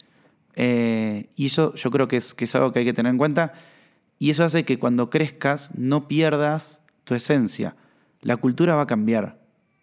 Eh, 0.55 1.29
y 1.35 1.45
eso 1.45 1.75
yo 1.75 1.91
creo 1.91 2.07
que 2.07 2.17
es, 2.17 2.33
que 2.33 2.45
es 2.45 2.55
algo 2.55 2.71
que 2.71 2.79
hay 2.79 2.85
que 2.85 2.93
tener 2.93 3.11
en 3.11 3.19
cuenta. 3.19 3.53
Y 4.17 4.31
eso 4.31 4.43
hace 4.43 4.65
que 4.65 4.79
cuando 4.79 5.11
crezcas 5.11 5.69
no 5.77 6.07
pierdas 6.07 6.81
tu 7.03 7.13
esencia. 7.13 7.75
La 8.21 8.37
cultura 8.37 8.75
va 8.75 8.81
a 8.81 8.87
cambiar. 8.87 9.39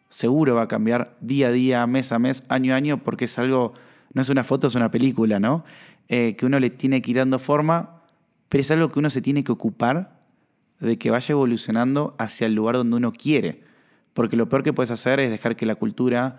Seguro 0.08 0.56
va 0.56 0.62
a 0.62 0.68
cambiar 0.68 1.16
día 1.20 1.46
a 1.46 1.52
día, 1.52 1.86
mes 1.86 2.10
a 2.10 2.18
mes, 2.18 2.42
año 2.48 2.74
a 2.74 2.76
año, 2.76 3.04
porque 3.04 3.26
es 3.26 3.38
algo, 3.38 3.72
no 4.14 4.22
es 4.22 4.29
una 4.31 4.44
foto, 4.44 4.68
es 4.68 4.74
una 4.74 4.90
película, 4.90 5.38
¿no? 5.38 5.64
Eh, 6.09 6.37
que 6.37 6.46
uno 6.46 6.59
le 6.59 6.70
tiene 6.70 7.03
que 7.03 7.11
ir 7.11 7.18
dando 7.18 7.38
forma, 7.38 8.03
pero 8.48 8.62
es 8.62 8.70
algo 8.70 8.90
que 8.90 9.00
uno 9.00 9.11
se 9.11 9.20
tiene 9.20 9.44
que 9.44 9.53
ocupar 9.53 10.20
de 10.81 10.98
que 10.98 11.11
vaya 11.11 11.33
evolucionando 11.33 12.14
hacia 12.18 12.46
el 12.46 12.55
lugar 12.55 12.77
donde 12.77 12.96
uno 12.96 13.12
quiere. 13.12 13.62
Porque 14.12 14.37
lo 14.37 14.48
peor 14.48 14.62
que 14.62 14.72
puedes 14.72 14.90
hacer 14.90 15.18
es 15.20 15.31
dejar 15.31 15.57
que 15.57 15.66
la 15.66 15.74
cultura 15.74 16.38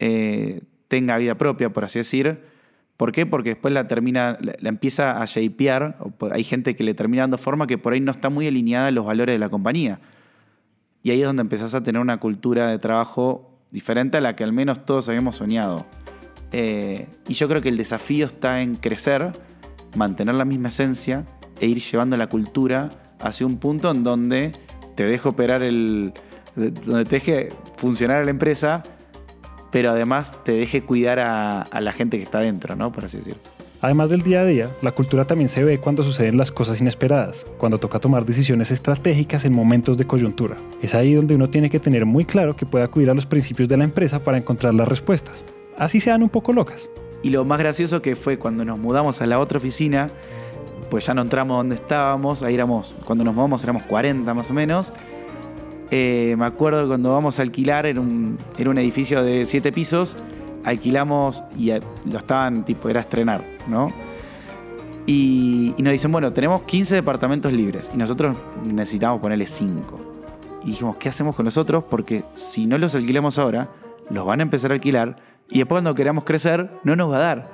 eh, 0.00 0.62
tenga 0.88 1.16
vida 1.18 1.36
propia, 1.36 1.72
por 1.72 1.84
así 1.84 2.00
decir. 2.00 2.40
¿Por 2.96 3.12
qué? 3.12 3.26
Porque 3.26 3.50
después 3.50 3.72
la 3.72 3.86
termina, 3.86 4.38
la, 4.40 4.68
empieza 4.68 5.20
a 5.20 5.24
shapear, 5.24 5.98
hay 6.32 6.44
gente 6.44 6.74
que 6.74 6.84
le 6.84 6.94
termina 6.94 7.22
dando 7.22 7.38
forma 7.38 7.66
que 7.66 7.78
por 7.78 7.92
ahí 7.92 8.00
no 8.00 8.12
está 8.12 8.30
muy 8.30 8.46
alineada 8.46 8.88
a 8.88 8.90
los 8.90 9.04
valores 9.04 9.34
de 9.34 9.38
la 9.38 9.48
compañía. 9.48 10.00
Y 11.02 11.10
ahí 11.10 11.20
es 11.20 11.26
donde 11.26 11.42
empezás 11.42 11.74
a 11.74 11.82
tener 11.82 12.00
una 12.00 12.18
cultura 12.18 12.68
de 12.68 12.78
trabajo 12.78 13.60
diferente 13.70 14.16
a 14.16 14.20
la 14.20 14.34
que 14.36 14.44
al 14.44 14.52
menos 14.52 14.84
todos 14.84 15.08
habíamos 15.08 15.36
soñado. 15.36 15.84
Eh, 16.56 17.08
y 17.26 17.34
yo 17.34 17.48
creo 17.48 17.60
que 17.60 17.68
el 17.68 17.76
desafío 17.76 18.26
está 18.26 18.62
en 18.62 18.76
crecer, 18.76 19.32
mantener 19.96 20.36
la 20.36 20.44
misma 20.44 20.68
esencia 20.68 21.26
e 21.58 21.66
ir 21.66 21.80
llevando 21.80 22.16
la 22.16 22.28
cultura 22.28 22.90
hacia 23.18 23.44
un 23.44 23.56
punto 23.56 23.90
en 23.90 24.04
donde 24.04 24.52
te 24.94 25.04
deje 25.04 25.28
operar 25.28 25.64
el. 25.64 26.12
donde 26.54 27.04
te 27.06 27.16
deje 27.16 27.48
funcionar 27.76 28.24
la 28.24 28.30
empresa, 28.30 28.84
pero 29.72 29.90
además 29.90 30.44
te 30.44 30.52
deje 30.52 30.82
cuidar 30.84 31.18
a, 31.18 31.66
la 31.80 31.92
gente 31.92 32.18
que 32.18 32.22
está 32.22 32.38
dentro, 32.38 32.76
¿no? 32.76 32.92
Por 32.92 33.06
así 33.06 33.16
decirlo. 33.16 33.40
Además 33.80 34.08
del 34.08 34.22
día 34.22 34.42
a 34.42 34.46
día, 34.46 34.70
la 34.80 34.92
cultura 34.92 35.24
también 35.24 35.48
se 35.48 35.64
ve 35.64 35.80
cuando 35.80 36.04
suceden 36.04 36.38
las 36.38 36.52
cosas 36.52 36.80
inesperadas, 36.80 37.46
cuando 37.58 37.78
toca 37.78 37.98
tomar 37.98 38.24
decisiones 38.24 38.70
estratégicas 38.70 39.44
en 39.44 39.52
momentos 39.52 39.98
de 39.98 40.06
coyuntura. 40.06 40.56
Es 40.80 40.94
ahí 40.94 41.14
donde 41.14 41.34
uno 41.34 41.50
tiene 41.50 41.68
que 41.68 41.80
tener 41.80 42.06
muy 42.06 42.24
claro 42.24 42.54
que 42.54 42.64
puede 42.64 42.84
acudir 42.84 43.10
a 43.10 43.14
los 43.14 43.26
principios 43.26 43.68
de 43.68 43.76
la 43.76 43.82
empresa 43.82 44.22
para 44.22 44.38
encontrar 44.38 44.72
las 44.72 44.86
respuestas. 44.86 45.44
Así 45.78 46.00
sean 46.00 46.22
un 46.22 46.28
poco 46.28 46.52
locas. 46.52 46.90
Y 47.22 47.30
lo 47.30 47.44
más 47.44 47.58
gracioso 47.58 48.02
que 48.02 48.16
fue 48.16 48.38
cuando 48.38 48.64
nos 48.64 48.78
mudamos 48.78 49.22
a 49.22 49.26
la 49.26 49.38
otra 49.38 49.58
oficina, 49.58 50.10
pues 50.90 51.06
ya 51.06 51.14
no 51.14 51.22
entramos 51.22 51.56
donde 51.56 51.74
estábamos, 51.74 52.42
ahí 52.42 52.54
éramos, 52.54 52.94
cuando 53.04 53.24
nos 53.24 53.34
mudamos 53.34 53.64
éramos 53.64 53.84
40 53.84 54.34
más 54.34 54.50
o 54.50 54.54
menos, 54.54 54.92
eh, 55.90 56.34
me 56.38 56.46
acuerdo 56.46 56.86
cuando 56.86 57.12
vamos 57.12 57.38
a 57.38 57.42
alquilar 57.42 57.86
en 57.86 57.98
un, 57.98 58.38
un 58.66 58.78
edificio 58.78 59.22
de 59.22 59.46
siete 59.46 59.72
pisos, 59.72 60.16
alquilamos 60.64 61.44
y 61.56 61.70
lo 61.70 62.18
estaban, 62.18 62.64
tipo, 62.64 62.88
era 62.88 63.00
estrenar, 63.00 63.44
¿no? 63.68 63.88
Y, 65.06 65.74
nos 65.78 65.92
dicen, 65.92 66.10
bueno, 66.12 66.32
tenemos 66.32 66.62
15 66.62 66.94
departamentos 66.94 67.52
libres 67.52 67.90
y 67.92 67.96
nosotros 67.96 68.36
necesitamos 68.64 69.20
ponerle 69.20 69.46
5. 69.46 70.00
Y 70.64 70.68
dijimos, 70.68 70.96
¿qué 70.96 71.10
hacemos 71.10 71.36
con 71.36 71.44
nosotros? 71.44 71.84
Porque 71.90 72.24
si 72.34 72.66
no 72.66 72.78
los 72.78 72.94
alquilamos 72.94 73.38
ahora, 73.38 73.68
los 74.08 74.24
van 74.24 74.40
a 74.40 74.42
empezar 74.42 74.70
a 74.70 74.74
alquilar 74.74 75.16
y 75.50 75.58
después 75.58 75.76
cuando 75.76 75.94
queramos 75.94 76.24
crecer, 76.24 76.70
no 76.84 76.96
nos 76.96 77.10
va 77.10 77.16
a 77.16 77.20
dar. 77.20 77.50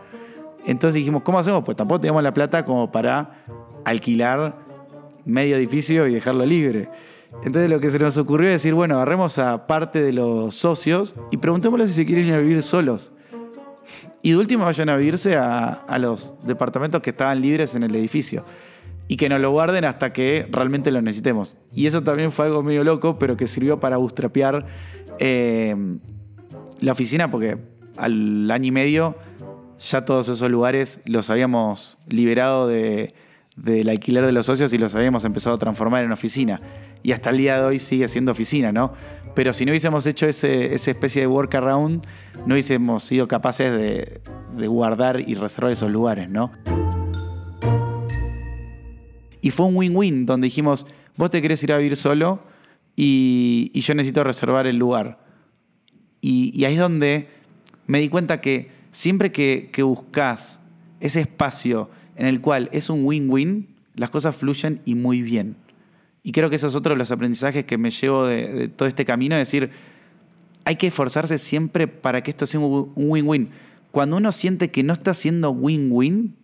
Entonces 0.67 0.95
dijimos, 0.95 1.23
¿cómo 1.23 1.39
hacemos? 1.39 1.65
Pues 1.65 1.77
tampoco 1.77 2.01
tenemos 2.01 2.23
la 2.23 2.35
plata 2.35 2.65
como 2.65 2.93
para 2.93 3.43
alquilar 3.85 4.57
medio 5.25 5.57
edificio 5.57 6.07
y 6.07 6.15
dejarlo 6.15 6.45
libre. 6.45 6.89
Entonces 7.45 7.71
lo 7.71 7.81
que 7.81 7.91
se 7.91 7.99
nos 7.99 8.17
ocurrió 8.19 8.49
es 8.49 8.55
decir, 8.55 8.75
bueno, 8.75 8.97
agarremos 8.97 9.39
a 9.39 9.67
parte 9.67 10.03
de 10.03 10.13
los 10.13 10.55
socios 10.55 11.15
y 11.31 11.37
preguntémosle 11.37 11.87
si 11.89 11.95
se 11.95 12.07
quieren 12.07 12.27
ir 12.27 12.35
a 12.35 12.39
vivir 12.39 12.63
solos. 12.63 13.13
Y 14.23 14.33
de 14.33 14.37
último 14.37 14.65
vayan 14.65 14.89
a 14.91 14.97
vivirse 14.97 15.37
a, 15.37 15.97
los 15.99 16.35
departamentos 16.45 17.01
que 17.01 17.11
estaban 17.11 17.41
libres 17.41 17.75
en 17.75 17.85
el 17.85 17.95
edificio. 17.95 18.45
Y 19.09 19.17
que 19.17 19.29
nos 19.29 19.41
lo 19.41 19.51
guarden 19.51 19.85
hasta 19.85 20.13
que 20.13 20.47
realmente 20.51 20.91
lo 20.91 21.03
necesitemos. 21.03 21.57
Y 21.73 21.87
eso 21.87 22.03
también 22.03 22.31
fue 22.31 22.47
algo 22.47 22.63
medio 22.63 22.85
loco, 22.85 23.19
pero 23.19 23.37
que 23.37 23.47
sirvió 23.47 23.81
para 23.81 23.97
bootstrapear 23.97 24.67
eh, 25.19 25.75
la 26.81 26.93
oficina, 26.93 27.31
porque 27.31 27.59
al 27.97 28.51
año 28.51 28.67
y 28.67 28.71
medio 28.71 29.17
ya 29.79 30.05
todos 30.05 30.29
esos 30.29 30.51
lugares 30.51 31.01
los 31.07 31.31
habíamos 31.31 31.97
liberado 32.07 32.69
de, 32.69 33.15
del 33.57 33.89
alquiler 33.89 34.25
de 34.27 34.33
los 34.33 34.47
socios 34.47 34.73
y 34.73 34.79
los 34.79 34.95
habíamos 34.95 35.25
empezado 35.25 35.57
a 35.57 35.59
transformar 35.59 36.05
en 36.05 36.13
oficina. 36.13 36.61
Y 37.03 37.13
hasta 37.13 37.31
el 37.31 37.39
día 37.39 37.57
de 37.57 37.65
hoy 37.65 37.79
sigue 37.79 38.07
siendo 38.09 38.33
oficina, 38.33 38.73
¿no? 38.73 38.93
Pero 39.35 39.53
si 39.53 39.65
no 39.65 39.73
hubiésemos 39.73 40.07
hecho 40.07 40.27
ese, 40.27 40.75
esa 40.75 40.91
especie 40.91 41.23
de 41.23 41.29
workaround, 41.29 42.03
no 42.47 42.55
hubiésemos 42.55 43.05
sido 43.05 43.27
capaces 43.29 43.73
de, 43.73 44.21
guardar 44.67 45.21
y 45.21 45.35
reservar 45.35 45.73
esos 45.73 45.91
lugares, 45.91 46.29
¿no? 46.29 46.53
Y 49.41 49.51
fue 49.51 49.67
un 49.67 49.77
win-win 49.77 50.27
donde 50.27 50.47
dijimos, 50.47 50.87
vos 51.17 51.31
te 51.31 51.41
querés 51.41 51.63
ir 51.63 51.73
a 51.73 51.79
vivir 51.79 51.97
solo 51.97 52.43
y, 52.97 53.73
yo 53.81 53.95
necesito 53.95 54.25
reservar 54.25 54.67
el 54.67 54.77
lugar. 54.77 55.25
Y, 56.21 56.65
ahí 56.65 56.75
es 56.75 56.81
donde 56.81 57.29
me 57.91 57.99
di 57.99 58.09
cuenta 58.09 58.41
que 58.41 58.71
siempre 58.93 59.33
que, 59.33 59.69
buscas 59.83 60.61
ese 61.01 61.23
espacio 61.23 61.91
en 62.15 62.27
el 62.27 62.41
cual 62.41 62.69
es 62.71 62.89
un 62.89 63.05
win-win, 63.05 63.67
las 63.97 64.11
cosas 64.11 64.37
fluyen 64.37 64.81
y 64.85 64.95
muy 64.95 65.23
bien. 65.23 65.57
Y 66.23 66.31
creo 66.31 66.49
que 66.51 66.55
eso 66.55 66.69
es 66.69 66.77
otro 66.77 66.95
de 66.95 66.99
los 66.99 67.11
aprendizajes 67.11 67.65
que 67.65 67.79
me 67.79 67.91
llevo 67.91 68.27
de, 68.27 68.69
todo 68.69 68.87
este 68.87 69.05
camino, 69.05 69.35
es 69.35 69.41
decir, 69.41 69.71
hay 70.65 70.77
que 70.77 70.87
esforzarse 70.87 71.37
siempre 71.37 71.89
para 71.89 72.23
que 72.23 72.31
esto 72.31 72.47
sea 72.47 72.61
un 72.61 72.93
win-win. 72.95 73.49
Cuando 73.91 74.19
uno 74.19 74.31
siente 74.31 74.71
que 74.71 74.85
no 74.85 74.93
está 74.93 75.13
siendo 75.13 75.51
win-win 75.51 76.37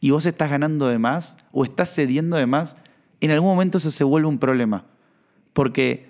y 0.00 0.10
vos 0.10 0.26
estás 0.26 0.50
ganando 0.50 0.86
de 0.86 0.98
más 0.98 1.38
o 1.50 1.64
estás 1.64 1.94
cediendo 1.94 2.36
de 2.36 2.44
más, 2.44 2.76
en 3.22 3.30
algún 3.30 3.48
momento 3.48 3.78
eso 3.78 3.90
se 3.90 4.04
vuelve 4.04 4.28
un 4.28 4.38
problema. 4.38 4.84
Porque 5.54 6.09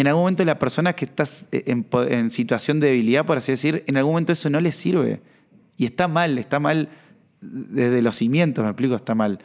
en 0.00 0.06
algún 0.08 0.22
momento 0.22 0.44
la 0.44 0.58
persona 0.58 0.92
que 0.94 1.04
está 1.04 1.24
en, 1.52 1.86
en 2.08 2.30
situación 2.30 2.80
de 2.80 2.88
debilidad, 2.88 3.24
por 3.24 3.38
así 3.38 3.52
decir, 3.52 3.84
en 3.86 3.96
algún 3.96 4.12
momento 4.12 4.32
eso 4.32 4.50
no 4.50 4.60
le 4.60 4.72
sirve. 4.72 5.20
Y 5.76 5.84
está 5.84 6.08
mal, 6.08 6.38
está 6.38 6.60
mal 6.60 6.88
desde 7.40 8.02
los 8.02 8.16
cimientos, 8.16 8.64
me 8.64 8.70
explico, 8.70 8.96
está 8.96 9.14
mal. 9.14 9.38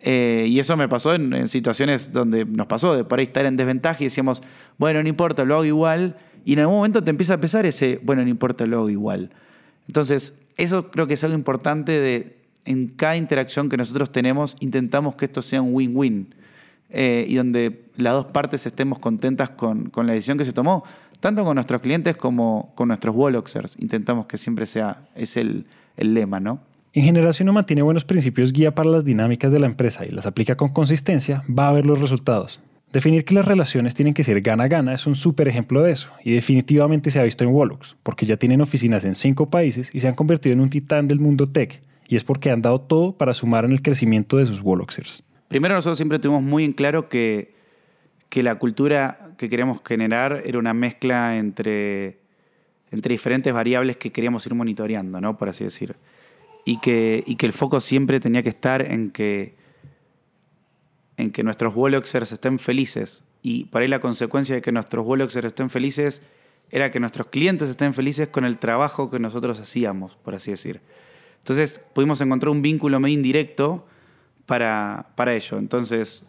Eh, 0.00 0.46
y 0.48 0.58
eso 0.58 0.76
me 0.76 0.88
pasó 0.88 1.14
en, 1.14 1.48
situaciones 1.48 2.12
donde 2.12 2.44
nos 2.44 2.66
pasó 2.66 2.94
de 2.94 3.04
por 3.04 3.18
ahí 3.18 3.24
estar 3.24 3.46
en 3.46 3.56
desventaja 3.56 3.98
y 4.00 4.04
decíamos, 4.04 4.42
bueno, 4.76 5.02
no 5.02 5.08
importa, 5.08 5.44
lo 5.44 5.54
hago 5.54 5.64
igual. 5.64 6.16
Y 6.44 6.52
en 6.52 6.60
algún 6.60 6.76
momento 6.76 7.02
te 7.02 7.10
empieza 7.10 7.34
a 7.34 7.40
pesar 7.40 7.66
ese, 7.66 8.00
bueno, 8.02 8.22
no 8.22 8.28
importa, 8.28 8.66
lo 8.66 8.78
hago 8.78 8.90
igual. 8.90 9.30
Entonces, 9.86 10.34
eso 10.56 10.90
creo 10.90 11.06
que 11.06 11.14
es 11.14 11.24
algo 11.24 11.36
importante 11.36 11.92
de 11.92 12.38
en 12.64 12.88
cada 12.88 13.16
interacción 13.16 13.68
que 13.68 13.76
nosotros 13.76 14.12
tenemos, 14.12 14.56
intentamos 14.60 15.16
que 15.16 15.24
esto 15.24 15.42
sea 15.42 15.62
un 15.62 15.74
win-win. 15.74 16.34
Eh, 16.90 17.26
y 17.28 17.34
donde 17.34 17.84
las 17.96 18.14
dos 18.14 18.26
partes 18.26 18.64
estemos 18.66 18.98
contentas 18.98 19.50
con, 19.50 19.90
la 19.94 20.12
decisión 20.12 20.38
que 20.38 20.44
se 20.44 20.52
tomó, 20.52 20.84
tanto 21.20 21.44
con 21.44 21.54
nuestros 21.54 21.82
clientes 21.82 22.16
como 22.16 22.72
con 22.74 22.88
nuestros 22.88 23.14
Woloxers. 23.14 23.76
Intentamos 23.78 24.26
que 24.26 24.38
siempre 24.38 24.66
sea, 24.66 25.08
es 25.14 25.36
el, 25.36 25.66
el 25.96 26.14
lema, 26.14 26.40
¿no? 26.40 26.60
En 26.94 27.04
general, 27.04 27.34
si 27.34 27.42
uno 27.42 27.52
mantiene 27.52 27.82
buenos 27.82 28.04
principios 28.04 28.52
guía 28.52 28.74
para 28.74 28.88
las 28.88 29.04
dinámicas 29.04 29.52
de 29.52 29.60
la 29.60 29.66
empresa 29.66 30.06
y 30.06 30.10
las 30.10 30.26
aplica 30.26 30.56
con 30.56 30.70
consistencia, 30.70 31.42
va 31.46 31.68
a 31.68 31.72
ver 31.72 31.84
los 31.84 32.00
resultados. 32.00 32.60
Definir 32.92 33.26
que 33.26 33.34
las 33.34 33.44
relaciones 33.44 33.94
tienen 33.94 34.14
que 34.14 34.24
ser 34.24 34.40
gana-gana 34.40 34.94
es 34.94 35.06
un 35.06 35.14
súper 35.14 35.46
ejemplo 35.46 35.82
de 35.82 35.92
eso, 35.92 36.10
y 36.24 36.32
definitivamente 36.32 37.10
se 37.10 37.20
ha 37.20 37.24
visto 37.24 37.44
en 37.44 37.50
Wallux, 37.50 37.96
porque 38.02 38.24
ya 38.24 38.38
tienen 38.38 38.62
oficinas 38.62 39.04
en 39.04 39.14
cinco 39.14 39.50
países 39.50 39.90
y 39.92 40.00
se 40.00 40.08
han 40.08 40.14
convertido 40.14 40.54
en 40.54 40.60
un 40.60 40.70
titán 40.70 41.06
del 41.06 41.20
mundo 41.20 41.50
tech, 41.50 41.82
y 42.08 42.16
es 42.16 42.24
porque 42.24 42.50
han 42.50 42.62
dado 42.62 42.80
todo 42.80 43.12
para 43.12 43.34
sumar 43.34 43.66
en 43.66 43.72
el 43.72 43.82
crecimiento 43.82 44.38
de 44.38 44.46
sus 44.46 44.62
Walluxers. 44.62 45.22
Primero, 45.48 45.74
nosotros 45.74 45.96
siempre 45.96 46.18
tuvimos 46.18 46.42
muy 46.42 46.64
en 46.64 46.72
claro 46.72 47.08
que, 47.08 47.54
que 48.28 48.42
la 48.42 48.56
cultura 48.56 49.32
que 49.38 49.48
queríamos 49.48 49.80
generar 49.84 50.42
era 50.44 50.58
una 50.58 50.74
mezcla 50.74 51.38
entre, 51.38 52.18
entre 52.90 53.14
diferentes 53.14 53.52
variables 53.52 53.96
que 53.96 54.12
queríamos 54.12 54.44
ir 54.46 54.54
monitoreando, 54.54 55.20
¿no? 55.20 55.38
Por 55.38 55.48
así 55.48 55.64
decir. 55.64 55.96
Y 56.64 56.80
que, 56.80 57.24
y 57.26 57.36
que 57.36 57.46
el 57.46 57.54
foco 57.54 57.80
siempre 57.80 58.20
tenía 58.20 58.42
que 58.42 58.50
estar 58.50 58.82
en 58.82 59.10
que, 59.10 59.54
en 61.16 61.30
que 61.30 61.42
nuestros 61.42 61.74
Woloxers 61.74 62.30
estén 62.32 62.58
felices. 62.58 63.24
Y 63.42 63.64
por 63.64 63.80
ahí 63.80 63.88
la 63.88 64.00
consecuencia 64.00 64.54
de 64.54 64.60
que 64.60 64.72
nuestros 64.72 65.06
Woloxers 65.06 65.46
estén 65.46 65.70
felices 65.70 66.22
era 66.70 66.90
que 66.90 67.00
nuestros 67.00 67.28
clientes 67.28 67.70
estén 67.70 67.94
felices 67.94 68.28
con 68.28 68.44
el 68.44 68.58
trabajo 68.58 69.10
que 69.10 69.18
nosotros 69.18 69.58
hacíamos, 69.60 70.16
por 70.16 70.34
así 70.34 70.50
decir. 70.50 70.82
Entonces 71.38 71.80
pudimos 71.94 72.20
encontrar 72.20 72.50
un 72.50 72.60
vínculo 72.60 73.00
medio 73.00 73.14
indirecto 73.14 73.86
para, 74.48 75.10
para 75.14 75.34
ello. 75.34 75.58
Entonces, 75.58 76.24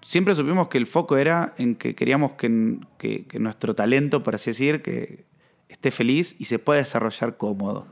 siempre 0.00 0.36
supimos 0.36 0.68
que 0.68 0.78
el 0.78 0.86
foco 0.86 1.16
era 1.16 1.52
en 1.58 1.74
que 1.74 1.96
queríamos 1.96 2.34
que, 2.34 2.78
que, 2.96 3.38
nuestro 3.40 3.74
talento, 3.74 4.22
por 4.22 4.36
así 4.36 4.50
decir, 4.50 4.82
que 4.82 5.24
esté 5.68 5.90
feliz 5.90 6.36
y 6.38 6.44
se 6.44 6.60
pueda 6.60 6.78
desarrollar 6.78 7.36
cómodo. 7.36 7.88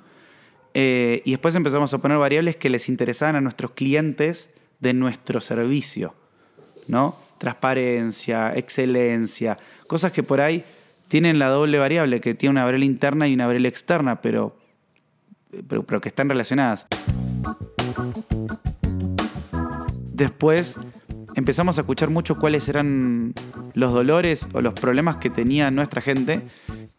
Eh, 0.74 1.22
y 1.24 1.32
después 1.32 1.56
empezamos 1.56 1.92
a 1.92 1.98
poner 1.98 2.18
variables 2.18 2.54
que 2.54 2.70
les 2.70 2.88
interesaban 2.88 3.34
a 3.34 3.40
nuestros 3.40 3.72
clientes 3.72 4.50
de 4.78 4.94
nuestro 4.94 5.40
servicio, 5.40 6.14
¿no? 6.86 7.16
Transparencia, 7.38 8.54
excelencia, 8.54 9.58
cosas 9.88 10.12
que 10.12 10.22
por 10.22 10.40
ahí 10.40 10.64
tienen 11.08 11.40
la 11.40 11.48
doble 11.48 11.80
variable, 11.80 12.20
que 12.20 12.34
tiene 12.34 12.52
una 12.52 12.64
variable 12.64 12.86
interna 12.86 13.26
y 13.26 13.34
una 13.34 13.46
variable 13.46 13.70
externa, 13.70 14.22
pero, 14.22 14.56
pero, 15.66 15.82
pero 15.82 16.00
que 16.00 16.10
están 16.10 16.28
relacionadas. 16.28 16.86
Después 20.14 20.78
empezamos 21.34 21.76
a 21.76 21.80
escuchar 21.80 22.08
mucho 22.08 22.36
cuáles 22.36 22.68
eran 22.68 23.34
los 23.74 23.92
dolores 23.92 24.48
o 24.52 24.60
los 24.60 24.72
problemas 24.72 25.16
que 25.16 25.28
tenía 25.28 25.72
nuestra 25.72 26.00
gente 26.00 26.42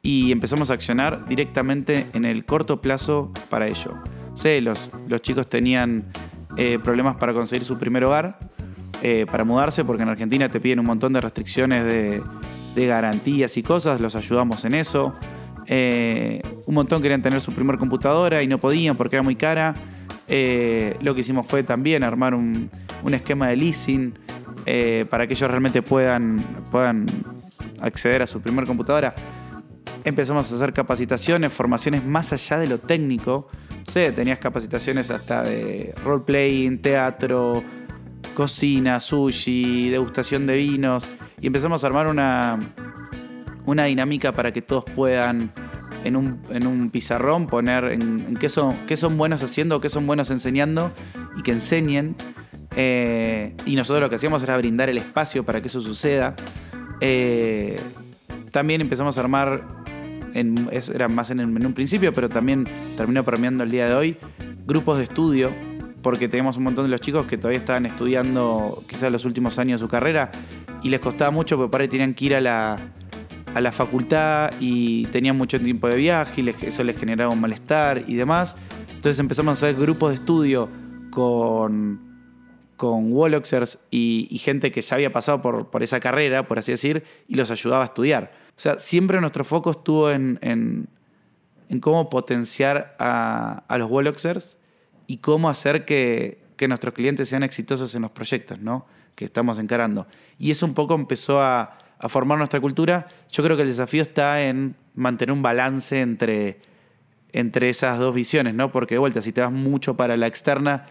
y 0.02 0.34
empezamos 0.34 0.70
a 0.70 0.74
accionar 0.74 1.26
directamente 1.26 2.08
en 2.12 2.26
el 2.26 2.44
corto 2.44 2.82
plazo 2.82 3.32
para 3.50 3.68
ello. 3.68 3.94
Sé, 4.34 4.60
los, 4.60 4.90
los 5.08 5.22
chicos 5.22 5.48
tenían 5.48 6.12
eh, 6.58 6.78
problemas 6.84 7.16
para 7.16 7.34
conseguir 7.34 7.64
su 7.64 7.78
primer 7.78 8.04
hogar, 8.04 8.38
eh, 9.02 9.26
para 9.32 9.46
mudarse, 9.46 9.86
porque 9.86 10.04
en 10.04 10.10
Argentina 10.10 10.50
te 10.50 10.60
piden 10.60 10.80
un 10.80 10.86
montón 10.86 11.14
de 11.14 11.22
restricciones 11.22 11.86
de, 11.86 12.22
garantías 12.86 13.56
y 13.56 13.64
cosas, 13.64 14.02
los 14.02 14.18
ayudamos 14.18 14.66
en 14.66 14.74
eso. 14.74 15.14
Eh, 15.68 16.42
un 16.66 16.76
montón 16.76 17.02
querían 17.02 17.22
tener 17.22 17.40
su 17.40 17.54
primer 17.54 17.78
computadora 17.78 18.44
y 18.44 18.48
no 18.48 18.58
podían 18.58 18.98
porque 18.98 19.16
era 19.16 19.24
muy 19.24 19.38
cara. 19.38 19.74
lo 20.28 21.16
que 21.16 21.22
hicimos 21.22 21.48
fue 21.48 21.64
también 21.64 22.04
armar 22.04 22.36
un, 22.36 22.70
un 23.06 23.14
esquema 23.14 23.48
de 23.48 23.56
leasing 23.56 24.18
eh, 24.66 25.06
para 25.10 25.28
que 25.28 25.36
ellos 25.36 25.50
realmente 25.50 25.84
puedan, 25.84 26.44
puedan 26.72 27.06
acceder 27.80 28.24
a 28.24 28.28
su 28.28 28.42
primer 28.42 28.66
computadora. 28.66 29.14
Empezamos 30.04 30.52
a 30.52 30.56
hacer 30.56 30.74
capacitaciones, 30.74 31.54
formaciones 31.54 32.04
más 32.04 32.34
allá 32.34 32.58
de 32.58 32.68
lo 32.68 32.80
técnico. 32.80 33.48
sé, 33.88 34.12
tenías 34.12 34.40
capacitaciones 34.40 35.12
hasta 35.12 35.44
de 35.44 35.94
roleplaying, 36.04 36.82
teatro, 36.82 37.64
cocina, 38.34 39.00
sushi, 39.00 39.90
degustación 39.92 40.48
de 40.48 40.58
vinos. 40.58 41.08
Y 41.40 41.48
empezamos 41.48 41.84
a 41.84 41.88
armar 41.88 42.08
una, 42.08 42.60
una 43.66 43.86
dinámica 43.86 44.32
para 44.32 44.52
que 44.52 44.64
todos 44.64 44.84
puedan 44.84 45.52
en 46.04 46.16
un, 46.16 46.90
pizarrón 46.92 47.48
poner 47.48 47.86
en, 47.86 48.36
qué, 48.40 48.48
son, 48.50 48.86
qué 48.86 48.96
son 48.96 49.18
buenos 49.18 49.42
haciendo, 49.44 49.82
qué 49.82 49.90
son 49.90 50.06
buenos 50.06 50.30
enseñando 50.30 50.92
y 51.36 51.42
que 51.42 51.52
enseñen 51.52 52.16
eh, 52.76 53.54
y 53.66 53.76
nosotros 53.76 54.02
lo 54.02 54.10
que 54.10 54.16
hacíamos 54.16 54.44
era 54.44 54.58
brindar 54.58 54.90
el 54.90 54.98
espacio 54.98 55.44
para 55.44 55.62
que 55.62 55.68
eso 55.68 55.82
suceda. 55.82 56.36
Eh, 57.02 57.80
también 58.52 58.82
empezamos 58.82 59.18
a 59.18 59.22
armar, 59.22 59.64
en, 60.34 60.70
era 60.94 61.08
más 61.08 61.32
en, 61.32 61.40
un 61.42 61.74
principio, 61.74 62.14
pero 62.14 62.30
también 62.30 62.68
terminó 62.98 63.24
permeando 63.24 63.64
el 63.64 63.72
día 63.72 63.88
de 63.88 63.96
hoy, 63.96 64.18
grupos 64.66 64.98
de 64.98 65.06
estudio, 65.06 65.52
porque 66.02 66.28
teníamos 66.28 66.58
un 66.58 66.64
montón 66.64 66.86
de 66.86 66.90
los 66.90 67.02
chicos 67.02 67.26
que 67.26 67.38
todavía 67.38 67.60
estaban 67.60 67.86
estudiando 67.86 68.84
quizás 68.88 69.12
los 69.12 69.26
últimos 69.26 69.58
años 69.58 69.80
de 69.80 69.86
su 69.86 69.90
carrera 69.90 70.32
y 70.84 70.90
les 70.90 71.00
costaba 71.00 71.32
mucho 71.32 71.58
porque 71.58 71.72
para 71.72 71.88
tenían 71.88 72.14
que 72.14 72.26
ir 72.26 72.36
a 72.36 72.42
la, 72.42 72.78
a 73.56 73.62
la 73.62 73.72
facultad 73.72 74.52
y 74.60 75.08
tenían 75.08 75.36
mucho 75.36 75.60
tiempo 75.60 75.88
de 75.88 75.96
viaje 75.96 76.42
y 76.42 76.50
eso 76.68 76.84
les 76.84 76.98
generaba 76.98 77.34
un 77.34 77.42
malestar 77.42 78.04
y 78.06 78.16
demás. 78.16 78.56
Entonces 78.94 79.20
empezamos 79.20 79.64
a 79.64 79.68
hacer 79.68 79.82
grupos 79.82 80.10
de 80.10 80.16
estudio 80.16 80.70
con 81.10 82.05
con 82.78 83.12
Woloxers 83.14 83.80
y, 83.92 84.38
gente 84.44 84.72
que 84.72 84.82
ya 84.82 84.96
había 84.96 85.12
pasado 85.12 85.42
por, 85.42 85.84
esa 85.84 86.00
carrera, 86.00 86.48
por 86.48 86.60
así 86.60 86.72
decir, 86.72 87.04
y 87.28 87.36
los 87.36 87.52
ayudaba 87.52 87.84
a 87.84 87.88
estudiar. 87.88 88.32
O 88.50 88.60
sea, 88.60 88.80
siempre 88.80 89.20
nuestro 89.22 89.44
foco 89.44 89.72
estuvo 89.72 90.12
en, 90.12 90.88
cómo 91.82 92.10
potenciar 92.10 92.96
a, 93.00 93.64
los 93.78 93.90
Woloxers 93.90 94.58
y 95.08 95.18
cómo 95.18 95.50
hacer 95.50 95.86
que, 95.86 96.44
nuestros 96.68 96.94
clientes 96.94 97.30
sean 97.30 97.44
exitosos 97.44 97.94
en 97.96 98.02
los 98.02 98.12
proyectos 98.12 98.60
¿no? 98.60 98.86
que 99.14 99.26
estamos 99.26 99.60
encarando. 99.60 100.08
Y 100.40 100.52
eso 100.52 100.66
un 100.66 100.74
poco 100.74 100.96
empezó 100.96 101.42
a, 101.42 101.78
a 102.00 102.10
formar 102.10 102.38
nuestra 102.38 102.60
cultura. 102.60 103.08
Yo 103.32 103.44
creo 103.44 103.56
que 103.56 103.64
el 103.64 103.70
desafío 103.70 104.02
está 104.02 104.42
en 104.44 104.76
mantener 104.96 105.34
un 105.34 105.42
balance 105.42 106.02
entre, 106.02 106.60
entre 107.32 107.70
esas 107.70 108.00
dos 108.00 108.14
visiones, 108.14 108.54
¿no? 108.54 108.72
Porque 108.72 108.96
de 108.96 109.00
vuelta, 109.00 109.22
si 109.22 109.32
te 109.32 109.42
vas 109.42 109.52
mucho 109.52 109.96
para 109.96 110.18
la 110.18 110.28
externa, 110.28 110.86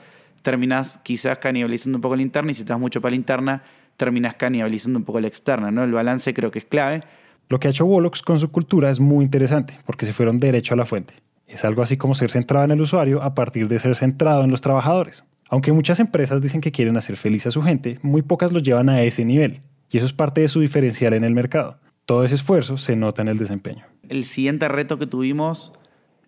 terminas 0.44 1.00
quizás 1.02 1.38
canibalizando 1.38 1.96
un 1.96 2.02
poco 2.02 2.14
la 2.14 2.22
interna 2.22 2.52
y 2.52 2.54
si 2.54 2.62
te 2.62 2.68
das 2.68 2.78
mucho 2.78 3.00
para 3.00 3.10
la 3.10 3.16
interna, 3.16 3.62
terminas 3.96 4.34
canibalizando 4.34 4.98
un 4.98 5.04
poco 5.04 5.18
la 5.18 5.26
externa, 5.26 5.70
¿no? 5.70 5.82
El 5.82 5.92
balance 5.92 6.32
creo 6.34 6.50
que 6.50 6.60
es 6.60 6.66
clave. 6.66 7.00
Lo 7.48 7.58
que 7.58 7.66
ha 7.66 7.70
hecho 7.70 7.86
Wolox 7.86 8.22
con 8.22 8.38
su 8.38 8.52
cultura 8.52 8.90
es 8.90 9.00
muy 9.00 9.24
interesante 9.24 9.78
porque 9.86 10.06
se 10.06 10.12
fueron 10.12 10.38
derecho 10.38 10.74
a 10.74 10.76
la 10.76 10.84
fuente. 10.84 11.14
Es 11.46 11.64
algo 11.64 11.82
así 11.82 11.96
como 11.96 12.14
ser 12.14 12.30
centrado 12.30 12.66
en 12.66 12.72
el 12.72 12.80
usuario 12.80 13.22
a 13.22 13.34
partir 13.34 13.68
de 13.68 13.78
ser 13.78 13.96
centrado 13.96 14.44
en 14.44 14.50
los 14.50 14.60
trabajadores. 14.60 15.24
Aunque 15.48 15.72
muchas 15.72 15.98
empresas 15.98 16.42
dicen 16.42 16.60
que 16.60 16.72
quieren 16.72 16.96
hacer 16.96 17.16
feliz 17.16 17.46
a 17.46 17.50
su 17.50 17.62
gente, 17.62 17.98
muy 18.02 18.22
pocas 18.22 18.52
lo 18.52 18.60
llevan 18.60 18.90
a 18.90 19.02
ese 19.02 19.24
nivel. 19.24 19.62
Y 19.90 19.96
eso 19.96 20.06
es 20.06 20.12
parte 20.12 20.42
de 20.42 20.48
su 20.48 20.60
diferencial 20.60 21.14
en 21.14 21.24
el 21.24 21.34
mercado. 21.34 21.78
Todo 22.04 22.24
ese 22.24 22.34
esfuerzo 22.34 22.76
se 22.76 22.96
nota 22.96 23.22
en 23.22 23.28
el 23.28 23.38
desempeño. 23.38 23.86
El 24.08 24.24
siguiente 24.24 24.68
reto 24.68 24.98
que 24.98 25.06
tuvimos 25.06 25.72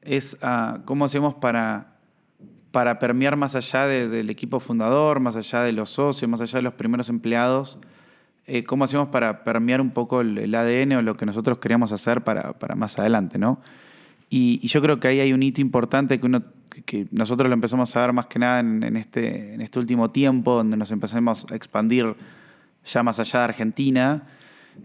es 0.01 0.39
ah, 0.41 0.81
cómo 0.87 1.05
hacemos 1.05 1.35
para 1.35 1.96
para 2.77 2.99
permear 2.99 3.37
más 3.37 3.55
allá 3.55 3.87
del 3.87 4.29
equipo 4.29 4.61
fundador, 4.61 5.19
más 5.19 5.35
allá 5.35 5.63
de 5.63 5.73
los 5.73 5.89
socios, 5.89 6.29
más 6.31 6.43
allá 6.43 6.59
de 6.59 6.63
los 6.63 6.75
primeros 6.75 7.09
empleados, 7.09 7.79
eh, 8.47 8.65
cómo 8.65 8.85
hacemos 8.85 9.09
para 9.09 9.45
permear 9.45 9.81
un 9.81 9.93
poco 9.93 10.21
el, 10.21 10.55
ADN 10.55 10.93
o 10.93 11.01
lo 11.01 11.17
que 11.17 11.25
nosotros 11.25 11.57
queríamos 11.57 11.93
hacer 11.93 12.23
para, 12.23 12.55
más 12.77 12.99
adelante, 12.99 13.39
¿no? 13.39 13.63
Y, 14.29 14.59
yo 14.69 14.83
creo 14.83 15.01
que 15.01 15.09
ahí 15.09 15.21
hay 15.21 15.33
un 15.33 15.43
hito 15.43 15.63
importante 15.63 16.21
que, 16.21 17.07
nosotros 17.13 17.49
lo 17.49 17.55
empezamos 17.55 17.97
a 17.97 18.01
ver 18.03 18.13
más 18.13 18.27
que 18.27 18.39
nada 18.39 18.61
en, 18.61 18.95
este, 18.99 19.55
en 19.55 19.63
este 19.63 19.79
último 19.79 20.11
tiempo, 20.11 20.57
donde 20.57 20.77
nos 20.77 20.91
empezamos 20.91 21.47
a 21.51 21.57
expandir 21.57 22.15
ya 22.85 23.03
más 23.03 23.19
allá 23.19 23.39
de 23.39 23.45
Argentina, 23.47 24.25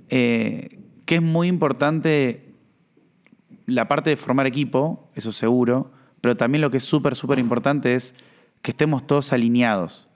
eh, 0.08 0.80
que 1.06 1.16
es 1.16 1.22
muy 1.22 1.50
importante 1.50 2.54
la 3.66 3.90
parte 3.90 4.12
de 4.12 4.16
formar 4.16 4.48
equipo, 4.48 5.10
eso 5.14 5.34
seguro, 5.34 5.92
pero 6.22 6.38
también 6.38 6.62
lo 6.62 6.70
que 6.70 6.78
es 6.78 6.84
súper, 6.84 7.16
súper 7.16 7.40
importante 7.40 7.96
es 7.96 8.16
que 8.62 8.72
estemos 8.72 9.06
todos 9.06 9.34
alineados 9.34 10.08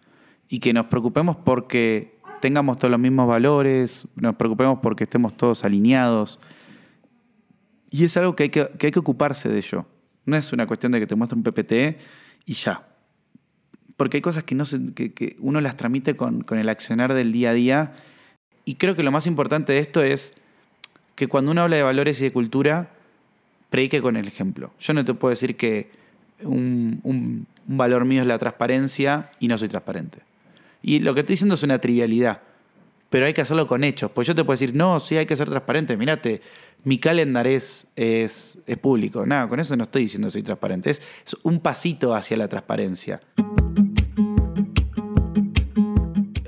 y 0.48 0.60
que 0.60 0.72
nos 0.72 0.86
preocupemos 0.86 1.36
porque 1.36 2.20
tengamos 2.42 2.78
todos 2.78 2.92
los 2.92 3.00
mismos 3.00 3.28
valores, 3.28 4.08
nos 4.16 4.36
preocupemos 4.36 4.80
porque 4.82 5.06
estemos 5.06 5.36
todos 5.36 5.66
alineados. 5.66 6.40
Y 7.90 8.04
es 8.04 8.16
algo 8.18 8.36
que 8.36 8.44
hay 8.44 8.50
que, 8.50 8.70
hay 8.80 8.92
que 8.92 9.00
ocuparse 9.00 9.50
de 9.50 9.58
ello. 9.58 9.86
No 10.26 10.38
es 10.38 10.54
una 10.54 10.68
cuestión 10.68 10.92
de 10.92 11.00
que 11.00 11.08
te 11.08 11.16
muestre 11.16 11.38
un 11.38 11.44
PPT 11.44 12.00
y 12.46 12.54
ya. 12.54 12.88
Porque 13.98 14.18
hay 14.18 14.22
cosas 14.22 14.44
que, 14.44 14.54
no 14.54 14.66
se, 14.66 14.94
que, 14.94 15.38
uno 15.40 15.62
las 15.62 15.78
tramite 15.78 16.16
con, 16.16 16.42
con 16.42 16.60
el 16.60 16.70
accionar 16.70 17.14
del 17.14 17.32
día 17.32 17.52
a 17.52 17.54
día. 17.54 17.94
Y 18.66 18.76
creo 18.76 18.96
que 18.96 19.04
lo 19.04 19.12
más 19.12 19.26
importante 19.26 19.74
de 19.74 19.80
esto 19.80 20.04
es 20.04 20.34
que 21.16 21.28
cuando 21.28 21.52
uno 21.52 21.62
habla 21.62 21.78
de 21.78 21.84
valores 21.84 22.20
y 22.22 22.26
de 22.26 22.32
cultura, 22.32 22.95
predique 23.76 24.02
con 24.02 24.16
el 24.16 24.26
ejemplo. 24.26 24.72
Yo 24.80 24.94
no 24.94 25.04
te 25.04 25.14
puedo 25.14 25.32
decir 25.32 25.58
que 25.58 25.90
un, 26.42 27.46
valor 27.68 28.06
mío 28.06 28.22
es 28.22 28.28
la 28.28 28.40
transparencia 28.40 29.32
y 29.42 29.50
no 29.50 29.58
soy 29.58 29.68
transparente. 29.68 30.20
Y 30.82 31.00
lo 31.00 31.14
que 31.14 31.20
estoy 31.20 31.34
diciendo 31.34 31.56
es 31.56 31.64
una 31.64 31.80
trivialidad, 31.80 32.40
pero 33.10 33.26
hay 33.26 33.34
que 33.34 33.42
hacerlo 33.42 33.68
con 33.68 33.84
hechos. 33.84 34.12
Pues 34.12 34.28
yo 34.28 34.34
te 34.34 34.46
puedo 34.46 34.54
decir, 34.54 34.74
no, 34.74 35.02
sí 35.02 35.18
hay 35.18 35.26
que 35.26 35.36
ser 35.36 35.50
transparente. 35.50 35.98
Mirate, 35.98 36.40
mi 36.86 37.00
calendar 37.00 37.48
es, 37.48 37.92
es, 37.98 38.58
público. 38.82 39.26
Nada, 39.26 39.50
con 39.50 39.60
eso 39.60 39.76
no 39.76 39.84
estoy 39.84 40.04
diciendo 40.04 40.30
soy 40.30 40.44
transparente. 40.44 40.92
Es 40.92 41.02
un 41.44 41.60
pasito 41.60 42.16
hacia 42.16 42.38
la 42.38 42.48
transparencia. 42.48 43.20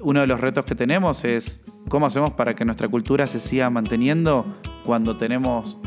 Uno 0.01 0.21
de 0.21 0.27
los 0.27 0.39
retos 0.39 0.63
que 0.63 0.75
tenemos 0.75 1.25
es 1.25 1.59
cómo 1.89 2.05
hacemos 2.05 2.31
para 2.31 2.55
que 2.55 2.63
nuestra 2.63 2.87
cultura 2.87 3.27
se 3.27 3.41
siga 3.41 3.69
manteniendo 3.69 4.45
cuando 4.85 5.17
tenemos 5.17 5.77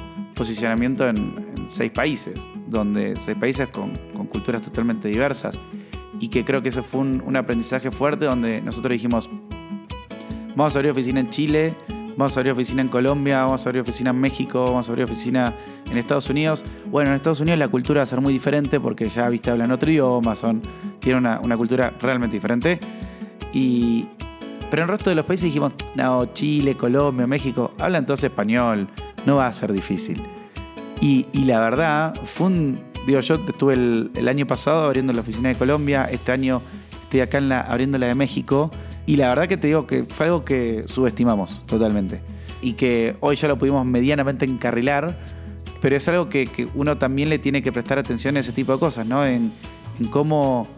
posicionamiento 0.41 1.07
en, 1.07 1.51
seis 1.69 1.93
países, 1.93 2.41
donde 2.67 3.15
seis 3.21 3.37
países 3.39 3.69
con, 3.69 3.93
culturas 4.27 4.63
totalmente 4.63 5.09
diversas. 5.09 5.61
Y 6.19 6.29
que 6.29 6.47
creo 6.47 6.63
que 6.63 6.71
eso 6.71 6.83
fue 6.83 7.01
un, 7.03 7.37
aprendizaje 7.37 7.91
fuerte 7.91 8.25
donde 8.25 8.63
nosotros 8.63 8.93
dijimos, 8.93 9.29
vamos 10.57 10.75
a 10.75 10.79
abrir 10.79 10.93
oficina 10.93 11.21
en 11.21 11.29
Chile, 11.29 11.75
vamos 12.17 12.35
a 12.35 12.41
abrir 12.41 12.55
oficina 12.55 12.81
en 12.81 12.89
Colombia, 12.89 13.45
vamos 13.45 13.67
a 13.67 13.69
abrir 13.69 13.83
oficina 13.83 14.11
en 14.11 14.19
México, 14.19 14.65
vamos 14.65 14.89
a 14.89 14.93
abrir 14.93 15.05
oficina 15.05 15.53
en 15.91 15.99
Estados 15.99 16.31
Unidos. 16.31 16.65
Bueno, 16.87 17.11
en 17.11 17.17
Estados 17.17 17.41
Unidos 17.41 17.59
la 17.59 17.69
cultura 17.69 17.99
va 17.99 18.05
a 18.05 18.07
ser 18.07 18.23
muy 18.23 18.33
diferente 18.33 18.81
porque 18.81 19.11
ya, 19.11 19.29
viste, 19.29 19.51
hablan 19.51 19.71
otro 19.73 19.91
idioma, 19.91 20.37
son, 20.37 20.63
tienen 21.01 21.27
una, 21.43 21.57
cultura 21.59 21.93
realmente 22.01 22.35
diferente. 22.37 22.81
Y, 23.53 24.07
pero 24.71 24.85
en 24.85 24.89
el 24.89 24.97
resto 24.97 25.11
de 25.11 25.17
los 25.17 25.27
países 25.27 25.45
dijimos, 25.45 25.75
no, 25.97 26.33
Chile, 26.33 26.77
Colombia, 26.77 27.27
México, 27.27 27.73
hablan 27.79 28.07
todos 28.07 28.25
español, 28.25 28.89
no 29.27 29.37
va 29.37 29.47
a 29.47 29.53
ser 29.53 29.73
difícil. 29.73 30.23
Y, 31.01 31.27
la 31.45 31.61
verdad, 31.61 32.15
fue 32.25 32.49
un. 32.49 32.81
Digo, 33.07 33.21
yo 33.21 33.35
estuve 33.35 33.73
el, 33.73 34.29
año 34.29 34.47
pasado 34.47 34.85
abriendo 34.85 35.13
la 35.13 35.23
oficina 35.23 35.49
de 35.49 35.55
Colombia, 35.55 36.07
este 36.11 36.33
año 36.33 36.61
estoy 37.03 37.21
acá 37.21 37.39
en 37.39 37.49
la, 37.49 37.63
abriendo 37.63 37.97
la 37.97 38.07
de 38.07 38.15
México, 38.15 38.71
y 39.07 39.17
la 39.17 39.29
verdad 39.29 39.49
que 39.49 39.57
te 39.57 39.69
digo 39.69 39.87
que 39.87 40.05
fue 40.05 40.27
algo 40.27 40.45
que 40.45 40.85
subestimamos 40.87 41.65
totalmente. 41.67 42.21
Y 42.61 42.75
que 42.75 43.17
hoy 43.21 43.37
ya 43.37 43.49
lo 43.49 43.57
pudimos 43.57 43.87
medianamente 43.87 44.45
encarrilar, 44.45 45.17
pero 45.81 45.97
es 45.97 46.07
algo 46.09 46.29
que, 46.29 46.69
uno 46.75 46.99
también 46.99 47.31
le 47.31 47.39
tiene 47.39 47.63
que 47.63 47.73
prestar 47.73 47.99
atención 47.99 48.37
a 48.37 48.41
ese 48.41 48.53
tipo 48.53 48.73
de 48.73 48.79
cosas, 48.79 49.07
¿no? 49.07 49.25
En, 49.25 49.55
en 49.99 50.07
cómo 50.09 50.69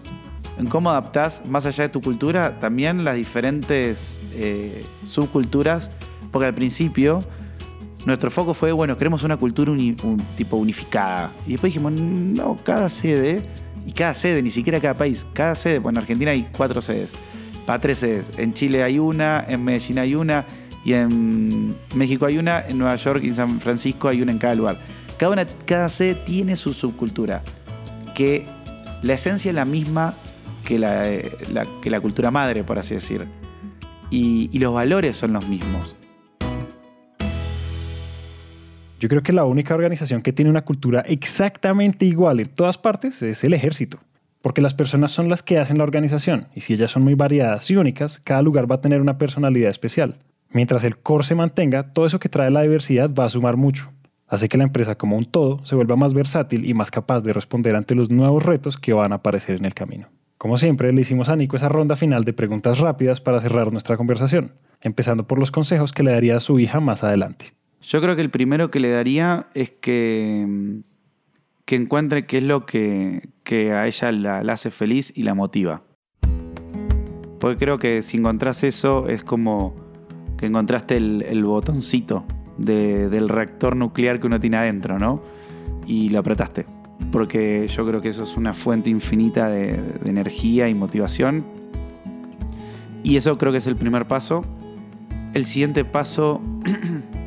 en 0.59 0.67
cómo 0.67 0.91
adaptás, 0.91 1.43
más 1.47 1.67
allá 1.67 1.85
de 1.85 1.89
tu 1.89 2.01
cultura, 2.01 2.61
también 2.61 3.05
las 3.05 3.17
diferentes 3.17 4.21
eh, 4.33 4.85
subculturas, 5.05 5.91
porque 6.31 6.47
al 6.47 6.55
principio 6.55 7.21
nuestro 8.07 8.31
foco 8.31 8.55
fue, 8.55 8.73
bueno, 8.73 8.97
queremos 8.97 9.23
una 9.23 9.37
cultura 9.37 9.71
un 9.71 10.17
tipo 10.37 10.57
unificada. 10.57 11.33
Y 11.47 11.53
después 11.53 11.73
dijimos, 11.73 11.93
no, 11.93 12.59
cada 12.65 12.89
sede, 12.89 13.43
y 13.87 13.93
cada 13.93 14.15
sede, 14.15 14.43
ni 14.43 14.51
siquiera 14.51 14.81
cada 14.81 14.95
país, 14.95 15.27
cada 15.33 15.55
sede, 15.55 15.79
bueno, 15.79 15.99
en 15.99 16.03
Argentina 16.03 16.31
hay 16.31 16.49
cuatro 16.57 16.81
sedes, 16.81 17.11
para 17.67 17.81
tres 17.81 17.99
sedes. 17.99 18.31
En 18.39 18.55
Chile 18.55 18.83
hay 18.83 18.99
una, 18.99 19.45
en 19.49 19.65
Medellín 19.65 19.99
hay 19.99 20.15
una, 20.15 20.45
y 20.85 20.95
en 20.95 21.77
México 21.95 22.27
hay 22.27 22.39
una, 22.39 22.61
en 22.67 22.79
Nueva 22.79 22.97
York 22.97 23.21
y 23.23 23.29
en 23.29 23.35
San 23.35 23.61
Francisco 23.61 24.09
hay 24.09 24.23
una 24.23 24.33
en 24.33 24.39
cada 24.39 24.55
lugar. 24.55 24.79
Cada, 25.17 25.33
una, 25.33 25.47
cada 25.67 25.89
sede 25.89 26.15
tiene 26.15 26.57
su 26.57 26.75
subcultura, 26.75 27.43
que 28.15 28.47
la 29.03 29.15
esencia 29.15 29.51
es 29.51 29.55
la 29.55 29.65
misma 29.65 30.17
que 30.65 30.79
la, 30.79 31.05
la, 31.53 31.67
que 31.81 31.91
la 31.91 32.01
cultura 32.01 32.31
madre, 32.31 32.65
por 32.65 32.79
así 32.79 32.95
decir. 32.95 33.27
Y, 34.11 34.59
los 34.59 34.75
valores 34.75 35.17
son 35.17 35.33
los 35.33 35.49
mismos. 35.49 35.97
Yo 39.03 39.09
creo 39.09 39.25
que 39.25 39.33
la 39.33 39.45
única 39.47 39.75
organización 39.75 40.23
que 40.23 40.33
tiene 40.33 40.49
una 40.49 40.65
cultura 40.65 41.01
exactamente 41.01 42.07
igual 42.07 42.39
en 42.39 42.47
todas 42.47 42.79
partes 42.79 43.21
es 43.21 43.43
el 43.43 43.53
ejército. 43.53 43.99
Porque 44.41 44.63
las 44.63 44.75
personas 44.75 45.11
son 45.11 45.29
las 45.29 45.43
que 45.43 45.59
hacen 45.59 45.79
la 45.79 45.83
organización, 45.83 46.47
y 46.55 46.61
si 46.61 46.75
ellas 46.75 46.93
son 46.93 47.03
muy 47.03 47.15
variadas 47.15 47.69
y 47.69 47.77
únicas, 47.77 48.21
cada 48.23 48.43
lugar 48.43 48.71
va 48.71 48.77
a 48.77 48.81
tener 48.81 49.01
una 49.01 49.19
personalidad 49.19 49.71
especial. 49.71 50.19
Mientras 50.51 50.85
el 50.85 50.99
core 50.99 51.25
se 51.25 51.35
mantenga, 51.35 51.93
todo 51.93 52.07
eso 52.07 52.21
que 52.21 52.29
trae 52.29 52.53
la 52.53 52.63
diversidad 52.63 53.13
va 53.13 53.25
a 53.25 53.29
sumar 53.29 53.57
mucho. 53.57 53.91
Hace 54.29 54.49
que 54.49 54.57
la 54.57 54.63
empresa 54.63 54.95
como 54.95 55.17
un 55.17 55.25
todo 55.25 55.67
se 55.67 55.75
vuelva 55.75 55.97
más 55.97 56.15
versátil 56.15 56.65
y 56.65 56.73
más 56.73 56.93
capaz 56.93 57.23
de 57.23 57.33
responder 57.33 57.75
ante 57.75 57.97
los 57.97 58.09
nuevos 58.09 58.45
retos 58.45 58.77
que 58.77 58.93
van 58.93 59.11
a 59.11 59.17
aparecer 59.17 59.57
en 59.57 59.65
el 59.65 59.75
camino. 59.75 60.11
Como 60.39 60.59
siempre, 60.59 60.93
le 60.93 61.01
hicimos 61.01 61.29
a 61.29 61.35
Nico 61.35 61.57
esa 61.57 61.69
ronda 61.69 61.97
final 61.97 62.23
de 62.23 62.35
preguntas 62.35 62.79
rápidas 62.79 63.21
para 63.21 63.41
cerrar 63.41 63.73
nuestra 63.73 63.97
conversación, 63.97 64.53
empezando 64.81 65.27
por 65.27 65.41
los 65.41 65.51
consejos 65.51 65.91
que 65.91 66.05
le 66.05 66.13
daría 66.13 66.37
a 66.37 66.41
su 66.41 66.61
hija 66.61 66.79
más 66.79 67.03
adelante. 67.03 67.53
Yo 67.83 68.01
creo 68.01 68.17
que 68.17 68.23
el 68.23 68.31
primero 68.31 68.71
que 68.71 68.81
le 68.81 68.91
daría 68.91 69.49
es 69.55 69.71
que, 69.71 70.81
que 71.65 71.77
encuentre 71.77 72.27
qué 72.27 72.39
es 72.39 72.45
lo 72.45 72.65
que, 72.65 73.29
que 73.45 73.73
a 73.73 73.87
ella 73.87 74.13
la, 74.13 74.39
hace 74.39 74.71
feliz 74.71 75.13
y 75.15 75.25
la 75.25 75.35
motiva. 75.35 75.83
Porque 77.41 77.59
creo 77.59 77.79
que 77.79 78.03
si 78.03 78.17
encontrás 78.17 78.65
eso 78.65 79.09
es 79.09 79.25
como 79.25 79.75
que 80.39 80.47
encontraste 80.47 80.97
el, 80.97 81.45
botoncito 81.45 82.25
de, 82.57 83.09
del 83.09 83.29
reactor 83.29 83.77
nuclear 83.77 84.21
que 84.21 84.29
uno 84.29 84.41
tiene 84.41 84.57
adentro, 84.57 84.99
¿no? 84.99 85.23
Y 85.87 86.09
lo 86.11 86.21
apretaste 86.21 86.65
porque 87.11 87.67
yo 87.69 87.87
creo 87.87 88.01
que 88.01 88.11
eso 88.11 88.23
es 88.23 88.37
una 88.37 88.55
fuente 88.55 88.91
infinita 88.91 89.49
de, 89.49 89.79
energía 90.05 90.69
y 90.69 90.75
motivación. 90.75 91.45
Y 93.03 93.17
eso 93.17 93.37
creo 93.39 93.51
que 93.51 93.59
es 93.59 93.67
el 93.67 93.77
primer 93.77 94.07
paso. 94.07 94.43
El 95.35 95.47
siguiente 95.47 95.85
paso 95.85 96.41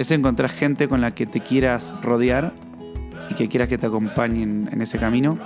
es 0.00 0.10
encontrar 0.10 0.48
gente 0.48 0.88
con 0.88 1.02
la 1.02 1.10
que 1.10 1.26
te 1.26 1.40
quieras 1.40 1.92
rodear 2.00 2.54
y 3.30 3.34
que 3.34 3.48
quieras 3.48 3.68
que 3.68 3.76
te 3.76 3.86
acompañen 3.86 4.70
en 4.72 4.80
ese 4.80 4.98
camino. 4.98 5.38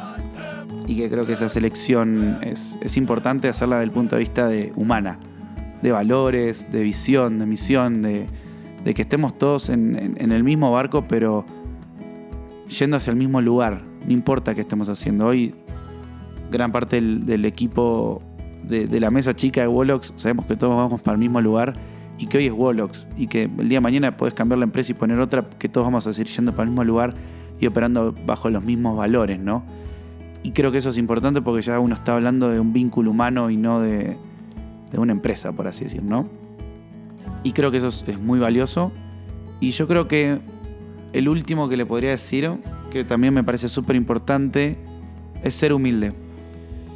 Y 0.87 0.97
que 0.97 1.11
creo 1.11 1.27
que 1.27 1.33
esa 1.33 1.49
selección 1.49 2.39
es, 2.41 2.97
importante 2.97 3.49
hacerla 3.49 3.77
desde 3.77 3.87
el 3.87 3.91
punto 3.91 4.15
de 4.15 4.21
vista 4.21 4.47
de 4.47 4.73
humana, 4.77 5.19
de 5.83 5.91
valores, 5.91 6.71
de 6.71 6.83
visión, 6.83 7.41
de 7.41 7.47
misión, 7.47 8.01
de, 8.01 8.29
que 8.95 9.03
estemos 9.03 9.37
todos 9.37 9.71
en, 9.71 10.17
el 10.21 10.45
mismo 10.45 10.71
barco, 10.71 11.05
pero 11.09 11.45
yendo 12.79 12.97
hacia 12.97 13.11
el 13.11 13.17
mismo 13.17 13.41
lugar, 13.41 13.83
no 14.07 14.13
importa 14.13 14.55
qué 14.55 14.61
estemos 14.61 14.89
haciendo. 14.89 15.27
Hoy 15.27 15.53
gran 16.53 16.71
parte 16.71 16.95
del, 16.97 17.27
del 17.27 17.45
equipo 17.45 18.23
de, 18.63 18.87
de, 18.87 19.01
la 19.01 19.11
mesa 19.11 19.35
chica 19.35 19.63
de 19.63 19.67
Wolox 19.67 20.13
sabemos 20.15 20.47
que 20.47 20.55
todos 20.55 20.77
vamos 20.77 21.01
para 21.01 21.15
el 21.15 21.19
mismo 21.19 21.41
lugar 21.41 21.75
y 22.19 22.27
que 22.27 22.39
hoy 22.39 22.47
es 22.47 22.53
Wolox 22.53 23.07
y 23.17 23.27
que 23.27 23.45
el 23.45 23.69
día 23.69 23.79
de 23.79 23.81
mañana 23.81 24.17
puedes 24.17 24.35
cambiar 24.35 24.59
la 24.59 24.65
empresa 24.65 24.93
y 24.93 24.95
poner 24.95 25.19
otra, 25.21 25.45
que 25.59 25.69
todos 25.69 25.87
vamos 25.87 26.07
a 26.07 26.13
seguir 26.13 26.33
yendo 26.33 26.53
para 26.53 26.65
el 26.65 26.71
mismo 26.71 26.85
lugar 26.85 27.15
y 27.61 27.67
operando 27.67 28.15
bajo 28.27 28.51
los 28.51 28.63
mismos 28.63 28.97
valores, 28.97 29.39
¿no? 29.39 29.65
Y 30.43 30.53
creo 30.53 30.71
que 30.71 30.79
eso 30.79 30.91
es 30.91 30.99
importante 30.99 31.41
porque 31.41 31.63
ya 31.63 31.79
uno 31.81 31.95
está 31.95 32.15
hablando 32.15 32.51
de 32.51 32.61
un 32.61 32.73
vínculo 32.73 33.11
humano 33.11 33.51
y 33.51 33.57
no 33.57 33.81
de, 33.81 34.17
de 34.93 34.99
una 34.99 35.13
empresa, 35.13 35.53
por 35.53 35.67
así 35.67 35.85
decir, 35.85 36.03
¿no? 36.03 36.29
Y 37.43 37.53
creo 37.53 37.71
que 37.71 37.79
eso 37.79 37.89
es, 37.89 38.05
es 38.07 38.19
muy 38.19 38.39
valioso. 38.39 38.93
Y 39.61 39.71
yo 39.71 39.89
creo 39.89 40.07
que 40.07 40.39
el 41.13 41.29
último 41.29 41.69
que 41.69 41.77
le 41.77 41.87
podría 41.87 42.11
decir, 42.11 42.51
que 42.91 43.05
también 43.05 43.33
me 43.33 43.43
parece 43.43 43.69
súper 43.69 43.97
importante, 43.97 44.77
es 45.43 45.55
ser 45.55 45.73
humilde. 45.73 46.13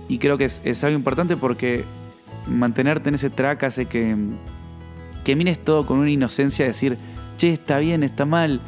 Y 0.09 0.19
creo 0.19 0.37
que 0.39 0.45
es, 0.45 0.61
es, 0.65 0.85
algo 0.85 0.97
importante 0.97 1.37
porque 1.37 1.85
mantenerte 2.47 3.09
en 3.09 3.15
ese 3.15 3.31
track 3.31 3.63
hace 3.65 3.87
que, 3.87 4.17
que 5.29 5.37
mires 5.37 5.59
todo 5.63 5.85
con 5.85 5.99
una 5.99 6.09
inocencia, 6.09 6.65
decir, 6.65 6.97
che, 7.37 7.53
está 7.53 7.77
bien, 7.81 8.03
está 8.03 8.25
mal, 8.25 8.63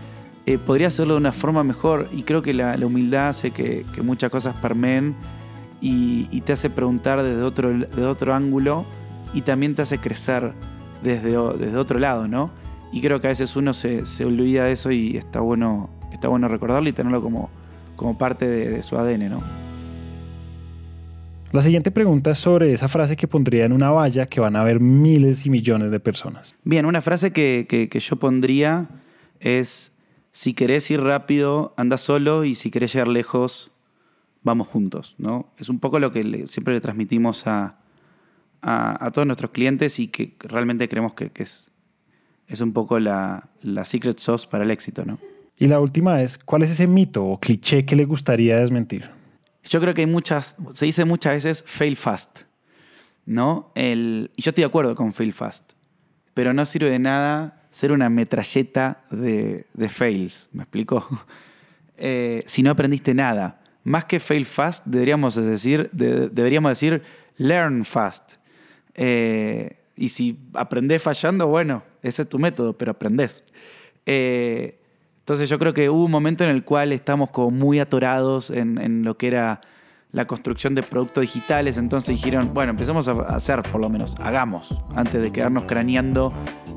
eh, 0.44 0.58
podría 0.58 0.88
hacerlo 0.88 1.14
de 1.14 1.20
una 1.20 1.32
forma 1.32 1.64
mejor. 1.64 2.10
Y 2.12 2.24
creo 2.24 2.42
que 2.42 2.52
la, 2.52 2.76
humildad 2.84 3.30
hace 3.30 3.50
que, 3.50 3.86
muchas 4.02 4.30
cosas 4.30 4.54
permeen 4.56 5.14
y, 5.80 6.28
y, 6.30 6.42
te 6.42 6.52
hace 6.52 6.68
preguntar 6.68 7.22
desde 7.22 7.40
otro, 7.40 7.70
desde 7.70 8.04
otro 8.04 8.34
ángulo 8.34 8.84
y 9.32 9.40
también 9.40 9.74
te 9.74 9.80
hace 9.80 9.96
crecer 9.96 10.52
desde, 11.02 11.30
desde 11.56 11.78
otro 11.78 11.98
lado, 11.98 12.28
¿no? 12.28 12.50
Y 12.92 13.00
creo 13.00 13.22
que 13.22 13.28
a 13.28 13.30
veces 13.30 13.56
uno 13.56 13.72
se, 13.72 14.04
se 14.04 14.26
olvida 14.26 14.64
de 14.64 14.72
eso 14.72 14.90
y 14.90 15.16
está 15.16 15.40
bueno, 15.40 15.88
está 16.12 16.28
bueno 16.28 16.46
recordarlo 16.46 16.90
y 16.90 16.92
tenerlo 16.92 17.22
como, 17.22 17.48
como 17.96 18.18
parte 18.18 18.46
de, 18.46 18.68
de, 18.68 18.82
su 18.82 18.98
ADN, 18.98 19.30
¿no? 19.30 19.40
La 21.52 21.62
siguiente 21.62 21.90
pregunta 21.90 22.30
es 22.30 22.38
sobre 22.38 22.72
esa 22.72 22.86
frase 22.86 23.16
que 23.16 23.26
pondría 23.26 23.64
en 23.64 23.72
una 23.72 23.90
valla 23.90 24.26
que 24.26 24.40
van 24.40 24.54
a 24.54 24.62
ver 24.62 24.78
miles 24.78 25.46
y 25.46 25.50
millones 25.50 25.90
de 25.90 25.98
personas. 25.98 26.54
Bien, 26.62 26.86
una 26.86 27.02
frase 27.02 27.32
que, 27.32 27.66
que, 27.68 27.88
que 27.88 27.98
yo 27.98 28.16
pondría 28.16 28.88
es, 29.40 29.92
si 30.30 30.54
querés 30.54 30.88
ir 30.92 31.00
rápido, 31.00 31.74
anda 31.76 31.98
solo 31.98 32.44
y 32.44 32.54
si 32.54 32.70
querés 32.70 32.92
llegar 32.92 33.08
lejos, 33.08 33.72
vamos 34.44 34.68
juntos, 34.68 35.16
¿no? 35.18 35.52
Es 35.58 35.68
un 35.68 35.80
poco 35.80 35.98
lo 35.98 36.12
que 36.12 36.22
le, 36.22 36.46
siempre 36.46 36.72
le 36.72 36.80
transmitimos 36.80 37.48
a, 37.48 37.80
a, 38.62 39.04
a, 39.04 39.10
todos 39.10 39.26
nuestros 39.26 39.50
clientes 39.50 39.98
y 39.98 40.06
que 40.06 40.36
realmente 40.38 40.88
creemos 40.88 41.14
que, 41.14 41.30
que 41.30 41.42
es, 41.42 41.68
es 42.46 42.60
un 42.60 42.72
poco 42.72 43.00
la, 43.00 43.48
la 43.60 43.84
secret 43.84 44.20
sauce 44.20 44.46
para 44.48 44.62
el 44.62 44.70
éxito, 44.70 45.04
¿no? 45.04 45.18
Y 45.58 45.66
la 45.66 45.80
última 45.80 46.22
es, 46.22 46.38
¿cuál 46.38 46.62
es 46.62 46.70
ese 46.70 46.86
mito 46.86 47.24
o 47.24 47.40
cliché 47.40 47.84
que 47.84 47.96
le 47.96 48.04
gustaría 48.04 48.56
desmentir? 48.56 49.10
Yo 49.64 49.80
creo 49.80 49.94
que 49.94 50.02
hay 50.02 50.06
muchas, 50.06 50.56
se 50.72 50.86
dice 50.86 51.04
muchas 51.04 51.34
veces 51.34 51.64
fail 51.66 51.96
fast, 51.96 52.40
¿no? 53.26 53.72
El, 53.74 54.30
y 54.36 54.42
yo 54.42 54.50
estoy 54.50 54.62
de 54.62 54.66
acuerdo 54.66 54.94
con 54.94 55.12
fail 55.12 55.32
fast, 55.32 55.72
pero 56.34 56.52
no 56.54 56.64
sirve 56.64 56.90
de 56.90 56.98
nada 56.98 57.60
ser 57.70 57.92
una 57.92 58.08
metralleta 58.08 59.04
de, 59.10 59.66
fails, 59.88 60.48
¿me 60.52 60.62
explico? 60.62 61.06
Eh, 62.02 62.42
si 62.46 62.62
no 62.62 62.70
aprendiste 62.70 63.12
nada. 63.12 63.60
Más 63.84 64.06
que 64.06 64.20
fail 64.20 64.46
fast, 64.46 64.86
deberíamos 64.86 65.34
decir, 65.34 65.90
de, 65.92 66.30
deberíamos 66.30 66.70
decir 66.70 67.02
learn 67.36 67.84
fast. 67.84 68.36
Eh, 68.94 69.76
y 69.96 70.08
si 70.08 70.38
aprendés 70.54 71.02
fallando, 71.02 71.46
bueno, 71.48 71.82
ese 72.02 72.22
es 72.22 72.28
tu 72.30 72.38
método, 72.38 72.72
pero 72.72 72.92
aprendés. 72.92 73.44
Eh, 74.06 74.79
entonces 75.30 75.48
yo 75.48 75.60
creo 75.60 75.72
que 75.72 75.88
hubo 75.88 76.06
un 76.06 76.10
momento 76.10 76.42
en 76.42 76.50
el 76.50 76.64
cual 76.64 76.92
estamos 76.92 77.30
como 77.30 77.52
muy 77.52 77.78
atorados 77.78 78.50
en, 78.50 78.78
en, 78.78 79.04
lo 79.04 79.16
que 79.16 79.28
era 79.28 79.60
la 80.10 80.26
construcción 80.26 80.74
de 80.74 80.82
productos 80.82 81.20
digitales, 81.20 81.76
entonces 81.76 82.16
dijeron, 82.16 82.52
bueno, 82.52 82.70
empecemos 82.70 83.06
a 83.06 83.12
hacer 83.12 83.62
por 83.62 83.80
lo 83.80 83.88
menos, 83.88 84.16
hagamos, 84.18 84.82
antes 84.96 85.22
de 85.22 85.30
quedarnos 85.30 85.66
craneando 85.66 86.32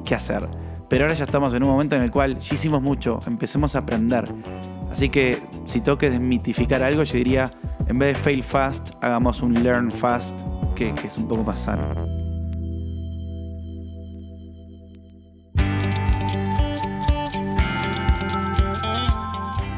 qué 0.05 0.13
hacer. 0.13 0.47
Pero 0.87 1.05
ahora 1.05 1.15
ya 1.15 1.23
estamos 1.23 1.55
en 1.55 1.63
un 1.63 1.69
momento 1.69 1.95
en 1.95 2.03
el 2.03 2.11
cual 2.11 2.37
ya 2.37 2.53
hicimos 2.53 2.79
mucho, 2.79 3.19
empecemos 3.25 3.75
a 3.75 3.79
aprender. 3.79 4.31
Así 4.91 5.09
que 5.09 5.39
si 5.65 5.81
tengo 5.81 5.97
que 5.97 6.11
desmitificar 6.11 6.83
algo, 6.83 7.01
yo 7.01 7.17
diría, 7.17 7.49
en 7.87 7.97
vez 7.97 8.15
de 8.15 8.23
fail 8.23 8.43
fast, 8.43 8.91
hagamos 9.01 9.41
un 9.41 9.63
learn 9.63 9.91
fast, 9.91 10.41
que, 10.75 10.91
que 10.91 11.07
es 11.07 11.17
un 11.17 11.27
poco 11.27 11.43
más 11.43 11.61
sano. 11.61 12.22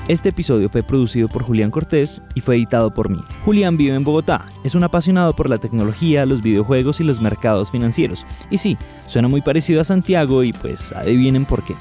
Este 0.07 0.29
episodio 0.29 0.69
fue 0.69 0.83
producido 0.83 1.27
por 1.27 1.41
Julián 1.41 1.71
Cortés 1.71 2.21
y 2.35 2.41
fue 2.41 2.57
editado 2.57 2.93
por 2.93 3.09
mí. 3.09 3.23
Julián 3.43 3.75
vive 3.75 3.95
en 3.95 4.03
Bogotá, 4.03 4.45
es 4.63 4.75
un 4.75 4.83
apasionado 4.83 5.35
por 5.35 5.49
la 5.49 5.57
tecnología, 5.57 6.27
los 6.27 6.43
videojuegos 6.43 6.99
y 6.99 7.03
los 7.03 7.19
mercados 7.19 7.71
financieros. 7.71 8.23
Y 8.51 8.59
sí, 8.59 8.77
suena 9.07 9.27
muy 9.27 9.41
parecido 9.41 9.81
a 9.81 9.83
Santiago 9.83 10.43
y 10.43 10.53
pues 10.53 10.91
adivinen 10.91 11.45
por 11.45 11.63
qué. 11.63 11.73